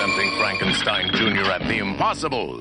Presenting 0.00 0.32
Frankenstein 0.38 1.10
Jr. 1.12 1.50
at 1.52 1.60
the 1.68 1.76
Impossible. 1.76 2.58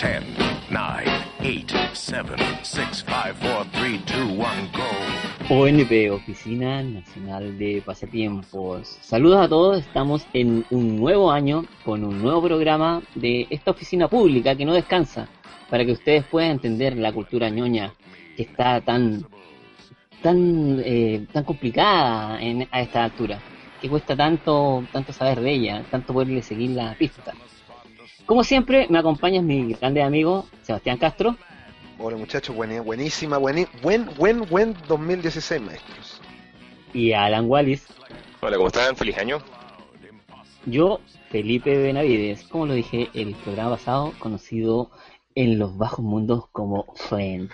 10, 0.00 0.24
9, 0.70 1.08
8, 1.40 1.74
7, 1.92 2.36
6, 2.62 3.04
5, 3.06 3.36
4, 3.42 3.66
3, 3.74 3.98
2, 4.06 4.30
1, 4.32 4.70
go. 4.72 5.54
ONP, 5.54 6.10
Oficina 6.10 6.82
Nacional 6.82 7.58
de 7.58 7.82
Pasatiempos. 7.84 8.96
Saludos 9.02 9.44
a 9.44 9.48
todos, 9.50 9.80
estamos 9.80 10.26
en 10.32 10.64
un 10.70 10.96
nuevo 10.96 11.30
año 11.30 11.66
con 11.84 12.02
un 12.02 12.22
nuevo 12.22 12.40
programa 12.40 13.02
de 13.14 13.46
esta 13.50 13.72
oficina 13.72 14.08
pública 14.08 14.56
que 14.56 14.64
no 14.64 14.72
descansa, 14.72 15.28
para 15.68 15.84
que 15.84 15.92
ustedes 15.92 16.24
puedan 16.24 16.52
entender 16.52 16.96
la 16.96 17.12
cultura 17.12 17.50
ñoña 17.50 17.92
que 18.34 18.44
está 18.44 18.80
tan 18.80 19.26
tan 20.22 20.80
eh, 20.82 21.26
tan 21.34 21.44
complicada 21.44 22.38
a 22.70 22.80
esta 22.80 23.04
altura, 23.04 23.42
que 23.80 23.88
cuesta 23.88 24.16
tanto 24.16 24.84
tanto 24.92 25.12
saber 25.12 25.40
de 25.40 25.52
ella, 25.52 25.84
tanto 25.90 26.12
poderle 26.12 26.42
seguir 26.42 26.70
la 26.70 26.94
pista. 26.94 27.34
Como 28.26 28.44
siempre, 28.44 28.86
me 28.90 28.98
acompaña 28.98 29.40
mi 29.40 29.72
grande 29.74 30.02
amigo 30.02 30.46
Sebastián 30.62 30.98
Castro. 30.98 31.36
Hola 31.98 32.16
muchachos, 32.16 32.54
buena, 32.54 32.80
buenísima, 32.80 33.38
buen, 33.38 33.66
buen, 33.82 34.08
buen, 34.16 34.48
buen 34.48 34.76
2016, 34.86 35.60
maestros. 35.60 36.20
Y 36.92 37.12
Alan 37.12 37.46
Wallis. 37.50 37.86
Hola, 38.40 38.56
¿cómo 38.56 38.68
están? 38.68 38.96
Feliz 38.96 39.18
año. 39.18 39.38
Yo, 40.66 41.00
Felipe 41.30 41.76
Benavides, 41.76 42.44
como 42.44 42.66
lo 42.66 42.74
dije 42.74 43.08
el 43.14 43.34
programa 43.34 43.70
pasado, 43.70 44.12
conocido 44.18 44.90
en 45.34 45.58
los 45.58 45.76
bajos 45.76 46.04
mundos 46.04 46.48
como 46.52 46.94
Friend. 46.94 47.50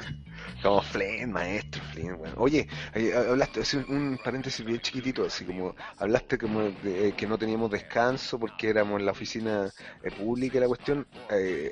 Como 0.62 0.82
Flynn, 0.82 1.32
maestro, 1.32 1.82
Flynn, 1.92 2.16
bueno. 2.18 2.34
Oye, 2.38 2.66
eh, 2.94 3.12
hablaste, 3.14 3.60
un 3.88 4.18
paréntesis 4.22 4.64
bien 4.64 4.80
chiquitito, 4.80 5.26
así 5.26 5.44
como 5.44 5.74
hablaste 5.98 6.38
como 6.38 6.62
de, 6.62 7.08
eh, 7.08 7.12
que 7.12 7.26
no 7.26 7.36
teníamos 7.38 7.70
descanso 7.70 8.38
porque 8.38 8.70
éramos 8.70 9.00
en 9.00 9.06
la 9.06 9.12
oficina 9.12 9.70
eh, 10.02 10.10
pública 10.10 10.60
la 10.60 10.68
cuestión, 10.68 11.06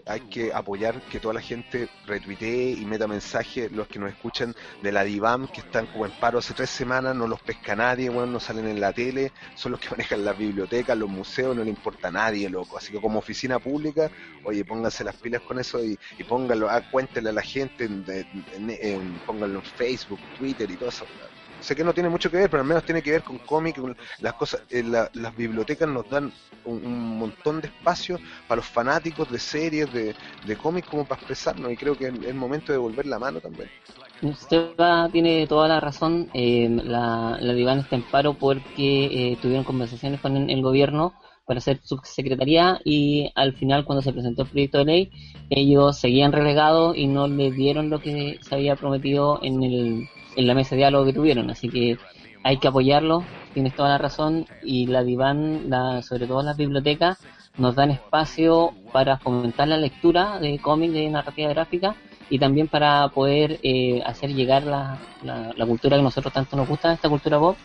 hay 0.07 0.21
que 0.23 0.53
apoyar 0.53 1.01
que 1.03 1.21
toda 1.21 1.35
la 1.35 1.41
gente 1.41 1.89
retuitee 2.07 2.73
y 2.73 2.85
meta 2.85 3.07
mensajes, 3.07 3.71
los 3.73 3.89
que 3.89 3.99
nos 3.99 4.11
escuchan 4.11 4.55
de 4.83 4.93
la 4.93 5.05
DIVAM, 5.05 5.49
que 5.49 5.61
están 5.61 5.87
como 5.87 6.07
en 6.07 6.13
paro 6.13 6.39
hace 6.39 6.55
tres 6.55 6.71
semanas, 6.71 7.15
no 7.15 7.27
los 7.27 7.41
pesca 7.41 7.75
nadie, 7.77 8.11
bueno, 8.11 8.33
no 8.33 8.41
salen 8.41 8.67
en 8.67 8.81
la 8.81 8.93
tele, 8.93 9.33
son 9.55 9.73
los 9.73 9.81
que 9.81 9.89
manejan 9.91 10.25
las 10.25 10.37
bibliotecas, 10.37 10.97
los 10.97 11.09
museos, 11.09 11.57
no 11.57 11.65
le 11.65 11.71
importa 11.71 12.09
a 12.09 12.13
nadie, 12.13 12.49
loco. 12.49 12.77
Así 12.77 12.93
que 12.93 13.01
como 13.01 13.19
oficina 13.19 13.59
pública, 13.59 14.11
oye, 14.45 14.65
pónganse 14.65 15.05
las 15.05 15.17
pilas 15.17 15.43
con 15.43 15.59
eso 15.59 15.83
y, 15.85 15.99
y 16.19 16.25
pónganlo, 16.25 16.69
ah, 16.69 16.83
cuéntenle 16.91 17.31
a 17.31 17.33
la 17.33 17.43
gente 17.43 17.85
en, 17.85 18.05
en, 18.09 18.62
en, 18.71 19.21
pónganlo 19.27 19.61
en 19.61 19.65
Facebook, 19.65 20.21
Twitter 20.39 20.71
y 20.71 20.77
todo 20.77 20.89
eso. 20.89 21.05
Sé 21.61 21.77
que 21.77 21.85
no 21.85 21.95
tiene 21.95 22.09
mucho 22.09 22.29
que 22.29 22.39
ver, 22.39 22.51
pero 22.51 22.63
al 22.63 22.69
menos 22.69 22.85
tiene 22.85 23.03
que 23.03 23.13
ver 23.13 23.23
con 23.23 23.39
cómic, 23.39 23.79
con 23.81 23.97
las 24.21 24.33
cosas, 24.35 24.63
eh, 24.69 24.83
la, 24.83 25.09
las 25.15 25.37
bibliotecas 25.37 25.89
nos 25.89 26.09
dan 26.11 26.33
un, 26.65 27.19
montón 27.19 27.61
de 27.61 27.69
espacio 27.69 28.19
para 28.49 28.57
los 28.57 28.67
fanáticos 28.67 29.31
de 29.31 29.39
series, 29.39 29.93
de, 29.93 30.15
de 30.45 30.57
cómics, 30.57 30.89
como 30.89 31.05
para 31.05 31.21
expresarnos, 31.21 31.71
y 31.71 31.77
creo 31.77 31.97
que 31.97 32.09
es 32.09 32.15
el 32.25 32.35
momento 32.35 32.73
de 32.73 32.79
volver 32.79 33.07
la 33.07 33.21
mano 33.21 33.41
también. 33.41 33.71
Usted 34.23 34.71
tiene 35.13 35.47
toda 35.47 35.69
la 35.69 35.81
razón, 35.81 36.31
eh, 36.35 36.69
la, 36.69 37.39
la 37.41 37.53
Divan 37.55 37.81
está 37.81 37.97
en 37.97 38.03
paro 38.03 38.35
porque 38.35 39.05
eh, 39.33 39.39
tuvieron 39.41 39.65
conversaciones 39.65 40.21
con 40.21 40.37
el 40.37 40.63
gobierno 40.63 41.15
para 41.45 41.59
hacer 41.59 41.81
subsecretaría 41.83 42.81
y 42.85 43.31
al 43.35 43.55
final 43.55 43.85
cuando 43.85 44.03
se 44.03 44.13
presentó 44.13 44.43
el 44.43 44.49
proyecto 44.49 44.79
de 44.79 44.85
ley 44.85 45.11
ellos 45.51 45.99
seguían 45.99 46.33
relegados 46.33 46.97
y 46.97 47.07
no 47.07 47.29
le 47.29 47.51
dieron 47.51 47.91
lo 47.91 48.01
que 48.01 48.39
se 48.41 48.55
había 48.55 48.77
prometido 48.77 49.41
en, 49.43 49.63
el, 49.63 50.09
en 50.37 50.47
la 50.47 50.55
mesa 50.55 50.71
de 50.71 50.79
diálogo 50.79 51.07
que 51.07 51.13
tuvieron, 51.13 51.51
así 51.51 51.69
que 51.69 51.99
hay 52.45 52.57
que 52.59 52.69
apoyarlo, 52.69 53.25
tienes 53.55 53.75
toda 53.75 53.91
la 53.91 53.99
razón 53.99 54.47
y 54.63 54.87
la 54.87 55.05
Divan, 55.05 55.71
la, 55.71 56.03
sobre 56.03 56.27
todo 56.27 56.43
las 56.43 56.57
bibliotecas, 56.57 57.19
nos 57.57 57.75
dan 57.75 57.91
espacio 57.91 58.73
para 58.93 59.19
fomentar 59.19 59.69
la 59.69 59.77
lectura 59.77 60.39
de 60.41 60.59
cómics 60.59 60.95
de 60.95 61.11
narrativa 61.11 61.51
gráfica 61.51 61.97
y 62.31 62.39
también 62.39 62.67
para 62.67 63.09
poder 63.09 63.61
eh, 63.63 64.03
hacer 64.07 64.33
llegar 64.35 64.63
la, 64.63 64.99
la, 65.23 65.53
la, 65.55 65.67
cultura 65.67 65.97
que 65.99 66.03
nosotros 66.03 66.33
tanto 66.33 66.57
nos 66.57 66.67
gusta, 66.67 66.93
esta 66.93 67.09
cultura 67.11 67.39
pop, 67.39 67.57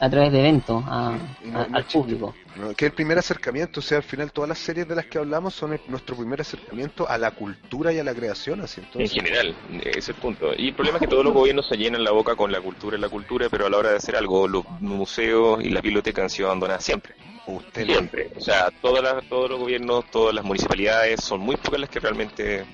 a 0.00 0.08
través 0.08 0.32
de 0.32 0.40
eventos 0.40 0.82
a, 0.86 1.14
a, 1.54 1.62
al 1.72 1.84
público. 1.84 2.34
No, 2.56 2.74
que 2.74 2.86
el 2.86 2.92
primer 2.92 3.18
acercamiento, 3.18 3.80
o 3.80 3.82
sea, 3.82 3.98
al 3.98 4.02
final 4.02 4.32
todas 4.32 4.48
las 4.48 4.58
series 4.58 4.88
de 4.88 4.94
las 4.94 5.06
que 5.06 5.18
hablamos 5.18 5.54
son 5.54 5.74
el, 5.74 5.80
nuestro 5.88 6.16
primer 6.16 6.40
acercamiento 6.40 7.08
a 7.08 7.18
la 7.18 7.30
cultura 7.32 7.92
y 7.92 7.98
a 7.98 8.04
la 8.04 8.14
creación, 8.14 8.62
así 8.62 8.80
entonces. 8.80 9.16
En 9.16 9.24
general, 9.24 9.54
ese 9.84 9.98
es 9.98 10.08
el 10.08 10.14
punto. 10.16 10.52
Y 10.56 10.68
el 10.68 10.74
problema 10.74 10.96
es 10.96 11.02
que 11.02 11.08
todos 11.08 11.24
los 11.24 11.34
gobiernos 11.34 11.68
se 11.68 11.76
llenan 11.76 12.02
la 12.02 12.12
boca 12.12 12.34
con 12.34 12.50
la 12.50 12.60
cultura 12.60 12.96
y 12.96 13.00
la 13.00 13.10
cultura, 13.10 13.48
pero 13.50 13.66
a 13.66 13.70
la 13.70 13.76
hora 13.76 13.90
de 13.90 13.96
hacer 13.96 14.16
algo, 14.16 14.48
los 14.48 14.64
museos 14.80 15.62
y 15.62 15.68
las 15.68 15.82
bibliotecas 15.82 16.24
han 16.24 16.30
sido 16.30 16.48
abandonadas 16.48 16.82
siempre. 16.82 17.14
Usted 17.46 17.84
siempre. 17.84 18.30
O 18.36 18.40
sea, 18.40 18.70
todas 18.80 19.04
las, 19.04 19.28
todos 19.28 19.50
los 19.50 19.60
gobiernos, 19.60 20.10
todas 20.10 20.34
las 20.34 20.44
municipalidades, 20.44 21.22
son 21.22 21.40
muy 21.40 21.56
pocas 21.56 21.78
las 21.80 21.90
que 21.90 22.00
realmente 22.00 22.64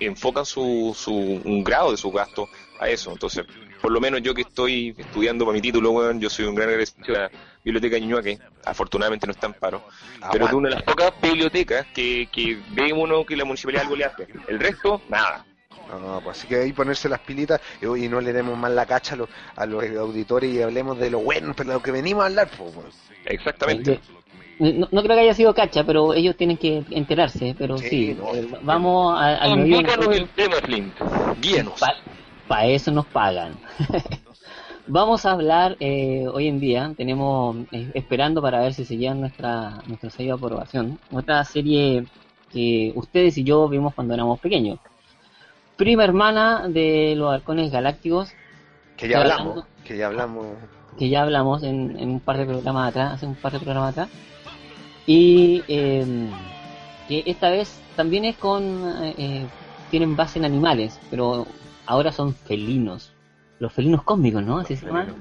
enfocan 0.00 0.44
su, 0.44 0.94
su 0.96 1.12
un 1.14 1.64
grado 1.64 1.92
de 1.92 1.96
su 1.96 2.10
gasto 2.10 2.48
a 2.78 2.88
eso. 2.88 3.10
Entonces, 3.10 3.44
por 3.80 3.92
lo 3.92 4.00
menos 4.00 4.22
yo 4.22 4.34
que 4.34 4.42
estoy 4.42 4.94
estudiando 4.96 5.44
para 5.44 5.54
mi 5.54 5.60
título, 5.60 5.92
bueno, 5.92 6.18
yo 6.20 6.30
soy 6.30 6.46
un 6.46 6.54
gran 6.54 6.68
agradecido 6.68 7.16
a 7.16 7.20
la 7.20 7.30
biblioteca 7.64 7.96
de 7.96 8.00
Ñuñoa, 8.00 8.22
que 8.22 8.38
afortunadamente 8.64 9.26
no 9.26 9.32
está 9.32 9.46
en 9.46 9.54
paro, 9.54 9.84
ah, 10.20 10.30
pero 10.32 10.46
es 10.46 10.52
una 10.52 10.68
de 10.68 10.74
las 10.76 10.84
pocas 10.84 11.12
bibliotecas 11.20 11.86
que, 11.94 12.28
que 12.32 12.58
ve 12.70 12.92
uno 12.92 13.24
que 13.24 13.36
la 13.36 13.44
municipalidad 13.44 13.84
algo 13.84 13.96
le 13.96 14.04
hace. 14.04 14.26
El 14.48 14.58
resto, 14.58 15.02
nada. 15.08 15.44
No, 15.88 16.20
pues 16.22 16.38
así 16.38 16.46
que 16.46 16.56
ahí 16.56 16.72
ponerse 16.72 17.08
las 17.08 17.20
pilitas 17.20 17.60
y, 17.80 17.86
y 17.86 18.08
no 18.08 18.20
le 18.20 18.32
demos 18.32 18.58
más 18.58 18.70
la 18.70 18.84
cacha 18.84 19.14
a 19.14 19.18
los, 19.18 19.28
a 19.56 19.64
los 19.64 19.84
auditores 19.96 20.52
y 20.52 20.60
hablemos 20.60 20.98
de 20.98 21.10
lo 21.10 21.20
bueno, 21.20 21.54
pero 21.56 21.70
de 21.70 21.74
lo 21.76 21.82
que 21.82 21.92
venimos 21.92 22.24
a 22.24 22.26
hablar. 22.26 22.50
Pues, 22.56 22.74
bueno. 22.74 22.90
Exactamente. 23.24 24.00
No, 24.58 24.88
no, 24.90 25.02
creo 25.02 25.16
que 25.16 25.22
haya 25.22 25.34
sido 25.34 25.54
cacha, 25.54 25.84
pero 25.84 26.14
ellos 26.14 26.36
tienen 26.36 26.56
que 26.56 26.84
enterarse, 26.90 27.54
pero 27.56 27.78
sí, 27.78 27.88
sí 27.88 28.16
no, 28.18 28.34
eh, 28.34 28.48
vamos 28.62 29.18
a, 29.18 29.36
al 29.36 29.60
Indícanos 29.60 30.16
el 30.16 30.28
tema, 30.30 30.56
Flint. 30.56 30.94
Guíanos. 31.40 31.80
Para 32.48 32.62
pa 32.62 32.66
eso 32.66 32.90
nos 32.90 33.06
pagan. 33.06 33.54
vamos 34.86 35.26
a 35.26 35.32
hablar 35.32 35.76
eh, 35.80 36.26
hoy 36.32 36.48
en 36.48 36.60
día, 36.60 36.94
tenemos 36.96 37.56
eh, 37.72 37.90
esperando 37.94 38.40
para 38.40 38.60
ver 38.60 38.74
si 38.74 38.84
se 38.84 38.96
lleva 38.96 39.14
nuestra, 39.14 39.82
nuestra 39.86 40.10
sello 40.10 40.36
de 40.36 40.44
aprobación, 40.44 40.98
otra 41.12 41.44
serie 41.44 42.06
que 42.50 42.92
ustedes 42.96 43.36
y 43.36 43.44
yo 43.44 43.68
vimos 43.68 43.94
cuando 43.94 44.14
éramos 44.14 44.40
pequeños. 44.40 44.78
Prima 45.76 46.04
hermana 46.04 46.66
de 46.68 47.14
los 47.16 47.32
halcones 47.32 47.70
galácticos. 47.70 48.32
Que 48.96 49.08
ya 49.08 49.20
hablamos, 49.20 49.64
que 49.84 49.96
ya 49.96 50.06
hablamos. 50.06 50.46
Que 50.98 51.08
ya 51.08 51.22
hablamos 51.22 51.62
en, 51.62 51.96
en 52.00 52.08
un 52.10 52.20
par 52.20 52.38
de 52.38 52.46
programas 52.46 52.88
atrás, 52.88 53.12
hace 53.14 53.26
un 53.26 53.36
par 53.36 53.52
de 53.52 53.60
programas 53.60 53.92
atrás 53.92 54.08
y 55.08 55.62
eh, 55.68 56.04
que 57.08 57.22
esta 57.24 57.48
vez 57.48 57.80
también 57.96 58.26
es 58.26 58.36
con 58.36 58.62
eh, 59.16 59.46
tienen 59.90 60.14
base 60.16 60.38
en 60.38 60.44
animales 60.44 61.00
pero 61.08 61.46
ahora 61.88 62.12
son 62.12 62.34
felinos. 62.34 63.12
Los 63.58 63.72
felinos 63.72 64.02
cósmicos 64.04 64.44
no 64.44 64.58
así 64.58 64.76
se 64.76 64.86
llaman 64.86 65.14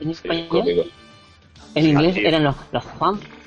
en 0.00 0.10
español 0.10 0.62
sí, 0.64 0.92
en 1.74 1.86
inglés 1.86 2.16
eran 2.18 2.44
los 2.44 2.54
los 2.70 2.84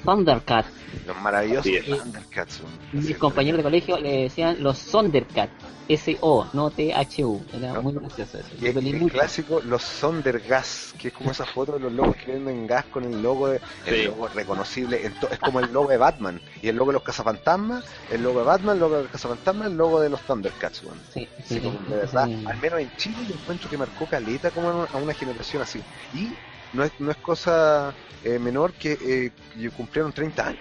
Thundercats 0.03 0.69
los 1.07 1.17
maravillosos 1.21 1.65
sí. 1.65 1.79
Thundercats 1.81 2.61
mis 2.93 3.17
compañeros 3.17 3.57
de 3.57 3.63
colegio 3.63 3.97
le 3.97 4.23
decían 4.23 4.61
los 4.61 4.77
Sondercats 4.77 5.51
S-O, 5.93 6.47
no 6.53 6.69
T-H-U. 6.71 7.41
Era 7.53 7.73
no. 7.73 7.81
muy 7.81 7.93
gracioso 7.93 8.37
eso. 8.39 8.47
Y 8.61 8.67
el, 8.67 8.77
el 8.77 9.11
clásico, 9.11 9.61
los 9.61 9.83
Sondergas, 9.83 10.93
que 10.97 11.09
es 11.09 11.13
como 11.13 11.31
esa 11.31 11.45
foto 11.45 11.73
de 11.73 11.79
los 11.79 11.91
logos 11.91 12.15
que 12.15 12.31
venden 12.31 12.65
gas 12.65 12.85
con 12.85 13.03
el 13.03 13.21
logo, 13.21 13.49
de, 13.49 13.59
el 13.85 14.05
logo 14.05 14.27
reconocible. 14.29 15.01
Es 15.05 15.39
como 15.39 15.59
el 15.59 15.71
logo 15.73 15.89
de 15.89 15.97
Batman. 15.97 16.41
Y 16.61 16.69
el 16.69 16.75
logo 16.75 16.91
de 16.91 16.93
los 16.93 17.03
cazafantasmas, 17.03 17.83
el 18.09 18.23
logo 18.23 18.39
de 18.39 18.45
Batman, 18.45 18.75
el 18.75 18.79
logo 18.79 18.95
de 18.97 19.03
los 19.03 19.11
cazafantasmas, 19.11 19.67
el 19.67 19.77
logo 19.77 19.99
de 19.99 20.09
los 20.09 20.21
Thundercats. 20.21 20.83
Bueno. 20.83 21.01
Sí, 21.13 21.27
sí, 21.45 21.59
como, 21.59 21.77
de 21.89 21.97
verdad, 21.97 22.23
al 22.23 22.57
menos 22.61 22.79
en 22.79 22.95
Chile 22.95 23.17
yo 23.27 23.35
encuentro 23.35 23.69
que 23.69 23.77
marcó 23.77 24.05
caleta 24.05 24.51
como 24.51 24.69
a 24.69 24.97
una 24.97 25.13
generación 25.13 25.61
así. 25.61 25.81
Y 26.13 26.29
no 26.73 26.83
es, 26.83 26.91
no 26.99 27.11
es 27.11 27.17
cosa 27.17 27.93
eh, 28.23 28.39
menor 28.39 28.73
que 28.73 29.31
eh, 29.57 29.69
cumplieron 29.75 30.11
30 30.11 30.47
años. 30.47 30.59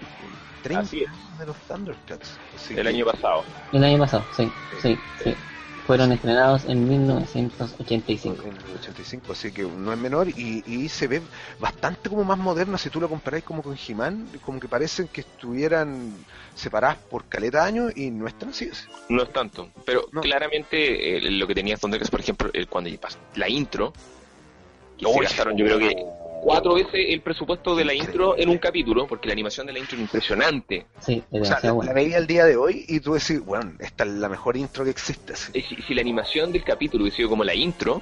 30 0.63 0.81
Así 0.81 1.03
es. 1.03 1.09
años 1.09 1.39
de 1.39 1.45
los 1.45 1.57
Thundercats. 1.57 2.37
Así 2.55 2.73
el 2.75 2.83
que, 2.83 2.89
año 2.89 3.05
pasado. 3.05 3.43
El 3.71 3.83
año 3.83 3.97
pasado, 3.99 4.25
sí, 4.35 4.51
sí, 4.81 4.97
sí. 5.23 5.35
Fueron 5.87 6.11
estrenados 6.11 6.65
en 6.65 6.87
1985. 6.87 8.43
En 8.43 8.55
el 8.55 8.77
85, 8.79 9.31
así 9.33 9.51
que 9.51 9.63
no 9.63 9.91
es 9.91 9.97
menor 9.97 10.29
y, 10.29 10.63
y, 10.65 10.87
se 10.87 11.07
ve 11.07 11.21
bastante 11.59 12.07
como 12.07 12.23
más 12.23 12.37
moderna 12.37 12.77
si 12.77 12.89
tú 12.89 13.01
lo 13.01 13.09
comparáis 13.09 13.43
como 13.43 13.63
con 13.63 13.75
He-Man, 13.75 14.27
como 14.45 14.59
que 14.59 14.67
parecen 14.67 15.07
que 15.07 15.21
estuvieran 15.21 16.13
separadas 16.53 16.97
por 17.09 17.25
caleta 17.25 17.63
de 17.63 17.67
años 17.67 17.97
y 17.97 18.11
no 18.11 18.27
están 18.27 18.49
así. 18.49 18.69
No 19.09 19.23
es 19.23 19.33
tanto, 19.33 19.69
pero 19.83 20.07
no. 20.11 20.21
claramente 20.21 21.17
eh, 21.17 21.31
lo 21.31 21.47
que 21.47 21.55
tenía 21.55 21.77
Thundercats, 21.77 22.11
por 22.11 22.19
ejemplo, 22.19 22.49
eh, 22.53 22.67
cuando 22.67 22.89
la 23.35 23.49
intro, 23.49 23.91
y 25.09 25.13
se 25.13 25.19
gastaron 25.21 25.57
yo 25.57 25.65
creo 25.65 25.79
que 25.79 25.95
cuatro 26.43 26.73
veces 26.73 26.93
el 27.09 27.21
presupuesto 27.21 27.75
de 27.75 27.85
la 27.85 27.93
intro 27.93 28.35
en 28.37 28.49
un 28.49 28.57
capítulo, 28.57 29.05
porque 29.07 29.27
la 29.27 29.33
animación 29.33 29.67
de 29.67 29.73
la 29.73 29.79
intro 29.79 29.95
es 29.95 30.01
impresionante. 30.01 30.85
Sí, 30.99 31.21
o 31.31 31.45
sea, 31.45 31.59
la, 31.61 31.73
la 31.83 31.93
veía 31.93 32.17
el 32.17 32.25
día 32.27 32.45
de 32.45 32.55
hoy 32.57 32.83
y 32.87 32.99
tú 32.99 33.13
decís, 33.13 33.43
bueno, 33.45 33.73
esta 33.79 34.03
es 34.05 34.09
la 34.11 34.27
mejor 34.29 34.57
intro 34.57 34.83
que 34.83 34.89
existe. 34.89 35.35
Sí. 35.35 35.61
Si, 35.61 35.75
si, 35.83 35.93
la 35.93 36.01
animación 36.01 36.51
del 36.51 36.63
capítulo 36.63 37.03
hubiese 37.03 37.17
sido 37.17 37.29
como 37.29 37.43
la 37.43 37.53
intro, 37.53 38.01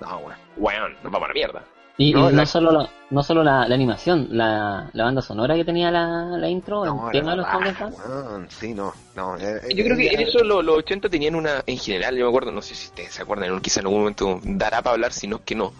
no, 0.00 0.20
bueno, 0.20 0.38
bueno, 0.56 0.88
nos 1.02 1.10
vamos 1.12 1.24
a 1.24 1.28
la 1.28 1.34
mierda. 1.34 1.64
Y 2.00 2.12
No, 2.12 2.20
y 2.30 2.32
no, 2.32 2.38
la- 2.38 2.46
solo, 2.46 2.70
la, 2.70 2.88
no 3.10 3.22
solo 3.24 3.42
la, 3.42 3.66
la 3.66 3.74
animación, 3.74 4.28
la, 4.30 4.88
la 4.92 5.04
banda 5.04 5.20
sonora 5.20 5.56
que 5.56 5.64
tenía 5.64 5.90
la, 5.90 6.26
la 6.38 6.48
intro, 6.48 6.84
No, 6.84 7.06
el 7.10 7.12
tema 7.12 7.32
de 7.32 7.38
los 7.38 7.46
weón, 7.48 8.46
Sí, 8.50 8.72
no, 8.72 8.92
no. 9.16 9.36
eh, 9.36 9.60
Yo 9.74 9.82
creo 9.84 9.96
que 9.96 10.06
eh, 10.06 10.10
en 10.14 10.20
eso 10.20 10.44
lo- 10.44 10.62
los 10.62 10.76
80 10.76 11.08
tenían 11.08 11.34
una, 11.34 11.64
en 11.66 11.76
general, 11.76 12.14
yo 12.16 12.26
me 12.26 12.28
acuerdo, 12.28 12.52
no 12.52 12.62
sé 12.62 12.76
si 12.76 12.86
ustedes 12.86 13.14
se 13.14 13.22
acuerdan, 13.22 13.58
quizá 13.60 13.80
en 13.80 13.86
algún 13.86 14.00
momento 14.00 14.38
dará 14.44 14.80
para 14.80 14.94
hablar, 14.94 15.12
si 15.12 15.26
no 15.26 15.36
es 15.38 15.42
que 15.42 15.56
no. 15.56 15.72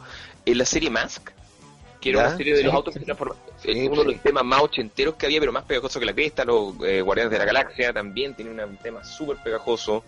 En 0.50 0.58
la 0.58 0.64
serie 0.64 0.88
Mask, 0.90 1.30
que 2.00 2.10
era 2.10 2.20
¿Ya? 2.22 2.28
una 2.28 2.36
serie 2.36 2.54
de 2.56 2.62
los 2.62 2.70
Sí, 2.72 2.76
autos 2.76 2.94
que 2.94 3.00
sí. 3.00 3.02
se 3.02 3.06
transformaban, 3.06 3.42
Sí, 3.58 3.70
eh, 3.70 3.88
uno 3.88 4.02
de 4.02 4.08
sí. 4.08 4.14
los 4.14 4.22
temas 4.22 4.44
más 4.44 4.62
ochenteros 4.62 5.14
que 5.16 5.26
había, 5.26 5.40
pero 5.40 5.52
más 5.52 5.64
pegajoso 5.64 6.00
que 6.00 6.06
la 6.06 6.14
cresta, 6.14 6.44
los 6.44 6.74
eh, 6.86 7.02
Guardianes 7.02 7.32
de 7.32 7.38
la 7.38 7.44
Galaxia 7.44 7.92
también 7.92 8.34
tenía 8.34 8.64
un 8.64 8.76
tema 8.78 9.04
súper 9.04 9.36
pegajoso. 9.42 10.04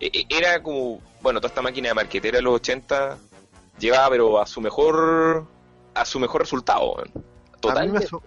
Eh, 0.00 0.10
eh, 0.12 0.24
era 0.28 0.62
como, 0.62 1.00
bueno, 1.20 1.40
toda 1.40 1.48
esta 1.48 1.62
máquina 1.62 1.88
de 1.88 1.94
marquetera 1.94 2.38
de 2.38 2.42
los 2.42 2.54
80 2.54 3.18
llevaba, 3.78 4.08
pero 4.10 4.40
a 4.40 4.46
su 4.46 4.60
mejor, 4.60 5.46
a 5.94 6.04
su 6.04 6.18
mejor 6.18 6.40
resultado. 6.40 6.96
A 7.70 7.74
mí, 7.84 7.90
me 7.90 8.00
Totalmente. 8.00 8.06
aso- 8.06 8.22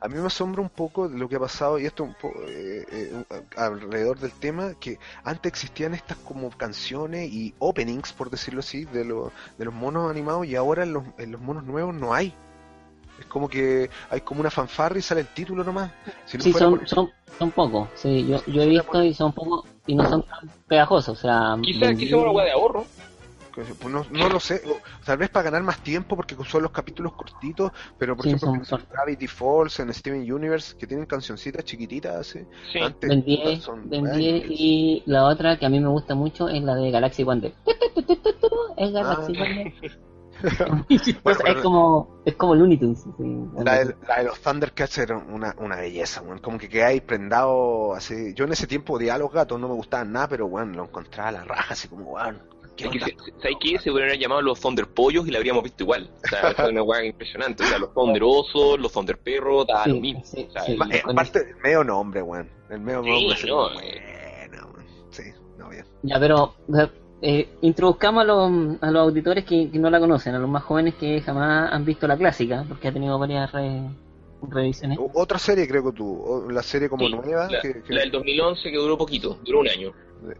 a 0.00 0.08
mí 0.08 0.14
me 0.16 0.26
asombra 0.26 0.62
un 0.62 0.68
poco 0.68 1.08
lo 1.08 1.28
que 1.28 1.36
ha 1.36 1.40
pasado, 1.40 1.78
y 1.78 1.86
esto 1.86 2.04
un 2.04 2.14
po- 2.14 2.32
eh, 2.48 2.84
eh, 2.90 3.24
alrededor 3.56 4.18
del 4.18 4.32
tema, 4.32 4.74
que 4.80 4.98
antes 5.24 5.50
existían 5.52 5.94
estas 5.94 6.16
como 6.18 6.50
canciones 6.50 7.30
y 7.32 7.54
openings, 7.58 8.12
por 8.12 8.30
decirlo 8.30 8.60
así, 8.60 8.84
de, 8.86 9.04
los 9.04 9.30
de 9.58 9.64
los 9.64 9.74
monos 9.74 10.10
animados, 10.10 10.46
y 10.46 10.56
ahora 10.56 10.82
en 10.82 10.92
los, 10.92 11.04
en 11.18 11.32
los 11.32 11.40
monos 11.40 11.64
nuevos 11.64 11.94
no 11.94 12.12
hay. 12.14 12.34
Es 13.18 13.26
como 13.26 13.48
que 13.48 13.88
hay 14.10 14.20
como 14.22 14.40
una 14.40 14.50
fanfarra 14.50 14.98
y 14.98 15.02
sale 15.02 15.20
el 15.20 15.28
título 15.28 15.62
nomás. 15.62 15.92
Si 16.26 16.38
no 16.38 16.44
Sí, 16.44 16.52
son, 16.52 16.78
por- 16.78 16.88
son, 16.88 17.10
son 17.38 17.50
pocos. 17.52 17.88
Sí, 17.94 18.26
yo, 18.26 18.44
yo 18.46 18.62
he 18.62 18.66
visto 18.68 19.02
y 19.04 19.14
son 19.14 19.32
pocos 19.32 19.64
y 19.86 19.94
no 19.94 20.08
son 20.08 20.22
tan 20.22 20.50
pegajosos. 20.66 21.18
O 21.18 21.20
sea, 21.20 21.56
Quizás 21.62 21.94
quizá 21.96 22.16
una 22.16 22.30
hueá 22.32 22.46
de 22.46 22.52
ahorro. 22.52 22.84
Pues 23.54 23.92
no, 23.92 24.04
no 24.10 24.28
lo 24.28 24.40
sé, 24.40 24.62
o 24.66 24.78
tal 25.04 25.18
vez 25.18 25.28
para 25.30 25.44
ganar 25.44 25.62
más 25.62 25.78
tiempo 25.82 26.16
porque 26.16 26.34
son 26.44 26.62
los 26.62 26.72
capítulos 26.72 27.12
cortitos, 27.14 27.70
pero 27.98 28.16
por 28.16 28.24
Sí, 28.24 28.30
ejemplo 28.32 28.64
son 28.64 28.80
en. 28.80 28.86
Gravity 28.90 29.26
Falls, 29.26 29.78
en 29.80 29.92
Steven 29.92 30.32
Universe, 30.32 30.76
que 30.76 30.86
tienen 30.86 31.06
cancioncitas 31.06 31.64
chiquititas 31.64 32.16
así. 32.16 32.40
Sí. 32.72 32.78
Antes 32.78 33.08
Ben 33.10 33.20
puta, 33.22 33.48
10, 33.50 33.62
son- 33.62 33.88
Ben 33.90 34.06
ay, 34.06 34.18
10 34.18 34.44
y 34.48 35.02
la 35.06 35.24
otra 35.24 35.58
que 35.58 35.66
a 35.66 35.68
mí 35.68 35.80
me 35.80 35.88
gusta 35.88 36.14
mucho 36.14 36.48
es 36.48 36.62
la 36.62 36.74
de 36.74 36.90
Galaxy 36.90 37.24
Wonder. 37.24 37.52
Es 38.76 38.92
Galaxy 38.92 39.32
Ah. 39.36 39.44
Wonder. 39.44 39.72
Bueno, 41.22 41.40
es 41.46 41.54
como 41.62 42.22
es 42.24 42.34
como 42.34 42.54
Looney 42.56 42.76
Tunes. 42.76 43.00
sí. 43.16 43.44
La 43.64 43.78
de, 43.84 43.94
la 44.08 44.18
de 44.18 44.24
los 44.24 44.40
Thundercats 44.40 44.98
era 44.98 45.16
una, 45.18 45.54
una 45.58 45.76
belleza. 45.76 46.22
Como 46.42 46.58
que 46.58 46.68
quedáis 46.68 47.00
prendado 47.02 47.94
así. 47.94 48.34
Yo 48.34 48.44
en 48.46 48.52
ese 48.52 48.66
tiempo 48.66 48.94
odiaba 48.94 49.16
a 49.16 49.18
los 49.20 49.32
gatos, 49.32 49.60
no 49.60 49.68
me 49.68 49.74
gustaban 49.74 50.10
nada, 50.10 50.26
pero 50.28 50.46
weón, 50.46 50.72
lo 50.76 50.84
encontraba 50.84 51.28
a 51.28 51.32
la 51.32 51.44
raja, 51.44 51.74
así 51.74 51.86
como, 51.86 52.06
weón. 52.12 52.42
¿Sabes 52.76 53.56
qué? 53.60 53.78
Se 53.78 53.90
hubieran 53.90 54.18
llamado 54.18 54.42
los 54.42 54.60
Thunder 54.60 54.86
Pollos 54.86 55.26
y 55.26 55.30
la 55.30 55.38
habríamos 55.38 55.62
visto 55.62 55.82
igual. 55.84 56.10
O 56.24 56.28
sea, 56.28 56.50
es 56.50 56.68
una 56.70 56.82
hueá 56.82 57.04
impresionante. 57.04 57.64
O 57.64 57.66
sea, 57.66 57.78
los 57.78 57.92
Thunder 57.94 58.22
Osos, 58.24 58.78
los 58.80 58.92
Thunder 58.92 59.18
Perros, 59.18 59.66
da 59.66 59.84
Sí, 59.84 59.90
lo 59.90 59.96
mismo. 60.00 60.22
sí, 60.24 60.46
o 60.48 60.52
sea, 60.52 60.62
sí. 60.62 60.72
Eh, 60.90 61.02
con 61.02 61.12
aparte, 61.12 61.40
el 61.50 61.56
medio 61.56 61.84
nombre, 61.84 62.22
weón. 62.22 62.48
El 62.70 62.80
medio 62.80 63.02
Sí, 63.02 63.10
nombre. 63.10 63.34
así 63.34 63.46
no, 63.46 63.56
como, 63.68 63.80
eh. 63.80 64.46
bueno, 64.48 64.68
weón. 64.74 64.86
Sí, 65.10 65.22
no, 65.58 65.68
bien. 65.68 65.84
Ya, 66.02 66.18
pero 66.18 66.54
eh, 67.20 67.48
introduzcamos 67.60 68.22
a 68.22 68.24
los, 68.24 68.82
a 68.82 68.90
los 68.90 69.02
auditores 69.02 69.44
que, 69.44 69.70
que 69.70 69.78
no 69.78 69.90
la 69.90 70.00
conocen, 70.00 70.34
a 70.34 70.38
los 70.38 70.48
más 70.50 70.62
jóvenes 70.64 70.94
que 70.94 71.20
jamás 71.20 71.72
han 71.72 71.84
visto 71.84 72.06
la 72.08 72.16
clásica, 72.16 72.64
porque 72.68 72.88
ha 72.88 72.92
tenido 72.92 73.18
varias 73.18 73.52
re- 73.52 73.88
revisiones. 74.48 74.98
Otra 75.14 75.38
serie, 75.38 75.68
creo 75.68 75.84
que 75.84 75.92
tú. 75.92 76.46
La 76.50 76.62
serie 76.62 76.88
como 76.88 77.06
Sí, 77.06 77.12
nueva. 77.12 77.48
la, 77.50 77.60
que, 77.60 77.82
que- 77.82 77.92
la 77.94 78.00
del 78.00 78.10
2011 78.10 78.70
que 78.70 78.76
duró 78.76 78.98
poquito, 78.98 79.38
duró 79.44 79.60
un 79.60 79.68
año. 79.68 79.92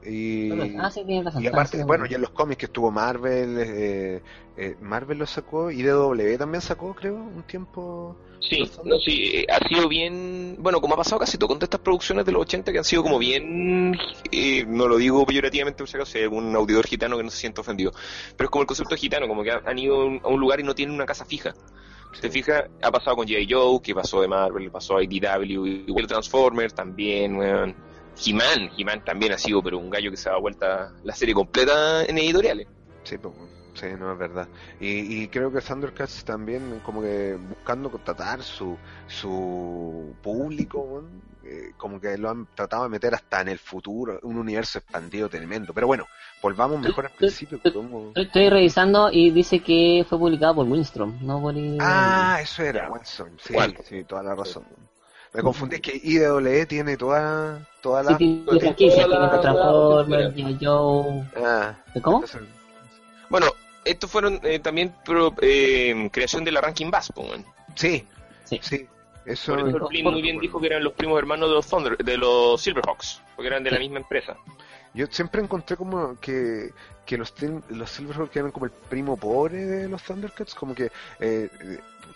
Y, 0.04 0.76
Ah, 0.78 0.90
sí, 0.90 1.04
tienes 1.04 1.24
razón. 1.24 1.42
y 1.42 1.46
aparte, 1.46 1.78
sí, 1.78 1.84
bueno, 1.84 2.04
y 2.08 2.14
en 2.14 2.20
los 2.20 2.30
cómics 2.30 2.58
que 2.58 2.66
estuvo 2.66 2.90
Marvel. 2.90 3.56
Eh, 3.58 4.22
eh, 4.56 4.76
Marvel 4.80 5.18
lo 5.18 5.26
sacó. 5.26 5.70
Y 5.70 5.82
DW 5.82 6.36
también 6.38 6.60
sacó, 6.60 6.94
creo, 6.94 7.14
un 7.14 7.42
tiempo. 7.44 8.16
Sí, 8.40 8.58
no, 8.84 8.98
sí, 8.98 9.46
ha 9.48 9.68
sido 9.68 9.88
bien, 9.88 10.56
bueno, 10.58 10.80
como 10.80 10.94
ha 10.94 10.96
pasado 10.96 11.20
casi 11.20 11.38
todo 11.38 11.46
con 11.48 11.58
todas 11.58 11.68
estas 11.68 11.80
producciones 11.80 12.24
de 12.26 12.32
los 12.32 12.42
80 12.42 12.72
que 12.72 12.78
han 12.78 12.84
sido 12.84 13.04
como 13.04 13.18
bien, 13.20 13.96
eh, 14.32 14.64
no 14.66 14.88
lo 14.88 14.96
digo 14.96 15.24
peyorativamente 15.24 15.78
por 15.78 15.88
si 15.88 15.96
acaso, 15.96 16.10
si 16.12 16.18
hay 16.18 16.24
algún 16.24 16.54
auditor 16.56 16.84
gitano 16.86 17.16
que 17.16 17.22
no 17.22 17.30
se 17.30 17.38
siente 17.38 17.60
ofendido, 17.60 17.92
pero 18.36 18.48
es 18.48 18.50
como 18.50 18.62
el 18.62 18.66
concepto 18.66 18.96
gitano, 18.96 19.28
como 19.28 19.44
que 19.44 19.52
han 19.52 19.78
ido 19.78 19.94
a 20.02 20.04
un- 20.06 20.20
a 20.24 20.28
un 20.28 20.40
lugar 20.40 20.58
y 20.58 20.64
no 20.64 20.74
tienen 20.74 20.92
una 20.94 21.06
casa 21.06 21.24
fija. 21.24 21.54
¿Te 22.20 22.28
fijas? 22.30 22.64
Ha 22.82 22.90
pasado 22.90 23.16
con 23.16 23.26
J. 23.28 23.38
Joe, 23.48 23.80
que 23.80 23.94
pasó 23.94 24.20
de 24.20 24.28
Marvel, 24.28 24.70
pasó 24.72 24.96
a 24.96 25.02
IDW, 25.04 26.06
Transformers 26.08 26.74
también, 26.74 27.36
weón. 27.36 27.74
He-Man, 28.24 28.70
He-Man 28.76 29.04
también 29.04 29.32
ha 29.32 29.38
sido, 29.38 29.62
pero 29.62 29.78
un 29.78 29.90
gallo 29.90 30.10
que 30.10 30.16
se 30.16 30.28
ha 30.28 30.32
dado 30.32 30.42
vuelta 30.42 30.92
la 31.02 31.14
serie 31.14 31.34
completa 31.34 32.04
en 32.04 32.18
editoriales. 32.18 32.66
Sí, 33.04 33.18
pues, 33.18 33.34
sí, 33.74 33.86
no 33.98 34.12
es 34.12 34.18
verdad. 34.18 34.48
Y, 34.78 35.22
y 35.22 35.28
creo 35.28 35.50
que 35.52 35.60
Thundercats 35.60 36.24
también, 36.24 36.80
como 36.84 37.02
que 37.02 37.34
buscando 37.34 37.90
contratar 37.90 38.42
su, 38.42 38.76
su 39.08 40.14
público, 40.22 41.04
eh, 41.44 41.72
como 41.76 42.00
que 42.00 42.16
lo 42.18 42.30
han 42.30 42.46
tratado 42.54 42.84
de 42.84 42.90
meter 42.90 43.14
hasta 43.14 43.40
en 43.40 43.48
el 43.48 43.58
futuro, 43.58 44.18
un 44.22 44.38
universo 44.38 44.78
expandido 44.78 45.28
tremendo. 45.28 45.72
Pero 45.74 45.86
bueno, 45.88 46.06
volvamos 46.40 46.80
mejor 46.80 47.06
al 47.06 47.12
principio. 47.12 47.60
como- 47.72 48.12
Estoy- 48.14 48.50
revisando 48.50 49.10
y 49.10 49.30
dice 49.30 49.60
que 49.60 50.04
fue 50.08 50.18
publicado 50.18 50.56
por 50.56 50.66
Winstrom, 50.68 51.18
no 51.22 51.40
por... 51.40 51.56
I- 51.56 51.78
Ah, 51.80 52.38
eso 52.42 52.62
era, 52.62 52.90
Wilson. 52.90 53.36
Sí, 53.42 53.54
sí, 53.84 54.04
toda 54.04 54.22
la 54.22 54.34
razón. 54.34 54.64
Me 55.34 55.42
confundí, 55.42 55.76
es 55.76 55.80
que 55.82 55.98
IWE 56.04 56.66
tiene 56.66 56.96
toda, 56.96 57.66
toda 57.80 58.02
Sí, 58.04 58.10
la... 58.10 58.18
tiene 58.18 58.44
Toda 58.44 58.60
franquicias, 58.60 59.08
la- 59.08 59.16
tiene 59.18 59.32
la- 59.32 59.40
Transformers. 59.40 60.56
Joe... 60.60 61.28
Ah, 61.36 61.74
¿Cómo? 62.02 62.16
entonces- 62.18 62.42
Bueno, 63.30 63.46
estos 63.84 64.10
fueron 64.10 64.40
eh, 64.42 64.58
también 64.58 64.94
pro- 65.04 65.34
eh, 65.40 66.10
creación 66.12 66.44
de 66.44 66.52
la 66.52 66.60
Ranking 66.60 66.90
Bass, 66.90 67.10
sí, 67.74 68.06
Sí. 68.44 68.60
sí. 68.62 68.86
Eso, 69.24 69.56
Por 69.56 69.68
eso 69.68 69.88
muy 70.10 70.20
bien 70.22 70.38
dijo 70.40 70.60
que 70.60 70.66
eran 70.66 70.82
los 70.82 70.94
primos 70.94 71.18
hermanos 71.18 71.48
de 71.48 71.54
los 71.54 71.66
Thunder, 71.68 71.96
de 71.96 72.16
los 72.16 72.60
Silverhawks, 72.60 73.22
porque 73.36 73.46
eran 73.48 73.62
de 73.62 73.70
la 73.70 73.78
misma 73.78 73.98
empresa. 73.98 74.36
Yo 74.94 75.06
siempre 75.10 75.40
encontré 75.40 75.76
como 75.76 76.18
que, 76.20 76.70
que 77.06 77.16
los, 77.16 77.32
los 77.70 77.88
Silverhawks 77.90 78.36
eran 78.36 78.50
como 78.50 78.66
el 78.66 78.72
primo 78.72 79.16
pobre 79.16 79.64
de 79.64 79.88
los 79.88 80.02
Thundercats, 80.02 80.54
como 80.54 80.74
que 80.74 80.90
eh, 81.20 81.48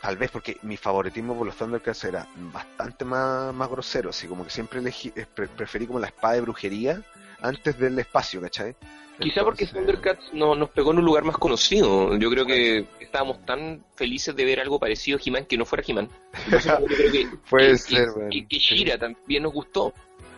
tal 0.03 0.17
vez 0.17 0.31
porque 0.31 0.59
mi 0.63 0.77
favoritismo 0.77 1.37
por 1.37 1.47
los 1.47 1.57
Thundercats 1.57 2.05
era 2.05 2.27
bastante 2.53 3.05
más, 3.05 3.55
más 3.55 3.69
grosero, 3.71 4.11
así 4.11 4.27
como 4.27 4.45
que 4.45 4.51
siempre 4.51 4.81
elegí, 4.81 5.13
eh, 5.17 5.27
pre- 5.33 5.49
preferí 5.49 5.87
como 5.87 6.01
la 6.01 6.09
espada 6.09 6.35
de 6.35 6.41
brujería 6.43 7.03
antes 7.41 7.79
del 7.79 7.99
espacio, 7.99 8.41
¿cachai? 8.41 8.75
Quizá 9.19 9.43
porque 9.45 9.67
Thundercats 9.67 10.33
no, 10.35 10.55
nos 10.55 10.69
pegó 10.71 10.91
en 10.93 10.99
un 10.99 11.05
lugar 11.07 11.25
más 11.25 11.39
conocido. 11.39 12.17
Yo 12.19 12.29
creo 12.31 12.45
que 12.45 12.87
estábamos 13.01 13.45
tan 13.47 13.83
felices 13.95 14.37
de 14.37 14.45
ver 14.45 14.61
algo 14.61 14.79
parecido 14.79 15.17
a 15.19 15.21
He-Man 15.25 15.47
que 15.47 15.57
no 15.57 15.65
fuera 15.65 15.83
He-Man. 15.87 16.11
Entonces, 16.45 16.73
yo 16.81 16.85
creo 16.87 17.13
que, 17.13 17.29
Puede 17.49 17.71
que- 17.73 17.79
ser, 17.79 18.09
que- 18.31 18.41
que, 18.43 18.49
que 18.49 18.59
Shira 18.59 18.99
también 18.99 19.43
nos 19.45 19.55
gustó. 19.55 19.95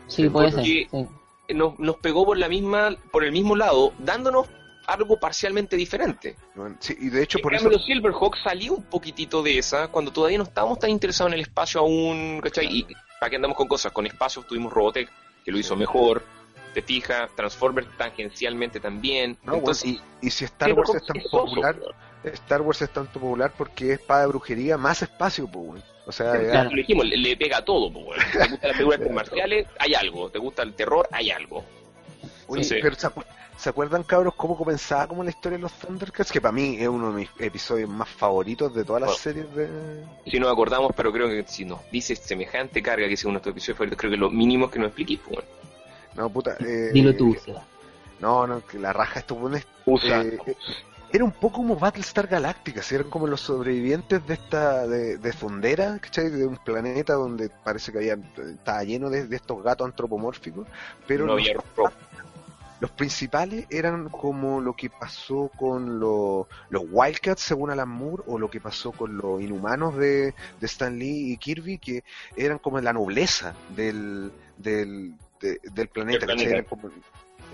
Sí, 0.07 0.29
puede 0.29 0.51
ser. 0.53 0.57
porque- 0.61 0.87
sí. 0.91 1.55
Nos, 1.55 1.79
nos 1.79 1.97
pegó 1.97 2.25
por 2.27 2.37
la 2.39 2.49
misma, 2.49 2.95
por 3.11 3.25
el 3.25 3.33
mismo 3.33 3.57
lado, 3.57 3.95
dándonos 3.99 4.47
algo 4.87 5.19
parcialmente 5.19 5.77
diferente. 5.77 6.37
Bueno, 6.55 6.77
sí, 6.79 6.95
y 7.01 7.09
de 7.09 7.23
hecho 7.23 7.39
En 7.39 7.43
por 7.43 7.55
eso 7.55 7.65
cambio, 7.65 7.79
los 7.79 7.87
Silverhawks 7.87 8.39
salió 8.45 8.75
un 8.75 8.85
poquitito 8.85 9.43
de 9.43 9.59
esa 9.59 9.89
cuando 9.89 10.13
todavía 10.13 10.39
no 10.39 10.45
estábamos 10.45 10.79
tan 10.79 10.91
interesados 10.91 11.33
en 11.33 11.39
el 11.39 11.41
espacio 11.47 11.81
aún, 11.81 12.41
¿cachai? 12.43 12.67
Y 12.67 12.87
para 13.19 13.31
qué 13.31 13.37
andamos 13.37 13.57
con 13.57 13.67
cosas, 13.67 13.91
con 13.93 14.07
espacios 14.07 14.47
tuvimos 14.47 14.73
Robotech, 14.73 15.09
que 15.45 15.51
lo 15.51 15.59
hizo 15.59 15.75
mejor, 15.75 16.23
te 16.75 16.83
fijas, 16.83 17.31
Transformers 17.35 17.89
tangencialmente 17.97 18.81
también. 18.81 19.37
no, 19.45 19.55
Entonces, 19.57 19.85
bueno, 19.93 20.01
y, 20.23 20.27
y 20.27 20.31
si 20.31 20.45
Star 20.45 20.73
Wars 20.73 20.95
es 20.95 21.05
tan 21.07 21.21
popular. 21.31 21.77
Star 22.25 22.63
Wars 22.63 22.83
es 22.83 22.91
tanto 22.91 23.21
popular 23.21 23.53
porque 23.57 23.93
es 23.95 24.01
de 24.01 24.27
brujería 24.27 24.77
más 24.77 25.03
espacio, 25.03 25.47
pues. 25.49 25.83
O 26.07 26.13
sea, 26.13 26.41
ya-. 26.43 26.65
Lo 26.65 26.71
dijimos, 26.77 27.07
le, 27.07 27.17
le 27.17 27.37
pega 27.37 27.59
a 27.59 27.65
todo, 27.65 27.93
pues. 27.93 28.19
¿Te 28.33 28.39
gustan 28.49 28.59
las 28.69 28.77
películas 28.77 29.01
marciales? 29.13 29.67
Hay 29.79 29.95
algo. 29.95 30.31
¿Te 30.31 30.39
gusta 30.39 30.63
el 30.63 30.75
terror? 30.75 31.09
Hay 31.13 31.31
algo. 31.31 31.65
Oye, 32.49 32.67
pero 32.83 32.97
¿se, 32.97 33.07
acu- 33.09 33.25
se 33.59 33.69
acuerdan, 33.69 34.03
cabros, 34.03 34.35
cómo 34.35 34.57
comenzaba 34.57 35.07
como 35.07 35.23
la 35.23 35.31
historia 35.31 35.59
de 35.59 35.63
los 35.63 35.73
Thundercats? 35.75 36.33
Que 36.33 36.41
para 36.41 36.53
mí 36.53 36.77
es 36.81 36.89
uno 36.89 37.13
de 37.13 37.21
mis 37.21 37.29
episodios 37.39 37.89
más 37.91 38.09
favoritos 38.09 38.75
de 38.75 38.85
todas 38.85 39.03
las 39.03 39.11
Bueno. 39.11 39.23
series 39.23 39.55
de... 39.55 39.69
Si 40.31 40.41
nos 40.41 40.51
acordamos, 40.51 40.93
pero 40.97 41.13
creo 41.13 41.29
que 41.29 41.45
si 41.47 41.65
nos 41.67 41.79
dice 41.91 42.17
semejante 42.17 42.83
carga 42.83 43.07
que 43.07 43.15
es 43.15 43.25
uno 43.25 43.33
de 43.33 43.35
nuestros 43.35 43.53
episodios 43.53 43.77
favoritos, 43.77 43.99
creo 43.99 44.11
que 44.13 44.17
lo 44.17 44.31
mínimo 44.31 44.67
es 44.67 44.73
que 44.73 44.79
nos 44.79 44.89
expliques, 44.89 45.21
pues. 45.29 45.45
No, 46.17 46.31
puta... 46.31 46.57
eh, 46.61 46.91
Dilo 46.93 47.15
tú, 47.15 47.35
Seba. 47.35 47.65
No, 48.21 48.47
no, 48.47 48.65
que 48.67 48.79
la 48.79 48.93
raja 48.93 49.21
estos 49.21 49.39
buenos... 49.39 49.67
Usa. 49.87 50.23
eh, 50.23 50.39
era 51.11 51.25
un 51.25 51.33
poco 51.33 51.59
como 51.59 51.77
Battlestar 51.77 52.27
Galactica, 52.27 52.83
¿sí? 52.83 52.95
eran 52.95 53.09
como 53.09 53.27
los 53.27 53.41
sobrevivientes 53.41 54.27
de 54.27 54.35
esta, 54.35 54.87
de, 54.87 55.17
de 55.17 55.33
Fundera, 55.33 55.99
¿cachai? 55.99 56.29
De 56.29 56.47
un 56.47 56.57
planeta 56.59 57.15
donde 57.15 57.49
parece 57.49 57.93
que 57.93 57.99
había, 57.99 58.19
estaba 58.37 58.85
lleno 58.85 59.09
de, 59.09 59.27
de 59.27 59.37
estos 59.37 59.63
gatos 59.63 59.87
antropomórficos, 59.87 60.67
pero 61.07 61.25
no 61.25 61.37
los, 61.37 61.93
los 62.81 62.91
principales 62.91 63.67
eran 63.71 64.11
como 64.11 64.61
lo 64.61 64.75
que 64.77 64.91
pasó 64.91 65.51
con 65.57 65.99
los, 65.99 66.47
los 66.69 66.83
Wildcats 66.91 67.41
según 67.41 67.71
Alan 67.71 67.89
Moore, 67.89 68.25
o 68.27 68.39
lo 68.39 68.51
que 68.51 68.61
pasó 68.61 68.93
con 68.93 69.17
los 69.17 69.41
inhumanos 69.41 69.97
de, 69.97 70.35
de 70.61 70.67
Stan 70.67 70.97
Lee 70.99 71.33
y 71.33 71.37
Kirby, 71.39 71.79
que 71.79 72.05
eran 72.37 72.59
como 72.59 72.81
la 72.81 72.93
nobleza 72.93 73.55
del, 73.75 74.31
del, 74.59 75.15
de- 75.41 75.61
del 75.73 75.89
planeta, 75.89 76.27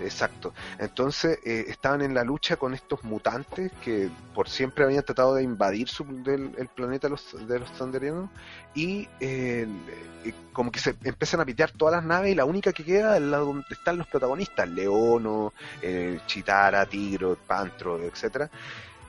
Exacto. 0.01 0.53
Entonces 0.77 1.39
eh, 1.45 1.65
estaban 1.69 2.01
en 2.01 2.13
la 2.13 2.23
lucha 2.23 2.57
con 2.57 2.73
estos 2.73 3.03
mutantes 3.03 3.71
que 3.83 4.09
por 4.33 4.49
siempre 4.49 4.83
habían 4.83 5.03
tratado 5.03 5.35
de 5.35 5.43
invadir 5.43 5.87
su, 5.87 6.03
del, 6.23 6.51
el 6.57 6.67
planeta 6.67 7.07
de 7.07 7.11
los, 7.11 7.47
de 7.47 7.59
los 7.59 7.71
Thunderianos 7.71 8.29
y 8.73 9.07
eh, 9.21 9.65
eh, 10.25 10.33
como 10.51 10.71
que 10.71 10.79
se 10.79 10.95
empiezan 11.03 11.39
a 11.39 11.45
pitear 11.45 11.71
todas 11.71 11.95
las 11.95 12.03
naves 12.03 12.31
y 12.33 12.35
la 12.35 12.43
única 12.45 12.73
que 12.73 12.83
queda 12.83 13.15
es 13.15 13.23
la 13.23 13.37
donde 13.37 13.65
están 13.69 13.97
los 13.97 14.07
protagonistas, 14.07 14.67
Leono, 14.69 15.53
eh, 15.81 16.19
Chitara, 16.27 16.85
Tigro, 16.85 17.37
Pantro, 17.47 18.01
etcétera. 18.01 18.49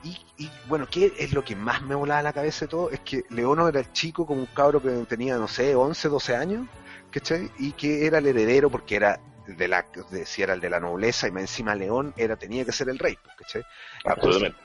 Y, 0.03 0.17
y, 0.37 0.49
bueno, 0.69 0.87
¿qué 0.89 1.11
es 1.17 1.33
lo 1.33 1.43
que 1.43 1.55
más 1.55 1.81
me 1.81 1.95
volaba 1.95 2.21
la 2.21 2.31
cabeza 2.31 2.63
de 2.65 2.69
todo? 2.69 2.91
Es 2.91 3.01
que 3.01 3.23
Leono 3.29 3.67
era 3.67 3.79
el 3.79 3.91
chico 3.91 4.25
como 4.25 4.39
un 4.41 4.45
cabro 4.45 4.81
que 4.81 4.89
tenía, 5.09 5.35
no 5.37 5.47
sé, 5.49 5.75
11, 5.75 6.07
12 6.07 6.35
años, 6.35 6.67
¿cachai? 7.11 7.49
Y 7.59 7.73
que 7.73 8.05
era 8.05 8.17
el 8.19 8.27
heredero 8.27 8.69
porque 8.69 8.95
era 8.95 9.19
de 9.47 9.67
la, 9.67 9.85
de, 10.11 10.25
si 10.25 10.41
era 10.41 10.53
el 10.53 10.59
de 10.61 10.69
la 10.69 10.79
nobleza 10.79 11.27
y 11.27 11.31
más 11.31 11.41
encima 11.43 11.73
León 11.75 12.13
era, 12.17 12.35
tenía 12.35 12.65
que 12.65 12.71
ser 12.71 12.89
el 12.89 12.99
rey, 12.99 13.17
¿cachai? 13.37 13.63
Absolutamente. 14.05 14.57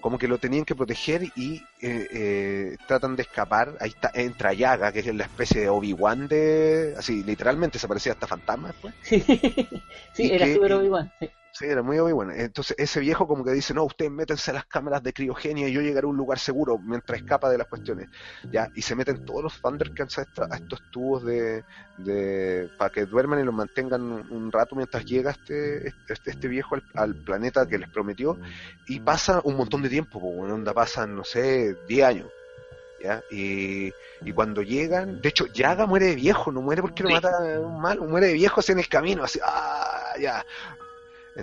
Como 0.00 0.16
que 0.16 0.28
lo 0.28 0.38
tenían 0.38 0.64
que 0.64 0.74
proteger 0.74 1.24
y 1.36 1.56
eh, 1.82 2.08
eh, 2.10 2.76
tratan 2.88 3.16
de 3.16 3.22
escapar. 3.22 3.76
Ahí 3.80 3.90
está, 3.90 4.10
entra 4.14 4.54
Yaga, 4.54 4.92
que 4.92 5.00
es 5.00 5.14
la 5.14 5.24
especie 5.24 5.60
de 5.60 5.68
Obi-Wan 5.68 6.26
de. 6.26 6.94
Así, 6.96 7.22
literalmente 7.22 7.78
se 7.78 7.86
parecía 7.86 8.12
hasta 8.12 8.26
fantasma 8.26 8.68
después. 8.68 8.94
sí, 10.14 10.24
Y 10.24 10.30
era 10.32 10.46
que- 10.46 10.54
súper 10.54 10.72
Obi-Wan. 10.72 11.12
sí. 11.20 11.30
Sí, 11.52 11.66
era 11.66 11.82
muy 11.82 11.98
Obi-Wan. 11.98 12.30
Entonces, 12.30 12.76
ese 12.78 13.00
viejo 13.00 13.26
como 13.26 13.44
que 13.44 13.50
dice, 13.50 13.74
no, 13.74 13.84
ustedes 13.84 14.10
métense 14.10 14.50
a 14.52 14.54
las 14.54 14.66
cámaras 14.66 15.02
de 15.02 15.12
criogenia 15.12 15.68
y 15.68 15.72
yo 15.72 15.80
llegaré 15.82 16.06
a 16.06 16.08
un 16.08 16.16
lugar 16.16 16.38
seguro 16.38 16.78
mientras 16.78 17.18
escapa 17.18 17.50
de 17.50 17.58
las 17.58 17.66
cuestiones. 17.66 18.08
Ya, 18.52 18.70
y 18.72 18.82
se 18.82 18.94
meten 18.94 19.18
todos 19.24 19.42
los 19.42 19.60
Thundercats 19.60 20.18
a, 20.18 20.22
esta- 20.22 20.46
a 20.48 20.56
estos 20.56 20.84
tubos 20.90 21.24
de, 21.24 21.64
de 21.96 22.70
para 22.76 22.90
que 22.90 23.04
duerman 23.04 23.40
y 23.40 23.44
los 23.44 23.54
mantengan 23.54 24.00
un, 24.02 24.26
un 24.30 24.52
rato 24.52 24.76
mientras 24.76 25.04
llega 25.04 25.32
este, 25.32 25.88
este, 25.88 26.14
este 26.30 26.48
viejo 26.48 26.76
al, 26.76 26.84
al 26.94 27.16
planeta 27.16 27.66
que 27.66 27.78
les 27.78 27.88
prometió. 27.90 28.38
Y 28.86 29.00
pasa 29.00 29.40
un 29.44 29.56
montón 29.56 29.82
de 29.82 29.88
tiempo, 29.90 30.20
bueno, 30.20 30.54
onda 30.54 30.72
pasan, 30.72 31.14
no 31.16 31.24
sé, 31.24 31.74
10 31.84 32.06
años. 32.06 32.30
¿Ya? 32.98 33.22
Y, 33.30 33.94
y 34.24 34.32
cuando 34.34 34.60
llegan, 34.62 35.20
de 35.22 35.30
hecho, 35.30 35.46
Yaga 35.46 35.86
muere 35.86 36.06
de 36.06 36.14
viejo, 36.16 36.52
no 36.52 36.60
muere 36.60 36.82
porque 36.82 37.02
lo 37.02 37.08
Sí. 37.08 37.14
mata 37.14 37.30
un 37.58 37.80
malo, 37.80 38.04
muere 38.04 38.26
de 38.28 38.34
viejo 38.34 38.60
así 38.60 38.72
en 38.72 38.78
el 38.78 38.88
camino, 38.88 39.24
así, 39.24 39.40
ah, 39.42 40.12
ya. 40.20 40.44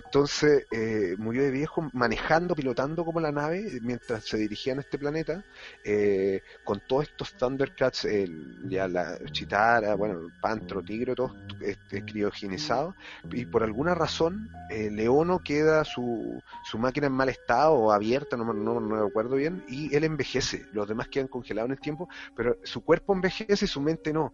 Entonces 0.05 0.67
eh, 0.71 1.15
murió 1.17 1.43
de 1.43 1.51
viejo 1.51 1.89
manejando, 1.93 2.55
pilotando 2.55 3.03
como 3.05 3.19
la 3.19 3.31
nave 3.31 3.79
mientras 3.81 4.25
se 4.25 4.37
dirigían 4.37 4.77
a 4.77 4.81
este 4.81 4.97
planeta, 4.99 5.43
eh, 5.83 6.41
con 6.63 6.81
todos 6.87 7.03
estos 7.03 7.35
Thundercats, 7.35 8.05
el, 8.05 8.57
ya 8.69 8.87
la 8.87 9.17
Chitara, 9.31 9.95
bueno, 9.95 10.31
Pantro, 10.39 10.83
Tigre, 10.83 11.15
todos 11.15 11.33
este, 11.59 12.03
criogenizados, 12.03 12.95
y 13.31 13.45
por 13.45 13.63
alguna 13.63 13.95
razón 13.95 14.49
eh, 14.69 14.89
Leono 14.91 15.39
queda 15.43 15.83
su, 15.83 16.43
su 16.61 16.77
máquina 16.77 17.07
en 17.07 17.13
mal 17.13 17.29
estado 17.29 17.73
o 17.73 17.91
abierta, 17.91 18.37
no, 18.37 18.45
me- 18.45 18.53
no, 18.63 18.79
no 18.79 19.03
recuerdo 19.05 19.35
bien, 19.35 19.63
y 19.67 19.93
él 19.95 20.03
envejece, 20.03 20.67
los 20.71 20.87
demás 20.87 21.07
quedan 21.09 21.27
congelados 21.27 21.67
en 21.69 21.73
el 21.73 21.79
tiempo, 21.79 22.07
pero 22.35 22.57
su 22.63 22.81
cuerpo 22.83 23.13
envejece 23.13 23.65
y 23.65 23.67
su 23.67 23.81
mente 23.81 24.13
no. 24.13 24.33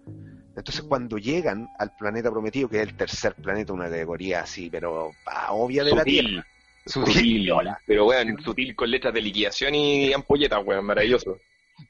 Entonces 0.56 0.84
cuando 0.84 1.18
llegan 1.18 1.68
al 1.80 1.92
planeta 1.92 2.30
prometido, 2.32 2.70
que 2.70 2.78
es 2.78 2.84
el 2.88 2.96
tercer 2.96 3.34
planeta, 3.36 3.74
una 3.74 3.86
alegoría 3.86 4.42
así, 4.42 4.70
pero 4.70 5.12
ah, 5.26 5.53
obvia 5.54 5.84
de 5.84 5.96
la 5.96 6.04
Tierra. 6.04 6.46
Sutil, 6.86 7.48
sutil, 7.48 7.54
pero 7.88 8.08
weón, 8.08 8.38
sutil 8.44 8.76
con 8.76 8.92
letras 8.92 9.14
de 9.14 9.22
liquidación 9.22 9.74
y 9.74 10.12
ampolletas, 10.12 10.62
weón, 10.66 10.84
maravilloso. 10.86 11.38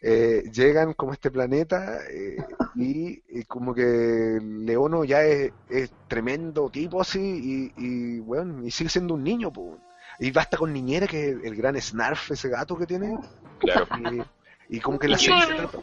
Eh, 0.04 0.44
llegan 0.54 0.94
como 0.94 1.12
a 1.12 1.16
este 1.16 1.32
planeta 1.32 1.98
eh, 2.12 2.38
y, 2.76 3.20
y 3.28 3.44
como 3.48 3.74
que 3.74 4.40
Leono 4.42 5.04
ya 5.04 5.24
es, 5.24 5.52
es 5.70 5.92
tremendo 6.08 6.70
tipo 6.70 7.02
así 7.02 7.20
y, 7.20 7.72
y 7.86 8.20
bueno, 8.20 8.64
y 8.66 8.70
sigue 8.70 8.90
siendo 8.90 9.16
un 9.16 9.24
niño, 9.24 9.52
po. 9.52 9.78
y 10.20 10.30
basta 10.32 10.58
con 10.58 10.72
niñera 10.72 11.08
que 11.08 11.30
es 11.32 11.38
el 11.44 11.56
gran 11.56 11.80
Snarf, 11.82 12.30
ese 12.32 12.50
gato 12.50 12.78
que 12.78 12.86
tiene, 12.86 13.18
Claro. 13.60 13.88
y, 14.70 14.78
y 14.78 14.80
como 14.80 15.00
que 15.00 15.08
la 15.08 15.18
serie 15.18 15.42
se 15.42 15.54
trata, 15.56 15.80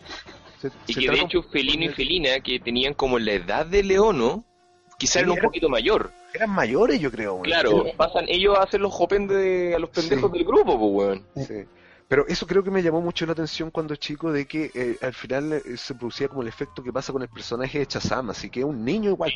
se- 0.60 0.70
Y 0.86 0.92
se 0.94 1.00
que 1.00 1.10
de 1.10 1.20
hecho 1.20 1.42
Felino 1.42 1.84
y 1.86 1.88
Felina, 1.88 2.38
que 2.40 2.60
tenían 2.60 2.94
como 2.94 3.18
la 3.18 3.32
edad 3.32 3.66
de 3.66 3.82
Leono, 3.82 4.44
quizá 5.00 5.14
Sí, 5.14 5.18
eran 5.20 5.30
un 5.32 5.38
era- 5.38 5.46
poquito 5.48 5.68
mayor. 5.68 6.12
eran 6.32 6.50
mayores 6.50 7.00
yo 7.00 7.10
creo, 7.10 7.32
weón. 7.34 7.44
Claro, 7.44 7.84
pasan 7.96 8.26
ellos 8.28 8.56
a 8.58 8.62
hacer 8.62 8.80
los 8.80 8.92
jopen 8.92 9.26
de, 9.26 9.74
a 9.74 9.78
los 9.78 9.90
pendejos 9.90 10.30
Sí. 10.30 10.38
del 10.38 10.46
grupo, 10.46 10.78
pues 10.78 10.92
weón. 11.08 11.26
Sí. 11.46 11.64
Pero 12.06 12.26
eso 12.28 12.46
creo 12.46 12.62
que 12.64 12.70
me 12.72 12.82
llamó 12.82 13.00
mucho 13.00 13.24
la 13.24 13.32
atención 13.32 13.70
cuando 13.70 13.94
chico 13.96 14.32
de 14.32 14.46
que 14.46 14.70
eh, 14.74 14.96
al 15.00 15.14
final 15.14 15.52
eh, 15.52 15.62
se 15.76 15.94
producía 15.94 16.28
como 16.28 16.42
el 16.42 16.48
efecto 16.48 16.82
que 16.82 16.92
pasa 16.92 17.12
con 17.12 17.22
el 17.22 17.28
personaje 17.28 17.78
de 17.78 17.86
Chazam, 17.86 18.30
así 18.30 18.50
que 18.50 18.60
es 18.60 18.66
un 18.66 18.84
niño 18.84 19.10
igual. 19.10 19.30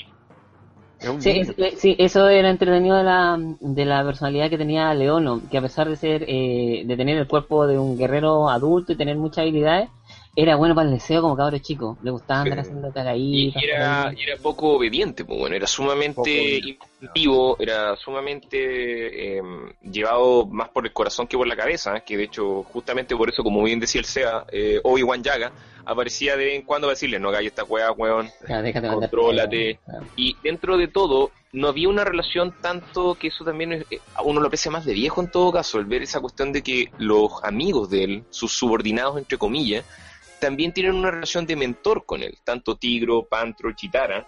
Es 1.01 1.09
un 1.09 1.21
Sí, 1.23 1.33
niño. 1.33 1.53
es- 1.57 1.59
eh, 1.59 1.75
sí, 1.77 1.95
eso 1.99 2.29
era 2.29 2.51
entretenido 2.51 2.97
de 2.97 3.05
la, 3.05 3.37
de 3.61 3.85
la 3.85 4.05
personalidad 4.05 4.51
que 4.51 4.59
tenía 4.59 4.93
Leono, 4.95 5.41
que 5.51 5.59
a 5.59 5.63
pesar 5.63 5.89
de 5.89 5.97
ser, 5.97 6.25
eh, 6.27 6.83
de 6.87 6.97
tener 6.97 7.17
el 7.19 7.27
cuerpo 7.29 7.67
de 7.67 7.79
un 7.79 7.97
guerrero 7.97 8.49
adulto 8.49 8.93
y 8.93 8.97
tener 8.97 9.17
muchas 9.17 9.39
habilidades, 9.43 9.89
era 10.37 10.57
bueno 10.57 10.75
para 10.75 10.89
el 10.89 10.95
deseo 10.95 11.23
como 11.23 11.37
cabro 11.37 11.59
chico. 11.59 11.97
Le 12.03 12.11
gustaba 12.11 12.41
andar 12.43 12.59
Sí. 12.59 12.61
haciendo 12.63 12.89
Y 12.89 12.93
cagaditas. 12.93 13.63
era, 13.63 14.13
y 14.17 14.23
era 14.23 14.37
poco 14.43 14.73
obediente, 14.77 15.25
pues 15.25 15.39
bueno, 15.39 15.55
era 15.57 15.67
sumamente 15.67 16.59
impulsivo, 16.59 17.57
era 17.61 17.97
sumamente 17.97 19.39
eh, 19.39 19.43
llevado 19.83 20.47
más 20.47 20.69
por 20.71 20.87
el 20.87 20.93
corazón 20.93 21.27
que 21.27 21.37
por 21.37 21.47
la 21.47 21.57
cabeza, 21.57 22.01
que 22.01 22.17
de 22.17 22.25
hecho, 22.25 22.63
justamente 22.65 23.15
por 23.17 23.29
eso, 23.31 23.43
como 23.43 23.63
bien 23.63 23.79
decía 23.81 24.01
el 24.01 24.07
SEA, 24.07 24.45
eh, 24.51 24.81
Obi-Wan 24.83 25.23
Yaga 25.23 25.53
aparecía 25.87 26.37
de 26.37 26.47
vez 26.47 26.55
en 26.55 26.63
cuando 26.63 26.87
para 26.87 26.95
decirle, 26.95 27.19
no 27.21 27.29
hagas 27.29 27.43
esta 27.45 27.63
weá, 27.65 27.93
weón, 27.93 28.29
contrólate. 28.91 29.79
cagada. 29.87 30.05
y 30.17 30.37
dentro 30.43 30.77
de 30.79 30.89
todo 30.89 31.31
no 31.53 31.69
había 31.69 31.89
una 31.89 32.05
relación 32.05 32.55
tanto 32.61 33.15
que 33.15 33.29
eso 33.29 33.45
también 33.45 33.73
eh, 33.73 33.85
a 34.15 34.23
uno 34.23 34.41
lo 34.41 34.47
aprecia 34.47 34.71
más 34.71 34.85
de 34.85 34.93
viejo 34.95 35.21
en 35.21 35.31
todo 35.31 35.53
caso, 35.53 35.79
el 35.79 35.85
ver 35.85 36.03
esa 36.03 36.21
cuestión 36.21 36.53
de 36.53 36.63
que 36.63 36.91
los 36.99 37.33
amigos 37.45 37.91
de 37.91 38.05
él, 38.05 38.25
sus 38.31 38.53
subordinados 38.53 39.19
entre 39.19 39.39
comillas, 39.39 39.85
también 40.45 40.73
tienen 40.75 40.95
una 40.95 41.11
relación 41.11 41.47
de 41.47 41.57
mentor 41.57 42.05
con 42.05 42.23
él, 42.23 42.37
tanto 42.45 42.77
Tigro, 42.77 43.25
Pantro, 43.25 43.73
Chitara, 43.75 44.27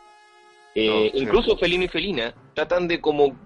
eh, 0.75 0.87
No, 0.89 1.19
sí. 1.19 1.25
incluso 1.25 1.57
Felino 1.59 1.85
y 1.85 1.89
Felina 1.89 2.35
tratan 2.55 2.89
de 2.89 3.01
como 3.03 3.37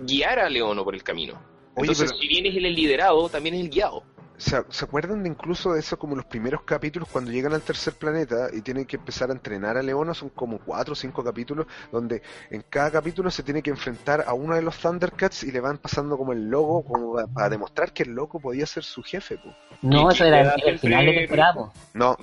guiar 0.00 0.38
a 0.38 0.48
Leono 0.48 0.84
por 0.84 0.94
el 0.94 1.02
camino. 1.02 1.34
Oye, 1.74 1.82
Entonces, 1.90 2.10
pero- 2.10 2.20
si 2.22 2.28
bien 2.28 2.46
es 2.46 2.56
el 2.56 2.74
liderado, 2.74 3.28
también 3.28 3.56
es 3.56 3.60
el 3.60 3.68
guiado. 3.68 4.02
¿Se, 4.38 4.56
se 4.70 4.84
acuerdan 4.84 5.24
de 5.24 5.28
incluso 5.28 5.72
de 5.72 5.80
eso 5.80 5.98
como 5.98 6.14
los 6.14 6.24
primeros 6.24 6.62
capítulos 6.62 7.08
cuando 7.10 7.30
llegan 7.32 7.52
al 7.52 7.62
tercer 7.62 7.94
planeta 7.94 8.48
y 8.52 8.60
tienen 8.62 8.86
que 8.86 8.94
empezar 8.96 9.30
a 9.30 9.32
entrenar 9.32 9.76
a 9.76 9.82
Leona? 9.82 10.14
Son 10.14 10.28
como 10.30 10.58
cuatro 10.60 10.92
o 10.92 10.96
cinco 10.96 11.24
capítulos 11.24 11.66
donde 11.90 12.22
en 12.50 12.62
cada 12.70 12.90
capítulo 12.92 13.30
se 13.32 13.42
tiene 13.42 13.62
que 13.62 13.70
enfrentar 13.70 14.24
a 14.26 14.34
uno 14.34 14.54
de 14.54 14.62
los 14.62 14.78
Thundercats 14.78 15.42
y 15.42 15.50
le 15.50 15.58
van 15.60 15.78
pasando 15.78 16.16
como 16.16 16.32
el 16.32 16.48
logo 16.48 16.84
como 16.84 17.14
pa- 17.14 17.26
para 17.26 17.48
demostrar 17.50 17.92
que 17.92 18.04
el 18.04 18.10
loco 18.12 18.38
podía 18.38 18.64
ser 18.64 18.84
su 18.84 19.02
jefe. 19.02 19.38
po. 19.38 19.52
No, 19.82 20.08
eso 20.10 20.24
era 20.24 20.54
el, 20.54 20.62
el 20.68 20.78
final 20.78 21.04
de 21.06 21.12
temporada. 21.14 21.54
po. 21.54 21.72
No, 21.94 22.16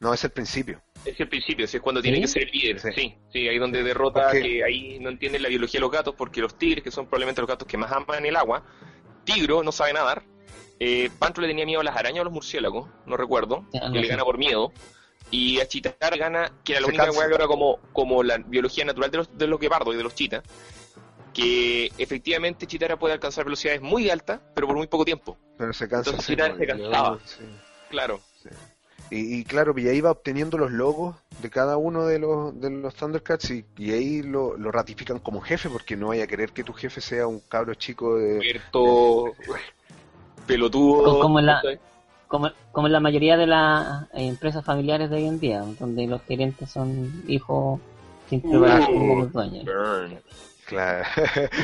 no 0.00 0.12
es 0.12 0.22
el 0.24 0.30
principio. 0.30 0.82
Es 1.06 1.18
el 1.18 1.28
principio, 1.28 1.64
es 1.64 1.80
cuando 1.80 2.02
tiene 2.02 2.18
¿Sí? 2.18 2.22
que 2.22 2.28
ser 2.28 2.42
el 2.42 2.50
líder. 2.50 2.80
Sí. 2.80 2.88
Sí, 2.94 3.14
sí, 3.32 3.48
ahí 3.48 3.58
donde 3.58 3.82
derrota 3.82 4.24
Porque- 4.24 4.42
que 4.42 4.62
ahí 4.64 4.98
no 5.00 5.08
entienden 5.08 5.42
la 5.42 5.48
biología 5.48 5.78
de 5.78 5.82
los 5.82 5.90
gatos, 5.90 6.14
porque 6.18 6.42
los 6.42 6.58
tigres, 6.58 6.84
que 6.84 6.90
son 6.90 7.06
probablemente 7.06 7.40
los 7.40 7.48
gatos 7.48 7.66
que 7.66 7.78
más 7.78 7.90
aman 7.92 8.26
el 8.26 8.36
agua, 8.36 8.62
Tigro 9.24 9.62
no 9.62 9.70
sabe 9.72 9.92
nadar, 9.92 10.22
eh, 10.84 11.10
Pantro 11.18 11.42
le 11.42 11.48
tenía 11.48 11.64
miedo 11.66 11.80
a 11.80 11.84
las 11.84 11.96
arañas 11.96 12.18
o 12.18 12.22
a 12.22 12.24
los 12.24 12.32
murciélagos, 12.32 12.88
no 13.06 13.16
recuerdo, 13.16 13.64
Sí, 13.72 13.78
que 13.80 13.88
le 13.90 14.00
así. 14.00 14.08
gana 14.08 14.24
por 14.24 14.38
miedo, 14.38 14.72
y 15.30 15.60
a 15.60 15.66
Chitar 15.68 16.18
gana, 16.18 16.52
que 16.64 16.72
era 16.72 16.80
la 16.80 16.86
Se 16.86 16.90
única 16.90 17.04
cansa. 17.04 17.18
weá 17.20 17.28
que 17.28 17.34
era 17.36 17.46
como, 17.46 17.78
como 17.92 18.22
la 18.22 18.38
biología 18.38 18.84
natural 18.84 19.10
de 19.10 19.18
los, 19.18 19.38
de 19.38 19.46
los 19.46 19.60
guepardos 19.60 19.94
y 19.94 19.98
de 19.98 20.02
los 20.02 20.14
chitas, 20.14 20.42
que 21.32 21.90
efectivamente 21.98 22.66
Chitara 22.66 22.98
puede 22.98 23.14
alcanzar 23.14 23.44
velocidades 23.44 23.80
muy 23.80 24.10
altas, 24.10 24.40
pero 24.54 24.66
por 24.66 24.76
muy 24.76 24.86
poco 24.86 25.04
tiempo. 25.04 25.38
Pero 25.56 25.72
se 25.72 25.88
cansa. 25.88 26.10
Entonces, 26.10 26.26
sí, 26.26 26.32
Chitara 26.32 26.56
se 26.56 26.66
cansaba. 26.66 27.18
sí. 27.24 27.44
Claro. 27.88 28.20
Y, 29.10 29.40
y 29.40 29.44
claro, 29.44 29.74
y 29.78 29.88
ahí 29.88 30.00
va 30.00 30.10
obteniendo 30.10 30.56
los 30.56 30.70
logos 30.70 31.16
de 31.42 31.50
cada 31.50 31.76
uno 31.76 32.06
de 32.06 32.18
los, 32.18 32.58
de 32.58 32.70
los 32.70 32.94
Thundercats 32.94 33.50
y, 33.50 33.64
y 33.76 33.92
ahí 33.92 34.22
lo, 34.22 34.56
lo 34.56 34.72
ratifican 34.72 35.18
como 35.18 35.42
jefe 35.42 35.68
porque 35.68 35.96
no 35.96 36.08
vaya 36.08 36.24
a 36.24 36.26
querer 36.26 36.52
que 36.52 36.64
tu 36.64 36.72
jefe 36.72 37.02
sea 37.02 37.26
un 37.26 37.40
cabro 37.40 37.74
chico 37.74 38.16
de... 38.16 38.40
Cierto, 38.40 39.32
pelotudo. 40.46 41.04
Co- 41.14 41.20
como 41.20 41.38
en 41.40 41.46
la-. 41.46 41.62
Como, 42.28 42.50
como 42.72 42.86
en 42.86 42.92
la 42.94 43.00
mayoría 43.00 43.36
de 43.36 43.46
las 43.46 44.04
eh, 44.14 44.26
empresas 44.26 44.64
familiares 44.64 45.10
de 45.10 45.16
hoy 45.16 45.26
en 45.26 45.38
día, 45.38 45.60
donde 45.78 46.06
los 46.06 46.22
gerentes 46.22 46.70
son 46.70 47.22
hijos 47.28 47.78
sin 48.30 48.40
preparación 48.40 48.98
como 48.98 49.16
los 49.24 49.32
dueños. 49.32 49.64
Claro, 50.64 51.04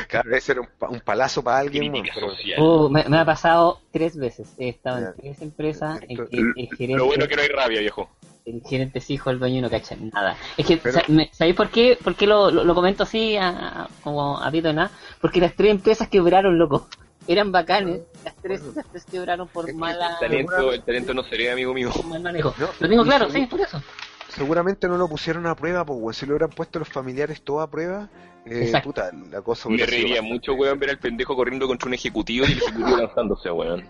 claro, 0.07 0.35
ese 0.35 0.51
era 0.51 0.61
un, 0.61 0.67
pa- 0.77 0.89
un 0.89 0.99
palazo 0.99 1.41
para 1.43 1.57
alguien, 1.59 1.91
pero-. 2.13 2.33
Uh, 2.63 2.89
me, 2.89 3.03
me 3.05 3.17
ha 3.17 3.25
pasado 3.25 3.79
tres 3.91 4.15
veces. 4.15 4.53
He 4.59 4.69
estado 4.69 4.99
en 4.99 5.13
tres 5.15 5.41
empresas 5.41 5.99
en 6.07 6.27
que 6.27 6.37
el 6.55 6.69
gerente, 6.77 6.97
Lo 6.99 7.05
bueno 7.07 7.27
que 7.27 7.35
no 7.35 7.41
hay 7.41 7.47
rabia, 7.47 7.79
viejo. 7.79 8.07
el 8.45 8.61
gerente 8.63 8.99
es 8.99 9.09
hijo 9.09 9.31
del 9.31 9.39
dueño 9.39 9.61
no 9.63 9.69
cacha 9.71 9.95
nada. 10.13 10.35
Es 10.55 10.67
que, 10.67 10.77
Pero- 10.77 10.99
¿sabéis 11.31 11.55
por 11.55 11.69
qué, 11.69 11.97
por 12.03 12.13
qué 12.13 12.27
lo, 12.27 12.51
lo, 12.51 12.63
lo 12.63 12.75
comento 12.75 13.01
así, 13.03 13.35
a- 13.37 13.47
a- 13.83 13.89
como 14.03 14.37
a 14.37 14.51
pito 14.51 14.67
de 14.67 14.75
nada? 14.75 14.91
Porque 15.19 15.39
las 15.41 15.55
tres 15.55 15.71
empresas 15.71 16.07
quebraron, 16.09 16.59
loco. 16.59 16.87
Eran 17.29 17.51
bacanes, 17.51 18.01
las 18.25 18.35
tres, 18.41 18.61
las 18.75 18.87
tres 18.87 19.05
quebraron 19.05 19.47
por 19.47 19.71
mala, 19.75 20.13
El 20.13 20.19
talento, 20.19 20.73
el 20.73 20.81
talento 20.81 21.13
no 21.13 21.23
sería 21.23 21.53
amigo 21.53 21.75
mío. 21.75 21.91
por 21.95 22.05
mal 22.07 22.21
manejo. 22.23 22.55
No, 22.57 22.69
lo 22.79 22.89
tengo 22.89 23.03
claro, 23.03 23.29
sí, 23.29 23.45
por 23.45 23.61
eso. 23.61 23.79
seguramente 24.29 24.87
no 24.87 24.97
lo 24.97 25.07
pusieron 25.07 25.45
a 25.45 25.53
prueba, 25.55 25.85
pues, 25.85 25.99
weón. 25.99 26.13
Si 26.15 26.25
lo 26.25 26.33
hubieran 26.33 26.49
puesto 26.49 26.79
los 26.79 26.89
familiares 26.89 27.43
todo 27.43 27.61
a 27.61 27.69
prueba, 27.69 28.09
eh, 28.47 28.63
Exacto. 28.63 28.89
puta, 28.89 29.11
la 29.29 29.41
cosa 29.43 29.69
Me 29.69 29.75
hubiera 29.75 29.91
sido 29.91 30.01
reiría 30.07 30.21
mucho, 30.23 30.53
weón, 30.53 30.79
ver 30.79 30.89
al 30.89 30.97
pendejo 30.97 31.35
corriendo 31.35 31.67
contra 31.67 31.87
un 31.87 31.93
ejecutivo 31.93 32.47
y 32.47 32.51
el 32.53 32.57
ejecutivo 32.57 32.97
lanzándose, 32.97 33.51
weón. 33.51 33.87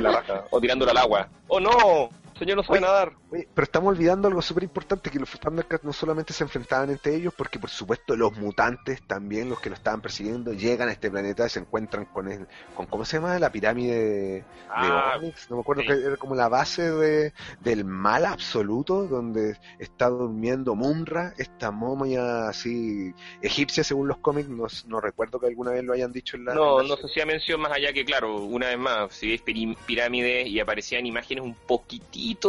La 0.00 0.12
raja. 0.12 0.44
O 0.50 0.60
tirándolo 0.60 0.92
al 0.92 0.98
agua. 0.98 1.28
¡Oh, 1.48 1.58
no! 1.58 2.08
Señor 2.38 2.56
no 2.58 2.62
sabe 2.62 2.78
Oye, 2.78 2.86
nadar. 2.86 3.12
Oye, 3.30 3.48
pero 3.54 3.64
estamos 3.64 3.88
olvidando 3.90 4.28
algo 4.28 4.42
súper 4.42 4.64
importante, 4.64 5.10
que 5.10 5.18
los 5.18 5.30
Thundercats 5.30 5.84
no 5.84 5.92
solamente 5.92 6.32
se 6.32 6.44
enfrentaban 6.44 6.90
entre 6.90 7.14
ellos, 7.14 7.32
porque 7.36 7.58
por 7.58 7.70
supuesto 7.70 8.14
los 8.16 8.36
mutantes 8.36 9.02
también, 9.06 9.48
los 9.48 9.60
que 9.60 9.70
lo 9.70 9.74
estaban 9.74 10.00
persiguiendo, 10.00 10.52
llegan 10.52 10.88
a 10.88 10.92
este 10.92 11.10
planeta 11.10 11.46
y 11.46 11.50
se 11.50 11.60
encuentran 11.60 12.04
con 12.06 12.30
el, 12.30 12.46
con 12.74 12.86
¿cómo 12.86 13.04
se 13.04 13.16
llama? 13.16 13.38
La 13.38 13.50
pirámide 13.50 13.94
de, 13.94 14.32
de 14.32 14.44
Ah, 14.70 15.14
Onyx, 15.18 15.50
no 15.50 15.56
me 15.56 15.62
acuerdo 15.62 15.82
sí. 15.82 15.88
que 15.88 15.94
era 15.94 16.16
como 16.16 16.34
la 16.34 16.48
base 16.48 16.90
de, 16.90 17.32
del 17.60 17.84
mal 17.84 18.24
absoluto, 18.26 19.06
donde 19.06 19.56
está 19.78 20.08
durmiendo 20.08 20.74
Mumra, 20.74 21.32
esta 21.38 21.70
momia 21.70 22.48
así 22.48 23.14
egipcia 23.40 23.82
según 23.84 24.08
los 24.08 24.18
cómics, 24.18 24.48
no, 24.48 24.66
no 24.86 25.00
recuerdo 25.00 25.40
que 25.40 25.46
alguna 25.46 25.70
vez 25.70 25.84
lo 25.84 25.92
hayan 25.92 26.12
dicho 26.12 26.36
en 26.36 26.44
la... 26.44 26.54
No, 26.54 26.80
en 26.80 26.88
la 26.88 26.94
no 26.94 27.00
se 27.00 27.06
hacía 27.06 27.26
mención 27.26 27.60
más 27.60 27.72
allá 27.72 27.92
que, 27.92 28.04
claro, 28.04 28.36
una 28.36 28.68
vez 28.68 28.78
más, 28.78 29.12
si 29.14 29.30
ves 29.30 29.42
pirámides 29.86 30.46
y 30.48 30.60
aparecían 30.60 31.06
imágenes 31.06 31.44
un 31.44 31.54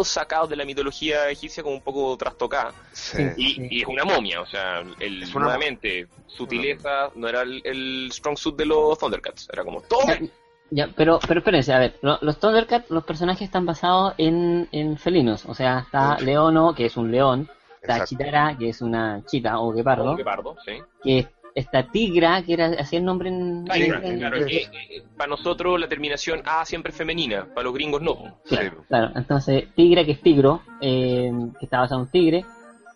sacados 0.04 0.50
de 0.50 0.56
la 0.56 0.66
mitología 0.66 1.30
egipcia 1.30 1.62
como 1.64 1.76
un 1.76 1.82
poco 1.82 2.16
trastocadas. 2.18 2.74
Sí. 2.92 3.24
Y, 3.38 3.54
Sí. 3.56 3.68
y 3.72 3.82
es 3.82 3.88
una 3.88 4.04
momia, 4.06 4.42
o 4.42 4.46
sea, 4.46 4.80
el, 5.00 5.24
Es 5.24 5.34
una 5.36 5.46
nuevamente, 5.46 6.08
sutileza 6.28 7.10
no 7.16 7.28
era 7.28 7.42
el, 7.42 7.62
el 7.66 8.10
strong 8.12 8.38
suit 8.38 8.56
de 8.56 8.66
los 8.66 8.98
Thundercats, 8.98 9.48
era 9.52 9.64
como, 9.64 9.82
¡toma! 9.82 10.16
Ya, 10.16 10.86
ya, 10.88 10.90
pero, 10.96 11.20
pero 11.28 11.40
espérense, 11.40 11.74
a 11.74 11.80
ver, 11.80 11.98
lo- 12.02 12.20
los 12.22 12.40
Thundercats, 12.40 12.90
los 12.90 13.04
personajes 13.04 13.44
están 13.44 13.66
basados 13.66 14.14
en, 14.18 14.68
en 14.72 14.98
felinos, 14.98 15.46
o 15.46 15.54
sea, 15.54 15.80
está. 15.80 16.18
Leono, 16.20 16.74
que 16.76 16.86
es 16.88 16.98
un 16.98 17.12
león, 17.12 17.50
está 17.82 17.94
Exacto. 17.98 18.06
Chitara, 18.10 18.56
que 18.58 18.70
es 18.70 18.82
una 18.82 19.24
chita 19.26 19.60
o 19.60 19.72
guepardo, 19.72 20.04
Como 20.06 20.18
guepardo, 20.18 20.56
sí. 20.66 20.74
que 21.04 21.28
está 21.60 21.88
Tigra, 21.92 22.44
que 22.44 22.54
era 22.54 22.68
así 22.80 22.96
el 22.98 23.04
nombre 23.06 23.30
en, 23.30 23.66
Sí, 23.72 23.82
en- 23.84 23.88
Claro, 23.92 24.06
en- 24.08 24.18
claro, 24.20 24.46
que, 24.46 24.58
eh, 24.58 25.04
para 25.18 25.30
nosotros 25.30 25.80
la 25.80 25.88
terminación 25.88 26.42
A 26.46 26.64
siempre 26.66 26.92
es 26.92 26.98
femenina, 26.98 27.46
para 27.54 27.64
los 27.66 27.74
gringos 27.74 28.02
no. 28.02 28.40
Claro, 28.46 28.78
Sí. 28.82 28.86
claro. 28.88 29.12
entonces 29.16 29.66
Tigra, 29.76 30.06
que 30.06 30.12
es 30.12 30.22
Tigro, 30.22 30.62
eh, 30.82 31.32
que 31.60 31.66
está 31.66 31.80
basado 31.80 32.02
en 32.02 32.06
un 32.06 32.12
tigre, 32.12 32.46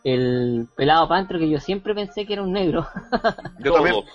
el 0.03 0.67
pelado 0.75 1.07
Pantro, 1.07 1.37
que 1.39 1.49
yo 1.49 1.59
siempre 1.59 1.93
pensé 1.93 2.25
que 2.25 2.33
era 2.33 2.41
un 2.43 2.51
negro, 2.53 2.87
Yo 3.59 3.73
también. 3.73 3.95
todos, 3.95 4.05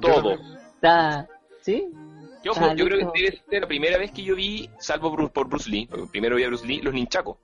Yo 0.00 0.22
todos. 0.22 0.40
está, 0.74 1.28
¿sí? 1.62 1.86
Ah, 2.56 2.74
yo 2.76 2.84
creo 2.86 3.12
que 3.12 3.22
debe 3.22 3.42
ser 3.50 3.60
la 3.62 3.66
primera 3.66 3.98
vez 3.98 4.12
que 4.12 4.22
yo 4.22 4.36
vi, 4.36 4.70
salvo 4.78 5.10
Bruce- 5.10 5.32
por 5.32 5.48
Bruce 5.48 5.68
Lee, 5.68 5.88
primero 6.12 6.36
vi 6.36 6.44
a 6.44 6.46
Bruce 6.46 6.64
Lee, 6.64 6.80
los 6.80 6.94
ninchacos. 6.94 7.38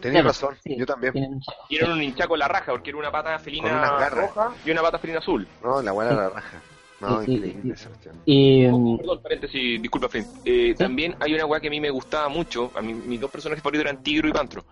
Tenías 0.00 0.22
Claro, 0.22 0.28
razón, 0.28 0.56
sí, 0.62 0.76
yo 0.76 0.86
también. 0.86 1.12
tienen- 1.12 1.90
un 1.92 1.98
ninchaco 1.98 2.34
en 2.34 2.40
la 2.40 2.48
raja, 2.48 2.72
porque 2.72 2.90
era 2.90 2.98
una 2.98 3.10
pata 3.10 3.38
felina 3.38 4.08
roja 4.08 4.52
y 4.64 4.70
una 4.70 4.82
pata 4.82 4.98
felina 4.98 5.18
azul. 5.18 5.46
No, 5.62 5.80
la 5.82 5.92
buena 5.92 6.12
la 6.12 6.28
raja. 6.30 6.60
No, 7.00 7.20
Sí, 7.20 7.26
sí, 7.26 7.32
increíble 7.34 7.62
sí. 7.62 7.70
esa 7.72 7.88
cuestión. 7.88 8.14
Y, 8.26 8.66
Oh, 8.66 8.78
mm, 8.78 8.98
perdón, 8.98 9.22
paréntesis, 9.22 9.82
disculpa, 9.82 10.08
Flint. 10.08 10.28
Eh, 10.44 10.74
También 10.78 11.16
hay 11.18 11.34
una 11.34 11.46
weá 11.46 11.60
que 11.60 11.66
a 11.66 11.70
mí 11.70 11.80
me 11.80 11.90
gustaba 11.90 12.28
mucho. 12.28 12.70
A 12.76 12.80
mí, 12.80 12.94
mis 12.94 13.20
dos 13.20 13.28
personajes 13.30 13.60
favoritos 13.62 13.84
eran 13.86 14.02
Tigro 14.04 14.28
y 14.28 14.32
Pantro. 14.32 14.64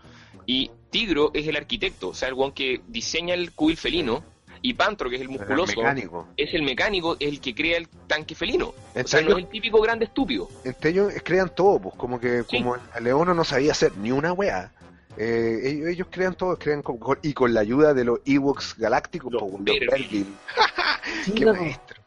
Y 0.46 0.70
Tigro 0.90 1.30
es 1.34 1.46
el 1.48 1.56
arquitecto, 1.56 2.08
o 2.10 2.14
sea, 2.14 2.28
el 2.28 2.34
weón 2.34 2.52
que 2.52 2.82
diseña 2.86 3.34
el 3.34 3.52
cubil 3.52 3.76
felino. 3.76 4.22
Y 4.62 4.74
Pantro, 4.74 5.08
que 5.08 5.16
es 5.16 5.22
el 5.22 5.28
musculoso, 5.30 5.74
mecánico. 5.80 6.28
es 6.36 6.52
el 6.54 6.62
mecánico, 6.62 7.16
es 7.18 7.28
el 7.30 7.40
que 7.40 7.54
crea 7.54 7.78
el 7.78 7.88
tanque 8.06 8.34
felino. 8.34 8.68
O 8.94 9.06
sea, 9.06 9.22
no 9.22 9.30
es 9.30 9.36
el 9.38 9.46
típico 9.48 9.80
grande 9.80 10.04
estúpido. 10.04 10.48
entre 10.64 10.90
ellos 10.90 11.12
crean 11.24 11.50
todo, 11.54 11.80
pues 11.80 11.94
como 11.96 12.20
que 12.20 12.42
Sí. 12.44 12.58
como 12.58 12.76
el 12.76 13.04
Leono 13.04 13.32
no 13.34 13.42
sabía 13.42 13.72
hacer 13.72 13.96
ni 13.96 14.12
una 14.12 14.32
wea. 14.34 14.70
Eh, 15.16 15.60
ellos, 15.64 15.88
ellos 15.88 16.06
crean 16.10 16.34
todo, 16.34 16.56
crean 16.58 16.82
con- 16.82 16.98
con- 16.98 17.18
y 17.22 17.32
con 17.32 17.52
la 17.52 17.60
ayuda 17.60 17.94
de 17.94 18.04
los 18.04 18.20
Ewoks 18.24 18.76
galácticos, 18.78 19.32
Los 19.32 19.42
los 19.42 19.60
sí, 21.24 21.32
Qué 21.34 21.46
maestro. 21.46 22.00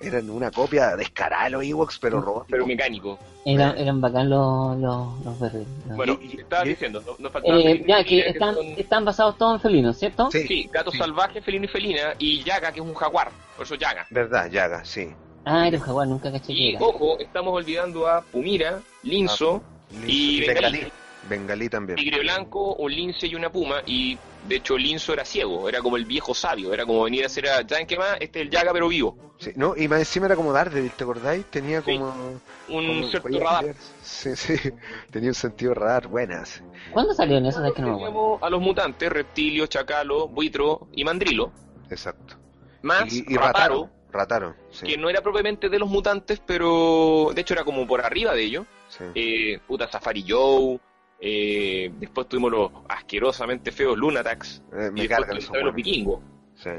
Eran 0.00 0.30
una 0.30 0.52
copia 0.52 0.94
descarada 0.94 1.44
de 1.44 1.50
los 1.50 1.64
Ewoks, 1.64 1.98
pero 1.98 2.20
robóticos. 2.20 2.46
Pero 2.52 2.66
mecánico. 2.68 3.18
eran, 3.44 3.76
eran 3.76 4.00
bacán 4.00 4.30
los, 4.30 4.78
los, 4.78 5.24
los. 5.24 5.96
Bueno, 5.96 6.16
Y- 6.22 6.36
y- 6.36 6.40
estaba 6.40 6.64
y- 6.64 6.68
diciendo, 6.68 7.02
no, 7.04 7.16
no 7.18 7.30
faltaba 7.30 7.58
Eh, 7.58 7.82
y 7.84 7.88
ya, 7.88 8.04
que 8.04 8.20
están, 8.28 8.54
son- 8.54 8.66
están 8.76 9.04
basados 9.04 9.36
todos 9.36 9.54
en 9.56 9.60
felinos, 9.60 9.98
¿cierto? 9.98 10.30
Sí, 10.30 10.46
Sí, 10.46 10.70
gato 10.72 10.92
sí. 10.92 10.98
salvaje, 10.98 11.42
felino 11.42 11.64
y 11.64 11.68
felina, 11.68 12.14
y 12.18 12.44
Yaga, 12.44 12.70
que 12.70 12.78
es 12.78 12.86
un 12.86 12.94
jaguar, 12.94 13.30
por 13.56 13.66
eso 13.66 13.74
Yaga. 13.74 14.06
Verdad, 14.10 14.48
Yaga, 14.48 14.84
sí. 14.84 15.08
Ah, 15.44 15.66
era 15.66 15.78
un 15.78 15.82
jaguar, 15.82 16.06
nunca 16.06 16.30
caché 16.30 16.46
que 16.48 16.52
Y 16.52 16.74
era. 16.76 16.84
ojo, 16.84 17.18
estamos 17.18 17.52
olvidando 17.54 18.06
a 18.06 18.20
Pumira, 18.22 18.78
Linzo, 19.02 19.62
Y 20.06 20.46
Bengalí. 20.46 20.86
Bengalí. 21.28 21.68
También. 21.68 21.96
tigre 21.96 22.20
blanco, 22.20 22.74
un 22.76 22.92
lince 22.94 23.26
y 23.26 23.34
una 23.34 23.50
puma, 23.50 23.82
y 23.86 24.16
de 24.46 24.56
hecho 24.56 24.78
Linzo 24.78 25.12
era 25.12 25.24
ciego, 25.24 25.68
era 25.68 25.80
como 25.80 25.96
el 25.96 26.04
viejo 26.04 26.32
sabio, 26.34 26.72
era 26.72 26.86
como 26.86 27.02
venir 27.04 27.24
a 27.24 27.28
ser 27.28 27.48
a, 27.48 27.66
¿saben 27.68 27.86
qué 27.86 27.98
más? 27.98 28.16
Este 28.20 28.40
es 28.40 28.46
el 28.46 28.50
Yaga 28.50 28.72
pero 28.72 28.88
vivo, 28.88 29.16
Sí, 29.38 29.50
no, 29.56 29.76
y 29.76 29.86
más 29.88 29.98
encima 30.00 30.26
era 30.26 30.36
como 30.36 30.52
Daredevil, 30.52 30.90
¿te 30.92 31.04
acordáis? 31.04 31.44
Tenía 31.46 31.80
Sí. 31.82 31.96
como... 31.98 32.40
un 32.68 32.86
como- 32.86 33.08
cierto 33.08 33.28
radar. 33.40 33.74
Sí, 34.02 34.34
sí, 34.36 34.54
tenía 35.10 35.28
un 35.30 35.34
sentido 35.34 35.74
radar 35.74 36.06
buenas. 36.08 36.62
¿Cuándo 36.92 37.12
salieron 37.14 37.46
esos? 37.46 37.64
Es 37.66 37.72
que 37.72 37.82
no 37.82 37.98
me 37.98 38.46
a 38.46 38.50
los 38.50 38.60
mutantes, 38.60 39.10
reptilio, 39.10 39.66
chacalo, 39.66 40.28
buitro 40.28 40.88
y 40.92 41.04
mandrilo, 41.04 41.52
Exacto. 41.90 42.36
más 42.82 43.12
Y, 43.12 43.24
y 43.28 43.36
Rataro, 43.36 43.90
Rataro. 43.90 43.90
Rataro, 44.10 44.54
sí. 44.70 44.86
que 44.86 44.96
no 44.96 45.10
era 45.10 45.20
propiamente 45.20 45.68
de 45.68 45.78
los 45.78 45.88
mutantes, 45.88 46.40
pero 46.46 47.30
de 47.34 47.40
hecho 47.42 47.52
era 47.54 47.64
como 47.64 47.86
por 47.86 48.00
arriba 48.00 48.32
de 48.34 48.42
ellos. 48.44 48.66
sí. 48.88 49.04
eh, 49.14 49.60
puta 49.66 49.88
Safari 49.90 50.24
Joe, 50.26 50.80
eh, 51.20 51.90
después 51.98 52.28
tuvimos 52.28 52.50
los 52.52 52.70
asquerosamente 52.88 53.72
feos 53.72 53.96
Lunatax, 53.98 54.58
Eh, 54.58 54.60
y 54.60 54.76
me 54.76 54.80
después 55.02 55.08
cargan 55.08 55.28
tuvimos 55.30 55.44
esos 55.54 55.64
los 55.64 55.74
vikingos, 55.74 56.20
Sí. 56.56 56.70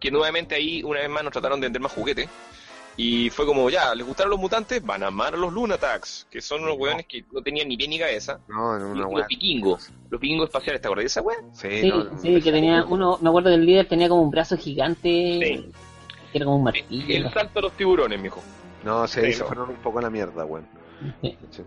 que 0.00 0.10
nuevamente 0.10 0.54
ahí 0.54 0.82
una 0.82 1.00
vez 1.00 1.08
más 1.10 1.24
nos 1.24 1.32
trataron 1.32 1.60
de 1.60 1.66
vender 1.66 1.82
más 1.82 1.92
juguetes. 1.92 2.28
Y 2.96 3.28
fue 3.30 3.44
como, 3.44 3.68
ya, 3.70 3.92
¿les 3.92 4.06
gustaron 4.06 4.30
los 4.30 4.38
mutantes? 4.38 4.80
Van 4.84 5.02
a 5.02 5.08
amar 5.08 5.34
a 5.34 5.36
los 5.36 5.52
Lunatax, 5.52 6.28
que 6.30 6.40
son 6.40 6.62
unos 6.62 6.76
No. 6.76 6.82
weones 6.84 7.06
que 7.06 7.24
no 7.32 7.42
tenían 7.42 7.66
ni 7.66 7.76
pie 7.76 7.88
ni 7.88 7.98
cabeza. 7.98 8.38
No, 8.46 8.78
no, 8.78 8.94
los 8.94 9.26
vikingos, 9.26 9.90
los 10.10 10.20
vikingos 10.20 10.46
espaciales, 10.46 10.80
¿te 10.80 10.86
acordás 10.86 11.02
de 11.02 11.06
esa 11.06 11.20
wea? 11.22 11.36
Sí, 11.52 11.80
Sí, 11.80 11.88
no, 11.88 12.16
sí, 12.22 12.40
que 12.40 12.52
tenía 12.52 12.84
uno, 12.84 13.18
me 13.20 13.28
acuerdo 13.30 13.48
que 13.48 13.56
el 13.56 13.66
líder 13.66 13.88
tenía 13.88 14.08
como 14.08 14.22
un 14.22 14.30
brazo 14.30 14.56
gigante, 14.56 15.08
Sí. 15.08 15.72
que 16.30 16.38
era 16.38 16.44
como 16.44 16.58
un 16.58 16.64
martillo. 16.64 17.16
El 17.26 17.32
salto 17.32 17.58
a 17.58 17.62
los 17.62 17.72
tiburones, 17.72 18.20
mijo. 18.20 18.40
No, 18.84 19.08
sí, 19.08 19.20
Sí, 19.24 19.32
se 19.32 19.44
fueron 19.44 19.70
un 19.70 19.76
poco 19.76 19.98
a 19.98 20.02
la 20.02 20.10
mierda, 20.10 20.44
weón. 20.44 20.64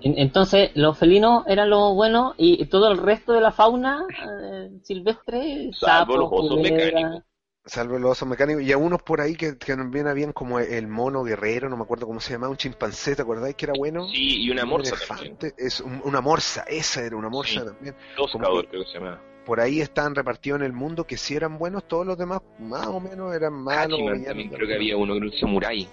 Entonces, 0.02 0.72
los 0.76 0.98
felinos 0.98 1.44
eran 1.48 1.70
los 1.70 1.94
buenos 1.94 2.34
y 2.38 2.66
todo 2.66 2.92
el 2.92 2.98
resto 2.98 3.34
de 3.34 3.42
la 3.42 3.52
fauna 3.52 4.06
eh, 4.10 4.70
silvestre, 4.84 5.70
Salvo 5.74 6.14
sapos, 6.14 6.18
los 6.18 6.30
osos 6.32 6.60
mecánicos. 6.62 7.24
Salvo 7.66 8.00
los 8.00 8.12
osos 8.12 8.28
mecánicos. 8.28 8.64
Y 8.64 8.72
a 8.72 8.78
unos 8.78 9.02
por 9.04 9.20
ahí 9.20 9.36
que, 9.36 9.58
que 9.58 9.76
también 9.76 10.08
habían 10.08 10.32
como 10.32 10.60
el 10.60 10.88
mono 10.88 11.24
guerrero, 11.24 11.68
no 11.70 11.76
me 11.78 11.84
acuerdo 11.84 12.08
cómo 12.08 12.20
se 12.22 12.34
llamaba, 12.34 12.52
un 12.52 12.58
chimpancé, 12.58 13.16
¿te 13.16 13.22
acordáis 13.24 13.56
que 13.56 13.66
era 13.66 13.74
bueno? 13.78 14.08
Sí, 14.08 14.44
y 14.44 14.50
una 14.52 14.64
Un 14.64 14.70
morsa 14.70 14.96
elefante, 14.96 15.54
es 15.58 15.82
un- 15.82 16.02
una 16.06 16.22
morsa, 16.22 16.64
esa 16.68 17.04
era 17.04 17.18
una 17.18 17.30
morsa 17.30 17.60
Sí. 17.62 17.66
también. 17.66 17.96
Toscador, 18.16 18.68
creo 18.70 18.84
que 18.84 18.88
se 18.90 19.00
llama. 19.00 19.22
Por 19.46 19.60
ahí 19.60 19.82
estaban 19.82 20.16
repartidos 20.16 20.60
en 20.60 20.66
el 20.66 20.74
mundo 20.74 21.06
que 21.06 21.18
sí 21.18 21.36
eran 21.36 21.58
buenos, 21.58 21.86
todos 21.88 22.06
los 22.06 22.18
demás 22.18 22.42
más 22.60 22.88
o 22.88 23.00
menos 23.00 23.34
eran 23.36 23.54
malos. 23.54 24.00
Hachiman 24.00 24.24
también, 24.24 24.50
creo 24.50 24.68
que 24.68 24.76
había 24.76 24.98
uno, 24.98 25.16
creo 25.18 25.32
que 25.32 25.38
Samurai. 25.40 25.88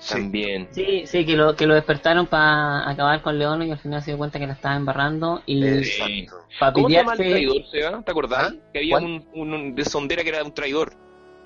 Sí. 0.00 0.14
También. 0.14 0.66
Sí, 0.70 1.02
sí, 1.06 1.26
que 1.26 1.36
lo, 1.36 1.54
que 1.54 1.66
lo 1.66 1.74
despertaron 1.74 2.26
para 2.26 2.88
acabar 2.88 3.20
con 3.20 3.38
León 3.38 3.62
y 3.62 3.70
al 3.70 3.78
final 3.78 4.00
se 4.02 4.10
dio 4.12 4.18
cuenta 4.18 4.38
que 4.38 4.46
la 4.46 4.54
estaba 4.54 4.74
embarrando 4.74 5.42
y 5.44 5.62
Exacto. 5.62 6.38
para 6.58 6.72
¿Cómo 6.72 6.88
se 6.88 6.94
llama 6.94 7.12
el 7.12 7.18
pelearse... 7.18 7.46
traidor, 7.46 7.70
Seba? 7.70 8.02
¿Te 8.02 8.10
acordás? 8.10 8.52
¿Ah? 8.52 8.56
Que 8.72 8.78
había 8.78 8.96
un, 8.96 9.26
un, 9.34 9.52
un 9.54 9.74
de 9.74 9.84
sondera 9.84 10.22
que 10.22 10.30
era 10.30 10.42
un 10.42 10.54
traidor, 10.54 10.94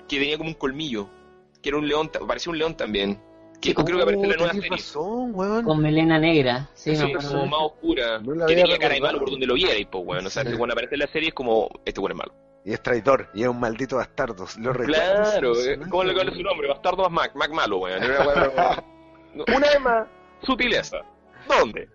que 0.07 0.19
tenía 0.19 0.37
como 0.37 0.49
un 0.49 0.55
colmillo, 0.55 1.09
que 1.61 1.67
era 1.69 1.77
un 1.77 1.87
león, 1.87 2.09
parecía 2.27 2.49
un 2.51 2.57
león 2.57 2.75
también. 2.77 3.19
Que 3.61 3.69
Sí, 3.69 3.73
como- 3.73 3.85
creo 3.87 3.97
que 3.97 4.03
aparece 4.03 4.23
en 4.23 4.29
la 4.29 4.35
Oh, 4.35 4.39
nueva 4.39 4.53
serie. 4.53 4.69
razón, 4.69 5.31
weón. 5.33 5.63
Con 5.65 5.81
melena 5.81 6.17
negra, 6.19 6.69
sí, 6.75 6.95
Sí, 6.95 7.03
me 7.03 7.09
acuerdo. 7.11 7.29
como 7.31 7.45
más 7.47 7.59
oscura, 7.61 8.19
No 8.19 8.33
que 8.35 8.43
había 8.43 8.63
tenía 8.63 8.77
cara 8.77 8.93
de 8.93 9.01
malo 9.01 9.19
por 9.19 9.31
donde 9.31 9.47
lo 9.47 9.53
viera 9.55 9.77
y 9.77 9.83
pues 9.85 10.05
bueno, 10.05 10.27
o 10.27 10.29
sea, 10.29 10.43
Sí. 10.43 10.51
que 10.51 10.57
cuando 10.57 10.73
aparece 10.73 10.95
en 10.95 10.99
la 11.01 11.07
serie 11.07 11.29
es 11.29 11.35
como, 11.35 11.67
este 11.83 11.99
bueno 11.99 12.13
es 12.13 12.17
malo. 12.19 12.33
Y 12.65 12.73
es 12.73 12.81
traidor, 12.81 13.29
y 13.35 13.43
es 13.43 13.47
un 13.47 13.59
maldito 13.59 13.97
bastardo. 13.97 14.47
Lo 14.57 14.73
recuerdo, 14.73 15.03
Claro, 15.23 15.53
eh, 15.61 15.79
¿cómo 15.87 16.03
le 16.03 16.13
es 16.19 16.33
su 16.35 16.41
nombre? 16.41 16.67
Bastardo 16.67 17.03
más 17.03 17.11
Mac, 17.11 17.35
Mac 17.35 17.51
malo, 17.51 17.77
weón. 17.77 18.01
Una 19.55 19.67
vez 19.69 19.81
más, 19.81 20.07
sutileza. 20.41 20.97
¿Dónde? 21.47 21.87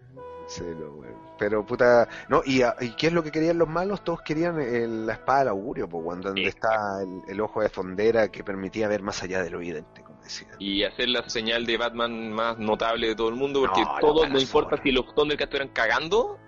Sí, 0.47 0.63
no, 0.79 0.93
weón. 0.93 1.17
Pero 1.41 1.67
puta, 1.67 2.07
no, 2.29 2.43
y, 2.45 2.63
a- 2.63 2.77
y 2.81 2.91
qué 2.95 3.09
es 3.09 3.13
lo 3.13 3.23
que 3.25 3.33
querían 3.33 3.59
los 3.59 3.69
malos? 3.69 4.05
Todos 4.05 4.21
querían 4.23 4.61
el- 4.61 5.07
la 5.07 5.15
espada 5.15 5.41
del 5.41 5.49
augurio, 5.49 5.89
pues, 5.89 6.05
weón, 6.05 6.21
donde 6.21 6.45
está 6.47 7.03
el, 7.03 7.23
el 7.29 7.41
ojo 7.41 7.63
de 7.63 7.69
fondera 7.69 8.29
que 8.29 8.45
permitía 8.45 8.87
ver 8.87 9.03
más 9.03 9.21
allá 9.25 9.43
de 9.43 9.51
lo 9.51 9.59
evidente, 9.59 10.03
como 10.03 10.23
decía. 10.23 10.49
Y 10.61 10.85
hacer 10.85 11.09
la 11.09 11.29
señal 11.29 11.67
de 11.67 11.79
Batman 11.79 12.31
más 12.31 12.59
notable 12.59 13.09
de 13.09 13.17
todo 13.17 13.29
el 13.31 13.35
mundo, 13.35 13.61
porque 13.63 13.81
No, 13.81 13.97
todos, 14.01 14.31
no 14.31 14.39
importa 14.39 14.81
si 14.81 14.93
los 14.93 15.13
Thundercats 15.17 15.47
estuvieran 15.49 15.73
cagando, 15.75 16.39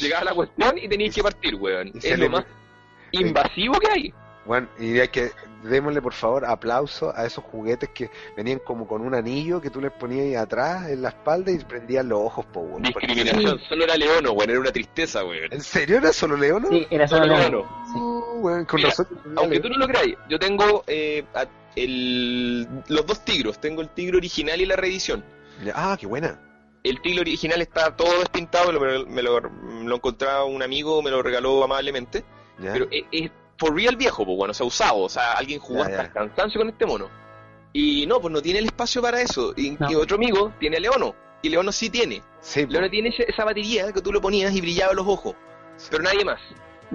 llegaba 0.00 0.24
la 0.24 0.34
cuestión 0.34 0.76
y 0.78 0.88
tenías 0.88 1.14
que 1.14 1.22
partir, 1.22 1.54
weón. 1.54 1.92
Es 2.02 2.18
lo 2.18 2.30
más 2.30 2.44
invasivo 3.20 3.78
que 3.78 3.88
hay. 3.90 4.14
Bueno, 4.46 4.68
y 4.78 4.98
hay 5.00 5.08
que 5.08 5.30
démosle 5.62 6.02
por 6.02 6.12
favor 6.12 6.44
aplauso 6.44 7.10
a 7.16 7.24
esos 7.24 7.42
juguetes 7.44 7.88
que 7.94 8.10
venían 8.36 8.58
como 8.58 8.86
con 8.86 9.00
un 9.00 9.14
anillo 9.14 9.58
que 9.62 9.70
tú 9.70 9.80
les 9.80 9.90
ponías 9.90 10.26
ahí 10.26 10.34
atrás 10.34 10.90
en 10.90 11.00
la 11.00 11.08
espalda 11.08 11.50
y 11.50 11.58
prendían 11.64 12.10
los 12.10 12.20
ojos, 12.20 12.44
po, 12.52 12.60
weón. 12.60 12.82
Discriminación, 12.82 13.58
solo 13.66 13.84
era 13.84 13.96
Leono, 13.96 14.32
weón, 14.32 14.50
era 14.50 14.60
una 14.60 14.70
tristeza, 14.72 15.24
weón. 15.24 15.50
¿En 15.50 15.62
serio 15.62 15.96
era 15.96 16.12
solo 16.12 16.36
Leono? 16.36 16.68
Sí, 16.68 16.86
era 16.90 17.08
solo 17.08 17.22
Solo 17.24 17.38
Leono. 17.38 17.58
Leono. 17.58 17.84
Sí. 17.92 17.98
Uh, 17.98 18.40
weón, 18.42 18.64
con 18.66 18.76
Mira, 18.76 18.88
nosotros. 18.90 19.18
Aunque 19.36 19.60
tú 19.60 19.68
no 19.70 19.78
lo 19.78 19.86
creáis, 19.88 20.14
yo 20.28 20.38
tengo 20.38 20.84
eh, 20.86 21.24
a- 21.34 21.46
el, 21.76 22.68
los 22.88 23.06
dos 23.06 23.24
tigros. 23.24 23.58
Tengo 23.58 23.80
el 23.80 23.88
tigre 23.88 24.18
original 24.18 24.60
y 24.60 24.66
la 24.66 24.76
reedición. 24.76 25.24
Ah, 25.74 25.96
qué 25.98 26.06
buena. 26.06 26.38
El 26.82 27.00
tigre 27.00 27.22
original 27.22 27.62
está 27.62 27.96
todo 27.96 28.18
despintado, 28.18 28.70
me 28.72 28.92
lo, 28.92 29.06
me 29.06 29.22
lo, 29.22 29.40
me 29.40 29.84
lo 29.88 29.94
encontraba 29.96 30.44
un 30.44 30.62
amigo, 30.62 31.00
me 31.02 31.10
lo 31.10 31.22
regaló 31.22 31.64
amablemente. 31.64 32.24
Ya. 32.58 32.72
Pero 32.72 32.86
es, 32.90 33.04
es 33.12 33.30
for 33.56 33.74
real 33.74 33.96
viejo, 33.96 34.24
pues 34.24 34.36
bueno, 34.36 34.54
se 34.54 34.62
ha 34.62 34.66
usado. 34.66 34.98
O 35.00 35.08
sea, 35.08 35.32
alguien 35.32 35.60
jugó 35.60 35.80
Ya, 35.80 35.84
hasta 35.86 35.96
ya. 35.96 36.02
el 36.02 36.12
cansancio 36.12 36.60
con 36.60 36.68
este 36.70 36.86
mono. 36.86 37.08
Y 37.72 38.06
no, 38.06 38.20
pues 38.20 38.32
no 38.32 38.40
tiene 38.40 38.60
el 38.60 38.66
espacio 38.66 39.02
para 39.02 39.20
eso. 39.20 39.52
Y, 39.56 39.72
No. 39.72 39.90
y 39.90 39.94
otro 39.96 40.16
amigo 40.16 40.52
tiene 40.60 40.76
a 40.76 40.80
Leono. 40.80 41.14
Y 41.42 41.48
Leono 41.48 41.72
sí 41.72 41.90
tiene. 41.90 42.22
Sí, 42.40 42.66
tiene 42.66 43.14
esa 43.16 43.44
batería 43.44 43.92
que 43.92 44.00
tú 44.00 44.12
lo 44.12 44.20
ponías 44.20 44.54
y 44.54 44.60
brillaba 44.60 44.92
los 44.94 45.06
ojos. 45.06 45.34
Sí. 45.76 45.88
Pero 45.90 46.04
nadie 46.04 46.24
más. 46.24 46.40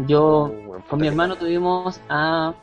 Yo, 0.08 0.46
Uh, 0.46 0.80
con 0.90 1.00
mi 1.02 1.08
hermano 1.08 1.36
tuvimos 1.36 2.00
a 2.10 2.54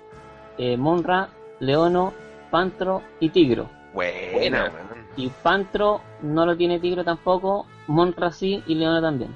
eh, 0.58 0.76
Monra, 0.76 1.28
Leono, 1.60 2.14
Pantro 2.50 3.02
y 3.20 3.28
Tigro. 3.28 3.68
Buena. 3.92 4.72
Y 5.16 5.28
Pantro 5.28 6.00
no 6.22 6.46
lo 6.46 6.56
tiene 6.56 6.80
Tigro 6.80 7.04
tampoco, 7.04 7.66
Monra 7.86 8.32
sí 8.32 8.62
y 8.66 8.74
Leono 8.74 9.00
también. 9.02 9.34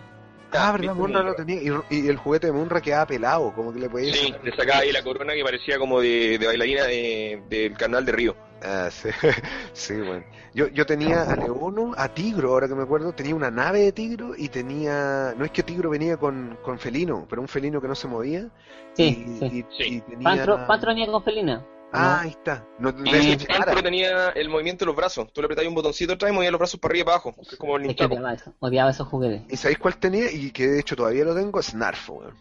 Ah, 0.52 0.72
verdad, 0.72 0.94
Munra 0.94 1.18
Munra. 1.18 1.22
lo 1.30 1.34
tenía. 1.34 1.60
Y, 1.62 1.72
y 1.96 2.08
el 2.08 2.16
juguete 2.16 2.48
de 2.48 2.52
Munra 2.52 2.80
quedaba 2.80 3.06
pelado, 3.06 3.52
como 3.54 3.72
que 3.72 3.78
le 3.80 3.88
podía 3.88 4.12
Sí, 4.12 4.34
le 4.42 4.50
sacaba 4.56 4.80
ahí 4.80 4.92
la 4.92 5.02
corona 5.02 5.32
que 5.34 5.42
parecía 5.42 5.78
como 5.78 6.00
de, 6.00 6.38
de 6.38 6.46
bailarina 6.46 6.84
de- 6.84 7.42
del 7.48 7.76
canal 7.76 8.04
de 8.04 8.12
Río. 8.12 8.36
Ah, 8.62 8.88
sí, 8.90 9.08
sí, 9.72 9.94
bueno. 9.94 10.24
Yo, 10.52 10.68
yo 10.68 10.84
tenía 10.84 11.22
a 11.22 11.36
Leono, 11.36 11.92
a 11.96 12.08
Tigro, 12.12 12.50
ahora 12.52 12.68
que 12.68 12.74
me 12.74 12.82
acuerdo, 12.82 13.12
tenía 13.12 13.34
una 13.34 13.50
nave 13.50 13.80
de 13.80 13.92
Tigro 13.92 14.34
y 14.36 14.48
tenía. 14.48 15.32
No 15.38 15.44
es 15.44 15.50
que 15.52 15.62
Tigro 15.62 15.88
venía 15.90 16.16
con, 16.16 16.58
con 16.62 16.78
felino, 16.78 17.26
pero 17.30 17.40
un 17.40 17.48
felino 17.48 17.80
que 17.80 17.88
no 17.88 17.94
se 17.94 18.08
movía. 18.08 18.48
Sí, 18.94 19.04
y, 19.04 19.38
sí. 19.38 19.46
y- 19.46 19.64
Sí. 19.82 19.94
y 19.96 20.00
tenía... 20.00 20.24
Pantro, 20.24 20.66
Pantro 20.66 20.88
venía 20.90 21.06
con 21.06 21.22
Felina. 21.22 21.64
Ah, 21.92 22.16
¿no? 22.16 22.20
ahí 22.22 22.30
está. 22.30 22.66
No, 22.78 22.92
no 22.92 23.04
Y 23.16 23.36
cara. 23.36 23.82
tenía 23.82 24.28
el 24.30 24.48
movimiento 24.48 24.84
de 24.84 24.86
los 24.86 24.96
brazos. 24.96 25.32
Tú 25.32 25.40
le 25.40 25.46
apretabas 25.46 25.68
un 25.68 25.74
botoncito 25.74 26.12
atrás 26.12 26.30
y 26.30 26.34
movía 26.34 26.50
los 26.50 26.58
brazos 26.58 26.78
para 26.78 26.92
arriba 26.92 27.02
y 27.02 27.04
para 27.06 27.14
abajo. 27.16 27.34
que 27.34 27.54
es 27.54 27.56
como 27.56 27.76
el 27.76 27.90
Es 27.90 27.96
que 27.96 28.04
odiaba 28.04 28.32
eso, 28.32 28.54
odiaba 28.60 28.90
esos 28.90 29.08
juguetes. 29.08 29.42
¿Y 29.48 29.56
sabéis 29.56 29.78
cuál 29.78 29.96
tenía? 29.98 30.30
Y 30.30 30.50
que 30.52 30.66
de 30.68 30.80
hecho 30.80 30.96
todavía 30.96 31.24
lo 31.24 31.34
tengo, 31.34 31.60
Snarf, 31.62 32.10
weón. 32.10 32.36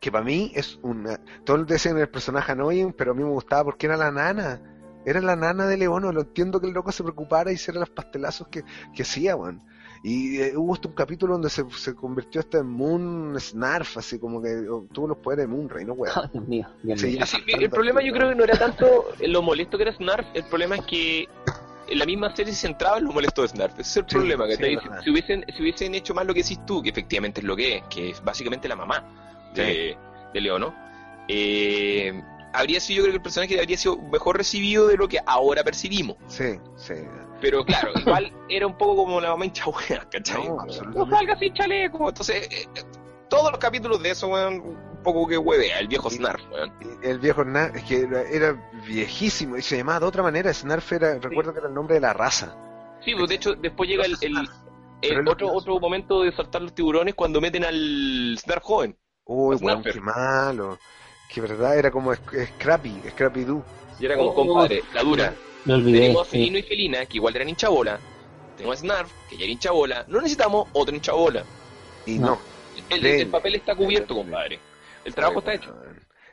Que 0.00 0.12
para 0.12 0.24
mí 0.24 0.52
es 0.54 0.78
una... 0.82 1.20
Todos 1.44 1.66
decían 1.66 1.98
el 1.98 2.08
personaje 2.08 2.52
annoying, 2.52 2.92
pero 2.92 3.12
a 3.12 3.14
mí 3.14 3.22
me 3.22 3.30
gustaba 3.30 3.64
porque 3.64 3.86
era 3.86 3.96
la 3.96 4.10
nana. 4.10 4.60
Era 5.04 5.20
la 5.20 5.36
nana 5.36 5.66
de 5.66 5.76
Leono, 5.76 6.12
lo 6.12 6.20
entiendo 6.22 6.60
que 6.60 6.66
el 6.66 6.72
loco 6.72 6.92
se 6.92 7.02
preocupara 7.02 7.50
y 7.50 7.54
hiciera 7.54 7.80
los 7.80 7.90
pastelazos 7.90 8.48
que, 8.48 8.62
que 8.94 9.02
hacía, 9.02 9.36
weón. 9.36 9.62
Y 10.02 10.40
eh, 10.40 10.56
hubo 10.56 10.74
hasta 10.74 10.88
un 10.88 10.94
capítulo 10.94 11.32
donde 11.34 11.50
se, 11.50 11.64
se 11.70 11.94
convirtió 11.94 12.40
hasta 12.40 12.58
en 12.58 12.66
Moon 12.66 13.34
Snarf, 13.38 13.96
así 13.98 14.18
como 14.18 14.40
que 14.40 14.68
oh, 14.68 14.86
tuvo 14.92 15.08
los 15.08 15.18
poderes 15.18 15.46
de 15.46 15.48
Moonray, 15.54 15.84
¿no, 15.84 15.94
weón? 15.94 16.14
Oh, 16.16 16.28
Dios 16.32 16.46
mío, 16.48 16.68
Dios 16.82 17.00
Sí, 17.00 17.06
mío. 17.08 17.26
Sí, 17.26 17.36
el 17.46 17.70
problema 17.70 18.02
yo 18.02 18.12
creo 18.12 18.28
que 18.30 18.34
no 18.36 18.44
era 18.44 18.58
tanto 18.58 19.06
lo 19.20 19.42
molesto 19.42 19.76
que 19.76 19.82
era 19.82 19.92
Snarf, 19.92 20.26
el 20.34 20.44
problema 20.44 20.76
es 20.76 20.82
que 20.84 21.28
en 21.90 21.98
la 21.98 22.04
misma 22.06 22.34
serie 22.36 22.52
se 22.52 22.66
centraba 22.66 22.98
en 22.98 23.04
lo 23.04 23.12
molesto 23.12 23.42
de 23.42 23.48
Snarf. 23.48 23.72
Ese 23.78 23.82
es 23.82 23.96
el 23.96 24.04
Sí, 24.08 24.14
problema, 24.16 24.46
sí, 24.46 24.52
¿cachai? 24.52 24.74
es 24.74 25.04
si, 25.04 25.10
hubiesen, 25.10 25.44
si 25.56 25.62
hubiesen 25.62 25.94
hecho 25.94 26.14
más 26.14 26.26
lo 26.26 26.34
que 26.34 26.42
decís 26.42 26.64
tú, 26.66 26.82
que 26.82 26.90
efectivamente 26.90 27.40
es 27.40 27.46
lo 27.46 27.56
que 27.56 27.76
es, 27.78 27.82
que 27.90 28.10
es 28.10 28.22
básicamente 28.22 28.68
la 28.68 28.76
mamá 28.76 29.04
de, 29.54 29.96
de 30.32 30.40
Leono, 30.40 30.74
eh, 31.28 32.22
habría 32.52 32.80
sido, 32.80 32.98
yo 32.98 33.02
creo 33.04 33.12
que 33.12 33.16
el 33.16 33.22
personaje 33.22 33.58
habría 33.58 33.76
sido 33.76 33.96
mejor 33.98 34.36
recibido 34.36 34.86
de 34.86 34.96
lo 34.96 35.08
que 35.08 35.18
ahora 35.26 35.64
percibimos. 35.64 36.16
Sí, 36.26 36.58
sí. 36.76 36.94
Pero 37.40 37.64
claro, 37.64 37.92
igual 37.96 38.32
era 38.48 38.66
un 38.66 38.76
poco 38.76 38.96
como 38.96 39.20
la 39.20 39.30
mamá 39.30 39.44
hincha 39.46 39.64
¿cachai? 40.10 40.44
No, 40.48 40.54
No, 40.56 40.60
absolutamente. 40.62 41.16
salga 41.16 41.38
sin 41.38 41.54
chaleco. 41.54 42.08
Entonces, 42.08 42.48
eh, 42.50 42.68
eh, 42.74 42.82
todos 43.28 43.50
los 43.50 43.60
capítulos 43.60 44.02
de 44.02 44.10
eso, 44.10 44.28
weón, 44.28 44.54
un 44.60 45.02
poco 45.02 45.26
que 45.26 45.38
huevea, 45.38 45.78
el 45.78 45.88
viejo. 45.88 46.10
Snarf, 46.10 46.42
weón. 46.50 46.72
El 47.02 47.18
viejo 47.18 47.42
Snarf, 47.44 47.76
es 47.76 47.84
que 47.84 48.00
era, 48.02 48.22
era 48.22 48.70
viejísimo 48.86 49.56
y 49.56 49.62
se 49.62 49.76
llamaba 49.76 50.00
de 50.00 50.06
otra 50.06 50.22
manera. 50.22 50.52
Snarf 50.52 50.92
era, 50.92 51.18
recuerdo 51.18 51.52
que 51.52 51.58
era 51.60 51.68
el 51.68 51.74
nombre 51.74 51.94
de 51.94 52.00
la 52.00 52.12
raza. 52.12 52.56
Sí, 53.04 53.14
pues 53.14 53.28
de 53.28 53.34
hecho, 53.36 53.54
después 53.54 53.88
llega 53.88 54.04
el, 54.04 54.16
el- 54.20 54.48
es 55.00 55.12
otro, 55.28 55.52
otro 55.52 55.78
momento 55.78 56.22
de 56.22 56.32
saltar 56.32 56.60
los 56.60 56.74
tiburones 56.74 57.14
cuando 57.14 57.40
meten 57.40 57.64
al 57.64 58.36
Snarf 58.36 58.64
joven. 58.64 58.96
Uy, 59.24 59.54
weón, 59.56 59.84
qué 59.84 60.00
malo. 60.00 60.78
Que 61.32 61.40
verdad 61.40 61.78
era 61.78 61.90
como 61.92 62.12
Sc- 62.12 62.48
Scrappy, 62.56 63.02
Scrappy 63.10 63.44
Doo. 63.44 63.62
Y 64.00 64.06
era 64.06 64.16
como, 64.16 64.30
Oh, 64.30 64.34
compadre, 64.34 64.82
la 64.94 65.02
dura. 65.02 65.34
Olvidé. 65.74 66.00
Tenemos 66.00 66.22
a 66.22 66.30
sí. 66.30 66.38
Felino 66.38 66.58
y 66.58 66.62
Felina, 66.62 67.06
que 67.06 67.16
igual 67.16 67.36
eran 67.36 67.48
hinchabola. 67.48 68.00
Tenemos 68.56 68.76
a 68.76 68.80
Snarf, 68.80 69.12
que 69.28 69.36
ya 69.36 69.44
era 69.44 69.52
hinchabola. 69.52 70.04
No 70.08 70.18
necesitamos 70.20 70.66
otro 70.72 70.94
hinchabola. 70.94 71.44
Y 72.06 72.18
No. 72.18 72.26
no. 72.28 72.38
El, 72.90 73.28
papel 73.28 73.56
está 73.56 73.74
cubierto, 73.74 74.14
compadre. 74.14 74.60
El 75.04 75.14
trabajo 75.14 75.40
está 75.40 75.54
hecho. 75.54 75.74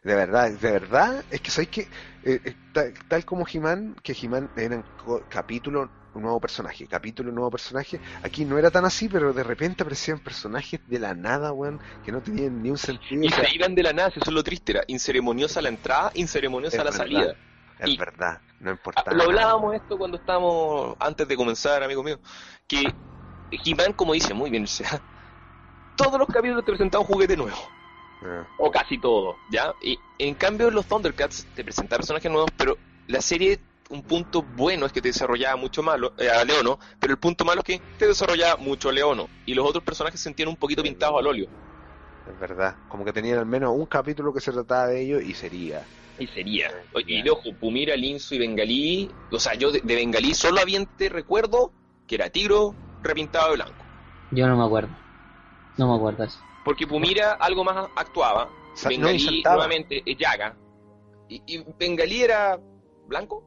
De 0.03 0.13
verdad, 0.13 0.51
de 0.51 0.71
verdad, 0.71 1.25
es 1.31 1.41
que 1.41 1.49
sabéis 1.49 1.69
que, 1.69 1.81
eh, 1.81 2.39
eh, 2.45 2.55
tal, 2.71 2.93
tal 3.07 3.25
como 3.25 3.45
He-Man, 3.51 3.95
que 4.03 4.13
He-Man 4.13 4.51
eran 4.55 4.83
co- 4.95 5.25
capítulo, 5.27 5.91
un 6.13 6.21
nuevo 6.21 6.39
personaje, 6.39 6.87
capítulo, 6.87 7.29
un 7.29 7.35
nuevo 7.35 7.49
personaje, 7.49 7.99
aquí 8.21 8.45
no 8.45 8.59
era 8.59 8.69
tan 8.69 8.85
así, 8.85 9.09
pero 9.09 9.33
de 9.33 9.43
repente 9.43 9.81
aparecían 9.81 10.19
personajes 10.19 10.79
de 10.85 10.99
la 10.99 11.15
nada, 11.15 11.51
weón, 11.53 11.81
que 12.03 12.11
no 12.11 12.21
tenían 12.21 12.61
ni 12.61 12.69
un 12.69 12.77
sentido. 12.77 13.23
Y 13.23 13.27
o 13.27 13.31
sea, 13.31 13.45
se 13.45 13.55
iban 13.55 13.73
de 13.73 13.81
la 13.81 13.93
nada, 13.93 14.09
eso 14.09 14.19
es 14.19 14.27
lo 14.27 14.43
triste, 14.43 14.73
era 14.73 14.83
inceremoniosa 14.87 15.59
la 15.61 15.69
entrada, 15.69 16.11
inceremoniosa 16.13 16.77
la 16.77 16.83
verdad. 16.83 16.97
salida. 16.97 17.35
Es 17.79 17.89
y- 17.91 17.97
verdad, 17.97 18.43
no 18.59 18.71
Ah, 18.71 18.71
importa. 18.71 19.13
Lo 19.13 19.23
hablábamos 19.23 19.75
esto 19.75 19.97
cuando 19.97 20.17
estábamos, 20.17 20.95
antes 20.99 21.27
de 21.27 21.35
comenzar, 21.35 21.83
amigo 21.83 22.03
mío, 22.03 22.19
que 22.67 22.97
He-Man, 23.51 23.93
como 23.93 24.13
dice 24.13 24.33
muy 24.33 24.49
bien, 24.49 24.63
o 24.65 24.67
sea, 24.67 25.05
todos 25.95 26.19
los 26.19 26.27
capítulos 26.27 26.63
te 26.65 26.71
presentaban 26.71 27.05
un 27.07 27.13
juguete 27.13 27.37
nuevo, 27.37 27.57
Ah, 28.21 28.49
o 28.57 28.71
casi 28.71 28.99
todo, 28.99 29.43
¿ya? 29.47 29.75
Y 29.81 30.05
en 30.17 30.35
cambio 30.35 30.71
los 30.71 30.87
Thundercats 30.87 31.49
te 31.53 31.63
presentaban 31.63 31.99
personajes 32.01 32.31
nuevos, 32.31 32.51
pero 32.57 32.81
la 33.07 33.21
serie, 33.21 33.65
un 33.89 34.03
punto 34.05 34.43
bueno 34.43 34.85
es 34.85 34.93
que 34.93 35.01
te 35.01 35.09
desarrollaba 35.09 35.55
mucho 35.57 35.83
malo, 35.83 36.13
eh, 36.17 36.29
a 36.29 36.43
Leono, 36.45 36.79
pero 36.99 37.13
el 37.13 37.19
punto 37.19 37.45
malo 37.45 37.61
es 37.61 37.65
que 37.65 37.87
te 37.97 38.07
desarrollaba 38.07 38.57
mucho 38.57 38.89
a 38.89 38.93
Leono, 38.93 39.31
y 39.45 39.53
los 39.55 39.67
otros 39.67 39.83
personajes 39.83 40.19
se 40.21 40.25
sentían 40.25 40.49
un 40.49 40.57
poquito 40.57 40.83
pintados 40.83 41.19
al 41.19 41.27
óleo. 41.27 41.47
Es 42.25 42.37
verdad, 42.39 42.77
como 42.87 43.05
que 43.05 43.13
tenían 43.13 43.39
al 43.39 43.45
menos 43.45 43.71
un 43.75 43.85
capítulo 43.85 44.33
que 44.33 44.41
se 44.41 44.51
trataba 44.51 44.87
de 44.87 45.01
ellos 45.01 45.23
y 45.23 45.33
sería. 45.33 45.87
Y 46.17 46.27
sería. 46.27 46.71
Oye, 46.93 47.05
Y 47.19 47.21
de 47.21 47.29
ojo, 47.29 47.57
Pumira, 47.59 47.95
Linzo 47.95 48.35
y 48.35 48.39
Bengalí. 48.39 49.11
O 49.31 49.39
sea, 49.39 49.53
yo 49.55 49.71
de, 49.71 49.81
de 49.83 49.95
Bengalí 49.95 50.33
solamente 50.33 51.09
recuerdo 51.09 51.73
que 52.07 52.15
era 52.15 52.29
Tigro 52.29 52.73
repintado 53.03 53.49
de 53.49 53.55
blanco. 53.55 53.85
Yo 54.31 54.47
no 54.47 54.57
me 54.57 54.63
acuerdo. 54.65 54.95
No 55.77 55.89
me 55.89 55.95
acuerdo 55.95 56.23
eso. 56.23 56.39
Porque 56.63 56.87
Pumira 56.87 57.33
algo 57.33 57.63
más 57.63 57.89
actuaba. 57.95 58.49
Sa- 58.75 58.89
Bengalí 58.89 59.19
saltaba. 59.19 59.55
nuevamente 59.55 60.03
es 60.05 60.17
Yaga. 60.17 60.57
Y, 61.29 61.41
y 61.47 61.65
Bengalí 61.77 62.21
era 62.23 62.59
blanco. 63.07 63.43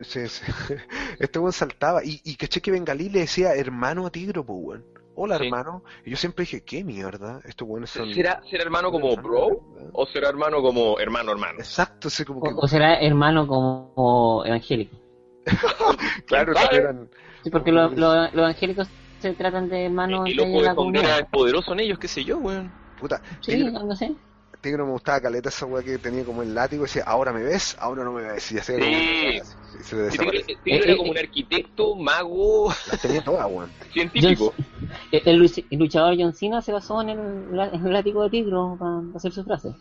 Sí, 0.00 0.28
sí. 0.28 0.44
Este 1.18 1.38
weón 1.38 1.52
saltaba. 1.52 2.04
Y, 2.04 2.20
y 2.24 2.36
caché 2.36 2.60
que 2.60 2.70
Bengalí 2.70 3.08
le 3.08 3.20
decía 3.20 3.54
hermano 3.54 4.06
a 4.06 4.10
Tigro, 4.10 4.44
pues. 4.44 4.80
Hola, 5.20 5.36
Sí. 5.38 5.44
hermano. 5.46 5.82
Y 6.04 6.10
yo 6.10 6.16
siempre 6.16 6.44
dije, 6.44 6.62
¿qué 6.62 6.84
mierda? 6.84 7.40
Estos 7.44 7.66
weones 7.68 7.90
son. 7.90 8.14
¿Será, 8.14 8.40
¿Será 8.48 8.62
hermano 8.62 8.92
como 8.92 9.16
bro? 9.16 9.48
¿O 9.92 10.06
será 10.06 10.28
hermano 10.28 10.62
como 10.62 10.98
hermano 11.00 11.32
hermano? 11.32 11.58
Exacto, 11.58 12.06
así 12.06 12.24
como 12.24 12.40
que. 12.40 12.50
O, 12.50 12.58
o 12.58 12.68
será 12.68 13.00
hermano 13.00 13.46
como 13.46 14.42
evangélico. 14.46 14.96
claro, 16.26 16.52
¿quién 16.52 16.56
si 16.56 16.64
sabe? 16.66 16.76
eran. 16.78 17.10
Sí, 17.42 17.50
porque 17.50 17.72
lo- 17.72 17.88
lo- 17.90 18.22
los 18.22 18.32
evangélicos 18.34 18.88
se 19.18 19.32
tratan 19.32 19.68
de 19.68 19.86
hermanos 19.86 20.28
Y 20.28 20.34
loco 20.34 20.62
la 20.62 20.70
de 20.70 20.76
Condera 20.76 21.02
comunidad. 21.08 21.28
poderoso 21.30 21.72
en 21.72 21.80
ellos, 21.80 21.98
qué 21.98 22.06
sé 22.08 22.24
yo, 22.24 22.38
weón. 22.38 22.70
Puta, 23.00 23.20
Sí, 23.40 23.60
algo 23.74 23.92
así. 23.92 24.16
Tigro 24.60 24.84
me 24.86 24.92
gustaba 24.92 25.20
caleta 25.20 25.48
esa 25.50 25.66
weá 25.66 25.82
que 25.84 25.98
tenía 25.98 26.24
como 26.24 26.42
el 26.42 26.54
látigo 26.54 26.82
y 26.84 26.86
decía, 26.86 27.04
ahora 27.06 27.32
me 27.32 27.42
ves, 27.44 27.76
ahora 27.78 28.02
no 28.04 28.12
me 28.12 28.22
ves. 28.22 28.50
Y 28.52 28.58
hacía 28.58 28.74
como- 28.76 28.86
Sí. 28.88 29.40
y 29.78 29.82
se 29.84 30.06
Y 30.06 30.10
Tigre. 30.18 30.42
Tigre 30.64 30.84
era 30.88 30.96
como 30.96 31.10
un 31.12 31.18
arquitecto, 31.18 31.94
mago, 31.94 32.68
Las 32.90 33.00
tenía 33.00 33.22
todas, 33.22 33.46
weón. 33.46 33.70
científico. 33.92 34.52
El, 35.12 35.22
el 35.42 35.64
el 35.70 35.78
luchador 35.78 36.14
John 36.18 36.34
Cena 36.34 36.60
se 36.60 36.72
basó 36.72 37.00
en 37.02 37.10
el, 37.10 37.56
la- 37.56 37.68
en 37.68 37.86
el 37.86 37.92
látigo 37.92 38.22
de 38.24 38.30
tigro 38.30 38.76
para 38.78 39.00
hacer 39.16 39.32
su 39.32 39.44
frase. 39.44 39.74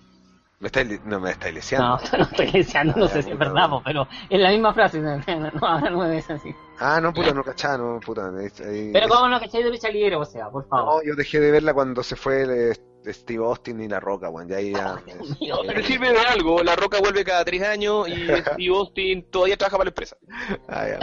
Me 0.59 0.67
estáis 0.67 0.87
li- 0.89 0.99
no 1.05 1.19
me 1.19 1.29
estáis 1.31 1.53
leseando. 1.53 1.87
No, 1.87 1.99
no 2.17 2.23
estoy 2.23 2.51
deseando, 2.51 2.93
no 2.97 3.05
Ah, 3.05 3.09
sé 3.09 3.15
ya, 3.15 3.21
si 3.23 3.31
es 3.31 3.37
verdad, 3.37 3.69
po, 3.69 3.81
pero 3.85 4.07
es 4.29 4.39
la 4.39 4.49
misma 4.49 4.73
frase. 4.73 4.99
No, 5.01 5.17
no, 5.17 5.67
ahora 5.67 5.89
no 5.89 5.99
me 5.99 6.09
ves 6.09 6.29
así. 6.31 6.49
Ah, 6.79 6.99
no, 7.01 7.13
puta, 7.13 7.31
no 7.33 7.43
cachaba, 7.43 7.77
no, 7.77 7.99
puta. 7.99 8.29
ahí- 8.29 8.91
Pero 8.93 9.07
cómo 9.07 9.27
no 9.27 9.39
cacháis 9.39 9.65
de 9.65 9.71
lucha 9.71 9.89
libre, 9.89 10.15
o 10.15 10.25
sea, 10.25 10.49
por 10.49 10.67
favor. 10.67 11.03
No, 11.03 11.07
yo 11.09 11.15
dejé 11.15 11.39
de 11.39 11.51
verla 11.51 11.73
cuando 11.73 12.01
se 12.03 12.15
fue 12.15 12.41
el, 12.43 12.49
eh, 12.51 12.75
Steve 13.13 13.43
Austin 13.43 13.81
y 13.81 13.87
La 13.87 13.99
Roca, 13.99 14.29
weón. 14.29 14.47
Ya 14.47 14.61
ya. 14.61 15.03
Dios. 15.39 15.59
Pero 15.65 15.83
sirve 15.83 16.11
de 16.11 16.19
algo, 16.19 16.63
La 16.63 16.75
Roca 16.75 16.99
vuelve 16.99 17.23
cada 17.23 17.43
tres 17.45 17.63
años 17.63 18.07
y 18.07 18.13
Steve 18.25 18.67
Austin 18.75 19.29
todavía 19.29 19.57
trabaja 19.57 19.77
para 19.77 19.85
la 19.85 19.91
empresa. 19.91 20.17
Ah, 20.67 20.87
ya. 20.87 20.99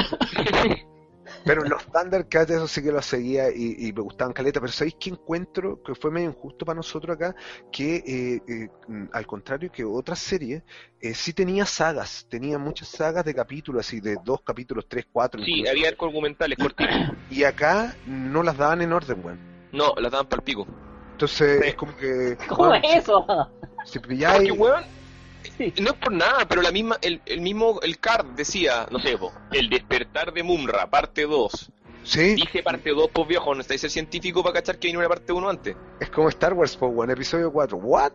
Pero 1.45 1.63
los 1.65 1.85
Thundercats, 1.87 2.51
eso 2.51 2.69
sí 2.69 2.83
que 2.83 2.93
los 2.93 3.05
seguía 3.05 3.51
y, 3.51 3.89
y 3.89 3.93
me 3.93 4.01
gustaban 4.03 4.33
caleta. 4.33 4.61
Pero 4.61 4.73
¿sabéis 4.73 4.97
qué 4.99 5.11
encuentro? 5.11 5.83
Que 5.83 5.95
fue 5.95 6.11
medio 6.11 6.29
injusto 6.29 6.65
para 6.65 6.77
nosotros 6.77 7.17
acá. 7.17 7.35
Que 7.73 7.97
eh, 7.97 8.43
eh, 8.49 8.69
al 9.13 9.27
contrario 9.27 9.71
que 9.71 9.85
otras 9.85 10.19
series, 10.19 10.63
eh, 11.01 11.15
sí 11.15 11.33
tenía 11.33 11.67
sagas. 11.67 12.27
Tenía 12.29 12.59
muchas 12.59 12.89
sagas 12.89 13.25
de 13.25 13.35
capítulos, 13.35 13.87
así 13.87 14.01
de 14.01 14.17
dos 14.25 14.43
capítulos, 14.43 14.87
tres, 14.89 15.07
cuatro. 15.11 15.43
Sí, 15.43 15.51
incluso. 15.51 15.71
había 15.71 15.89
argumentales 15.89 16.59
cortitos. 16.59 16.95
Y 17.31 17.45
acá 17.45 17.97
no 18.07 18.43
las 18.43 18.57
daban 18.57 18.83
en 18.83 18.93
orden, 18.93 19.25
weón. 19.25 19.69
No, 19.73 19.95
las 19.97 20.13
daban 20.13 20.29
para 20.29 20.41
el 20.41 20.45
pico. 20.45 20.67
Entonces 21.15 21.61
Sí. 21.63 21.69
es 21.69 21.75
como 21.77 21.97
que. 21.97 22.37
¿Cómo 22.49 22.75
es 22.75 22.83
eso? 22.97 23.25
Si, 23.85 23.93
si 23.93 23.99
pilláis. 24.01 24.37
Porque, 24.49 24.53
weón, 24.53 24.85
Sí. 25.57 25.73
no 25.81 25.91
es 25.91 25.97
por 25.97 26.13
nada, 26.13 26.47
pero 26.49 26.63
la 26.63 26.73
misma, 26.73 26.97
el, 27.03 27.21
el 27.27 27.41
mismo, 27.41 27.79
el 27.83 27.99
card 28.01 28.27
decía, 28.35 28.87
no 28.91 28.99
sé, 28.99 29.17
po, 29.17 29.33
el 29.53 29.69
despertar 29.69 30.33
de 30.33 30.43
Mumra, 30.43 30.89
parte 30.91 31.23
2. 31.27 31.71
Sí, 32.03 32.35
Dije 32.35 32.63
parte 32.63 32.91
2, 32.91 33.11
pues 33.13 33.29
viejo, 33.29 33.55
no 33.55 33.61
estáis 33.63 33.83
el 33.85 33.91
científico 33.91 34.43
para 34.43 34.55
cachar 34.55 34.79
que 34.79 34.89
vino 34.89 34.99
una 34.99 35.09
parte 35.09 35.33
1 35.33 35.49
antes. 35.49 35.77
es 36.01 36.11
como 36.11 36.29
Star 36.29 36.53
Wars, 36.55 36.77
po, 36.77 36.89
weón. 36.89 37.11
Episodio 37.11 37.51
4. 37.53 37.79
¿What? 37.79 38.13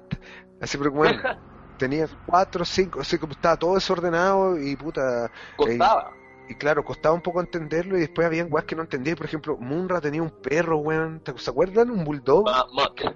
Así, 0.62 0.78
pero 0.78 0.92
weón. 0.92 1.20
tenía 1.78 2.08
cuatro, 2.26 2.66
cinco, 2.66 3.00
así 3.00 3.18
como 3.18 3.32
estaba 3.34 3.56
todo 3.58 3.76
desordenado 3.76 4.60
y 4.62 4.76
puta. 4.76 5.32
Costaba. 5.56 6.12
Y 6.50 6.56
claro, 6.56 6.84
costaba 6.84 7.14
un 7.16 7.22
poco 7.22 7.40
entenderlo 7.42 7.96
y 7.96 8.02
después 8.02 8.26
habían 8.26 8.52
weas 8.52 8.66
que 8.66 8.76
no 8.76 8.82
entendía. 8.82 9.16
Por 9.16 9.28
ejemplo, 9.28 9.56
Munra 9.58 10.02
tenía 10.02 10.22
un 10.24 10.32
perro, 10.32 10.78
weón. 10.80 11.20
¿te- 11.22 11.38
¿Se 11.38 11.52
acuerdan? 11.52 11.92
Un 11.92 12.04
bulldog 12.04 12.46
Ma- 12.46 12.66
Mac. 12.74 13.16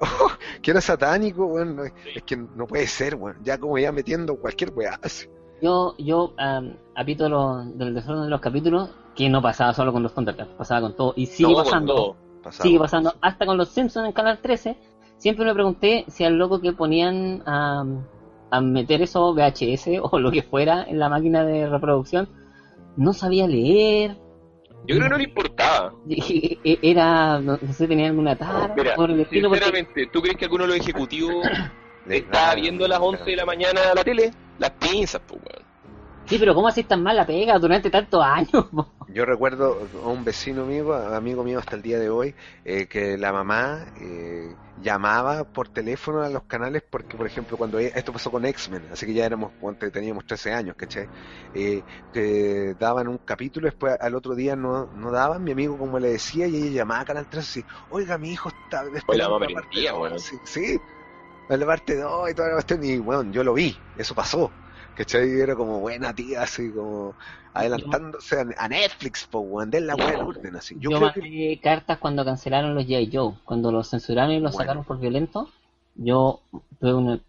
que 0.62 0.70
era 0.70 0.80
satánico, 0.80 1.46
weón. 1.46 1.80
Es 2.14 2.22
que 2.22 2.36
no 2.36 2.66
puede 2.66 2.86
ser, 2.86 3.16
weón. 3.16 3.36
Ya 3.42 3.58
como 3.58 3.78
ya 3.78 3.90
metiendo 3.92 4.36
cualquier 4.36 4.72
así. 5.02 5.26
Yo, 5.60 5.96
yo 5.98 6.34
um, 6.38 6.72
apito 6.94 7.28
lo- 7.28 7.64
del 7.64 7.92
desorden 7.92 8.22
de 8.22 8.30
los 8.30 8.40
capítulos 8.40 8.90
que 9.16 9.28
no 9.28 9.42
pasaba 9.42 9.74
solo 9.74 9.92
con 9.92 10.04
los 10.04 10.14
Thundercats, 10.14 10.52
pasaba 10.56 10.82
con 10.82 10.94
todo. 10.94 11.14
Y 11.16 11.26
sigue 11.26 11.48
No, 11.50 11.56
con 11.56 11.64
pasando. 11.64 12.16
sigue 12.50 12.78
pasando 12.78 13.14
hasta 13.20 13.44
con 13.44 13.56
los 13.58 13.68
Simpsons 13.70 14.06
en 14.06 14.12
Canal 14.12 14.38
13. 14.40 14.76
Siempre 15.16 15.44
me 15.44 15.54
pregunté 15.54 16.04
si 16.06 16.22
al 16.22 16.38
loco 16.38 16.60
que 16.60 16.72
ponían 16.74 17.42
a, 17.44 17.84
a 18.52 18.60
meter 18.60 19.02
eso 19.02 19.34
VHS 19.34 19.88
o 20.12 20.20
lo 20.20 20.30
que 20.30 20.42
fuera 20.44 20.84
en 20.84 21.00
la 21.00 21.08
máquina 21.08 21.44
de 21.44 21.68
reproducción 21.68 22.28
no 22.98 23.12
sabía 23.14 23.46
leer. 23.46 24.16
Yo 24.86 24.96
creo 24.96 25.02
que 25.02 25.08
no 25.08 25.18
le 25.18 25.24
importaba. 25.24 25.94
Era, 26.64 27.40
no 27.40 27.58
no 27.60 27.72
sé, 27.72 27.86
tenía 27.88 28.08
alguna 28.08 28.36
tara 28.36 28.72
Mira, 28.76 28.94
por 28.94 29.10
el 29.10 29.20
estilo. 29.20 29.48
porque- 29.48 29.64
sinceramente, 29.64 30.06
¿tú 30.12 30.20
crees 30.22 30.36
que 30.36 30.44
alguno 30.44 30.64
de 30.64 30.68
los 30.68 30.78
ejecutivos 30.78 31.46
está 32.08 32.54
viendo 32.54 32.84
a 32.84 32.88
las 32.88 33.00
11 33.00 33.24
de 33.24 33.36
la 33.36 33.44
mañana 33.46 33.80
la 33.94 34.04
tele? 34.04 34.30
Las 34.58 34.70
pinzas, 34.72 35.20
pues, 35.26 35.40
weón. 35.42 35.67
Sí, 36.28 36.38
pero 36.38 36.54
¿cómo 36.54 36.68
hacís 36.68 36.86
tan 36.86 37.02
mal 37.02 37.16
la 37.16 37.26
pega 37.26 37.58
durante 37.58 37.90
tantos 37.90 38.22
años? 38.22 38.66
po? 38.70 38.94
Yo 39.10 39.24
recuerdo 39.24 39.88
a 40.04 40.10
un 40.10 40.22
vecino 40.22 40.66
mío, 40.66 40.92
amigo 40.92 41.42
mío 41.42 41.58
hasta 41.58 41.76
el 41.76 41.82
día 41.82 41.98
de 41.98 42.10
hoy, 42.10 42.36
eh, 42.62 42.86
que 42.88 43.16
la 43.16 43.32
mamá 43.32 43.86
eh, 43.94 44.58
llamaba 44.74 45.44
por 45.50 45.70
teléfono 45.70 46.20
a 46.20 46.28
los 46.28 46.44
canales 46.44 46.82
porque, 46.90 47.16
por 47.16 47.26
ejemplo, 47.26 47.56
cuando 47.56 47.78
e- 47.78 47.90
esto 47.94 48.12
pasó 48.12 48.30
con 48.30 48.44
X-Men, 48.44 48.86
así 48.92 49.06
que 49.06 49.14
ya 49.14 49.24
éramos, 49.24 49.54
teníamos 49.92 50.26
13 50.26 50.52
años, 50.52 50.76
¿cachai? 50.76 51.08
Eh, 51.54 51.84
que 52.12 52.74
daban 52.78 53.08
un 53.08 53.16
capítulo, 53.24 53.64
después 53.68 53.96
al 53.98 54.14
otro 54.14 54.34
día 54.34 54.56
no, 54.56 54.90
no 54.92 55.10
daban, 55.10 55.42
mi 55.42 55.52
amigo 55.52 55.78
como 55.78 55.98
le 55.98 56.10
decía, 56.10 56.46
y 56.46 56.56
ella 56.56 56.70
llamaba 56.80 57.00
a 57.00 57.04
Canal 57.06 57.28
13 57.28 57.60
así, 57.60 57.66
oiga, 57.88 58.18
mi 58.18 58.30
hijo 58.32 58.50
está 58.50 58.84
esperando 58.94 59.38
mamá 59.38 59.40
la 59.40 59.48
parte 59.50 59.80
mentía, 59.80 59.92
dos", 59.94 59.94
bueno. 59.94 60.22
sí, 60.22 60.38
sí, 60.44 60.82
la 61.48 61.66
parte 61.66 61.96
2 61.96 62.30
y 62.30 62.34
toda 62.34 62.48
la 62.48 62.54
cuestión, 62.54 62.84
y 62.84 62.98
bueno, 62.98 63.30
yo 63.30 63.44
lo 63.44 63.54
vi, 63.54 63.84
eso 63.94 64.14
pasó. 64.14 64.58
¿Cachai? 64.98 65.40
Era 65.40 65.54
como 65.54 65.80
buena 65.80 66.12
tía, 66.12 66.42
así 66.42 66.70
como 66.70 67.14
adelantándose 67.54 68.36
a, 68.40 68.46
a 68.58 68.68
Netflix, 68.68 69.26
po, 69.26 69.38
weón, 69.40 69.70
la 69.72 69.94
buena 69.94 70.24
orden, 70.24 70.56
así. 70.56 70.74
Yo, 70.80 70.90
Yo, 70.90 70.98
creo 70.98 71.12
que 71.12 71.20
mandé 71.20 71.60
cartas 71.62 71.98
cuando 71.98 72.24
cancelaron 72.24 72.74
los 72.74 72.84
G.I. 72.84 73.10
Joe, 73.12 73.34
cuando 73.44 73.72
los 73.72 73.88
censuraron 73.88 74.32
y 74.32 74.40
los 74.40 74.52
Bueno. 74.52 74.58
sacaron 74.58 74.84
por 74.84 74.98
violento. 74.98 75.48
Yo 75.94 76.40
tuve 76.80 76.94
una- 76.94 77.20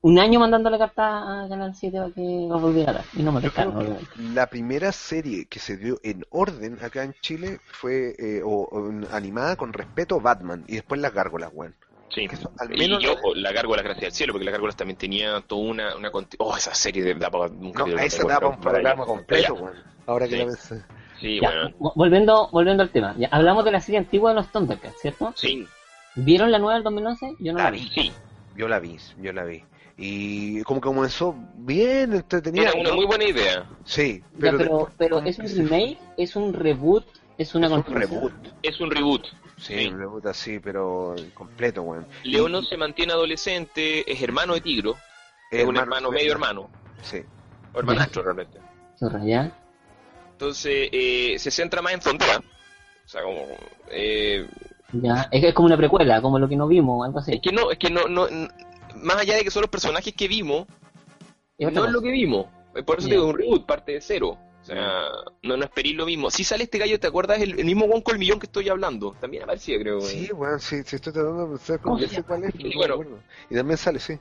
un 0.00 0.18
año 0.18 0.38
mandándole 0.38 0.78
cartas 0.78 1.04
a 1.06 1.46
Canal 1.48 1.74
7 1.74 1.98
para 1.98 2.10
que 2.12 2.46
lo 2.48 2.58
volviera. 2.60 3.04
Y 3.16 3.22
no 3.22 3.32
me 3.32 3.40
pescaron, 3.40 3.98
la 4.34 4.46
primera 4.46 4.92
serie 4.92 5.46
que 5.46 5.58
se 5.58 5.76
dio 5.76 5.98
en 6.02 6.24
orden 6.30 6.78
acá 6.82 7.02
en 7.02 7.14
Chile 7.20 7.58
fue 7.72 8.14
eh, 8.18 8.42
o, 8.44 8.68
o 8.70 8.90
animada 9.12 9.56
con 9.56 9.72
respeto 9.72 10.20
Batman 10.20 10.64
y 10.68 10.74
después 10.76 11.00
las 11.00 11.12
gárgolas, 11.12 11.50
weón. 11.52 11.74
Sí. 12.10 12.26
Al 12.58 12.68
menos 12.70 13.02
y 13.02 13.06
ojo, 13.06 13.34
la 13.34 13.52
gárgola 13.52 13.82
gracias 13.82 14.06
al 14.06 14.12
cielo, 14.12 14.32
porque 14.32 14.44
la 14.46 14.50
gárgola 14.52 14.72
también 14.72 14.96
tenía 14.96 15.40
toda 15.46 15.60
una, 15.62 15.96
una 15.96 16.10
conti- 16.10 16.36
Oh, 16.38 16.56
esa 16.56 16.74
serie 16.74 17.02
de, 17.04 17.14
da 17.14 17.30
para 17.30 17.44
un 17.52 17.72
no, 17.72 17.86
esa 17.98 18.22
me 18.24 18.28
da 18.32 18.40
para 18.40 18.46
acuerdo, 18.46 18.48
un 18.50 18.60
programa 18.60 19.04
completo, 19.04 19.54
weón. 19.54 19.74
Ahora 20.06 20.26
que 20.26 20.32
Sí. 20.32 20.38
la 20.38 20.44
pensé. 20.46 20.82
Sí, 21.20 21.40
Ya, 21.42 21.48
bueno. 21.50 21.70
vo- 21.78 21.92
volviendo, 21.96 22.48
volviendo 22.50 22.82
al 22.82 22.90
tema. 22.90 23.14
Ya, 23.18 23.28
hablamos 23.30 23.64
de 23.64 23.72
la 23.72 23.80
serie 23.80 23.98
antigua 23.98 24.30
de 24.30 24.36
los 24.36 24.50
Thundercats, 24.52 25.00
¿cierto? 25.00 25.32
Sí, 25.36 25.66
¿Vieron 26.14 26.50
la 26.50 26.58
nueva 26.58 26.74
del 26.74 26.82
2011? 26.84 27.34
Yo 27.38 27.52
no 27.52 27.58
la, 27.58 27.64
La 27.64 27.70
vi. 27.72 27.88
sí. 27.94 28.12
Yo 28.56 28.66
la 28.68 28.80
vi, 28.80 28.96
yo 29.20 29.32
la 29.32 29.44
vi. 29.44 29.62
Y 29.96 30.62
como 30.62 30.80
que 30.80 30.86
comenzó 30.88 31.34
bien 31.56 32.14
entretenida. 32.14 32.70
Era 32.70 32.80
una 32.80 32.88
¿no? 32.90 32.96
muy 32.96 33.04
buena 33.06 33.24
idea. 33.24 33.66
Sí, 33.84 34.22
Ya, 34.34 34.52
pero, 34.52 34.58
pero, 34.58 34.76
después 34.78 34.94
pero 34.96 35.18
es 35.24 35.38
un 35.38 35.46
remake, 35.68 35.98
es 36.16 36.36
un 36.36 36.52
reboot, 36.54 37.04
es 37.36 37.54
una 37.54 37.66
es 37.66 37.72
un 37.72 37.82
continuación. 37.82 38.20
reboot. 38.20 38.32
Es 38.62 38.80
un 38.80 38.90
reboot. 38.90 39.26
Sí, 39.58 39.74
Sí. 39.76 39.86
un 39.88 39.98
reboot 39.98 40.26
así, 40.26 40.60
pero 40.60 41.14
completo, 41.34 41.82
weón. 41.82 42.06
Leono 42.22 42.62
se 42.62 42.76
mantiene 42.76 43.12
adolescente, 43.12 44.10
es 44.10 44.22
hermano 44.22 44.54
de 44.54 44.60
Tigro, 44.60 44.96
es 45.50 45.66
un 45.66 45.76
hermano, 45.76 46.10
medio 46.10 46.32
hermano, 46.32 46.70
Sí. 47.02 47.22
o 47.72 47.78
hermanastro 47.80 48.22
realmente. 48.22 48.58
¿ya? 49.24 49.52
Entonces, 50.32 50.88
eh, 50.92 51.34
se 51.38 51.50
centra 51.50 51.82
más 51.82 51.92
en 51.94 52.02
Frontera. 52.02 52.38
O 52.38 53.08
sea, 53.08 53.22
como... 53.22 53.46
eh, 53.90 54.46
Ya, 54.92 55.28
es, 55.32 55.42
es 55.44 55.54
como 55.54 55.66
una 55.66 55.76
precuela, 55.76 56.20
como 56.22 56.38
lo 56.38 56.48
que 56.48 56.56
no 56.56 56.68
vimos, 56.68 57.04
algo 57.06 57.18
así. 57.18 57.32
es 57.34 57.40
que 57.42 57.50
no, 57.52 57.70
es 57.72 57.78
que 57.78 57.90
no, 57.90 58.06
no, 58.08 58.26
más 58.96 59.16
allá 59.16 59.36
de 59.36 59.42
que 59.44 59.50
son 59.50 59.62
los 59.62 59.70
personajes 59.70 60.14
que 60.14 60.28
vimos, 60.28 60.66
no 61.58 61.68
es 61.68 61.74
lo 61.74 61.82
cosa. 61.84 62.02
que 62.02 62.10
vimos. 62.12 62.46
Por 62.86 62.98
eso 62.98 63.08
te 63.08 63.14
digo, 63.14 63.26
un 63.26 63.36
reboot, 63.36 63.66
parte 63.66 63.92
de 63.92 64.00
cero. 64.00 64.38
O 64.68 64.70
sea, 64.70 65.08
no, 65.42 65.56
no 65.56 65.64
esperéis 65.64 65.96
lo 65.96 66.04
mismo. 66.04 66.30
Si 66.30 66.44
sale 66.44 66.64
este 66.64 66.76
gallo, 66.76 67.00
¿te 67.00 67.06
acuerdas? 67.06 67.40
El, 67.40 67.58
el 67.58 67.64
mismo 67.64 67.86
Juan 67.86 68.02
Colmillón 68.02 68.38
que 68.38 68.46
estoy 68.46 68.68
hablando. 68.68 69.16
También 69.18 69.44
aparecía, 69.44 69.78
creo. 69.78 70.02
Sí, 70.02 70.30
weón, 70.30 70.60
sí, 70.60 70.82
sí, 70.84 70.96
estoy 70.96 71.12
tratando 71.12 71.44
de 71.44 71.56
pensar 71.56 71.80
¿Cómo 71.80 71.98
sé 71.98 72.22
cuál 72.22 72.44
es, 72.44 72.52
pero 72.52 72.68
me 72.68 72.94
bueno. 72.96 73.18
Y 73.48 73.54
también 73.54 73.78
sale, 73.78 73.98
sí. 73.98 74.18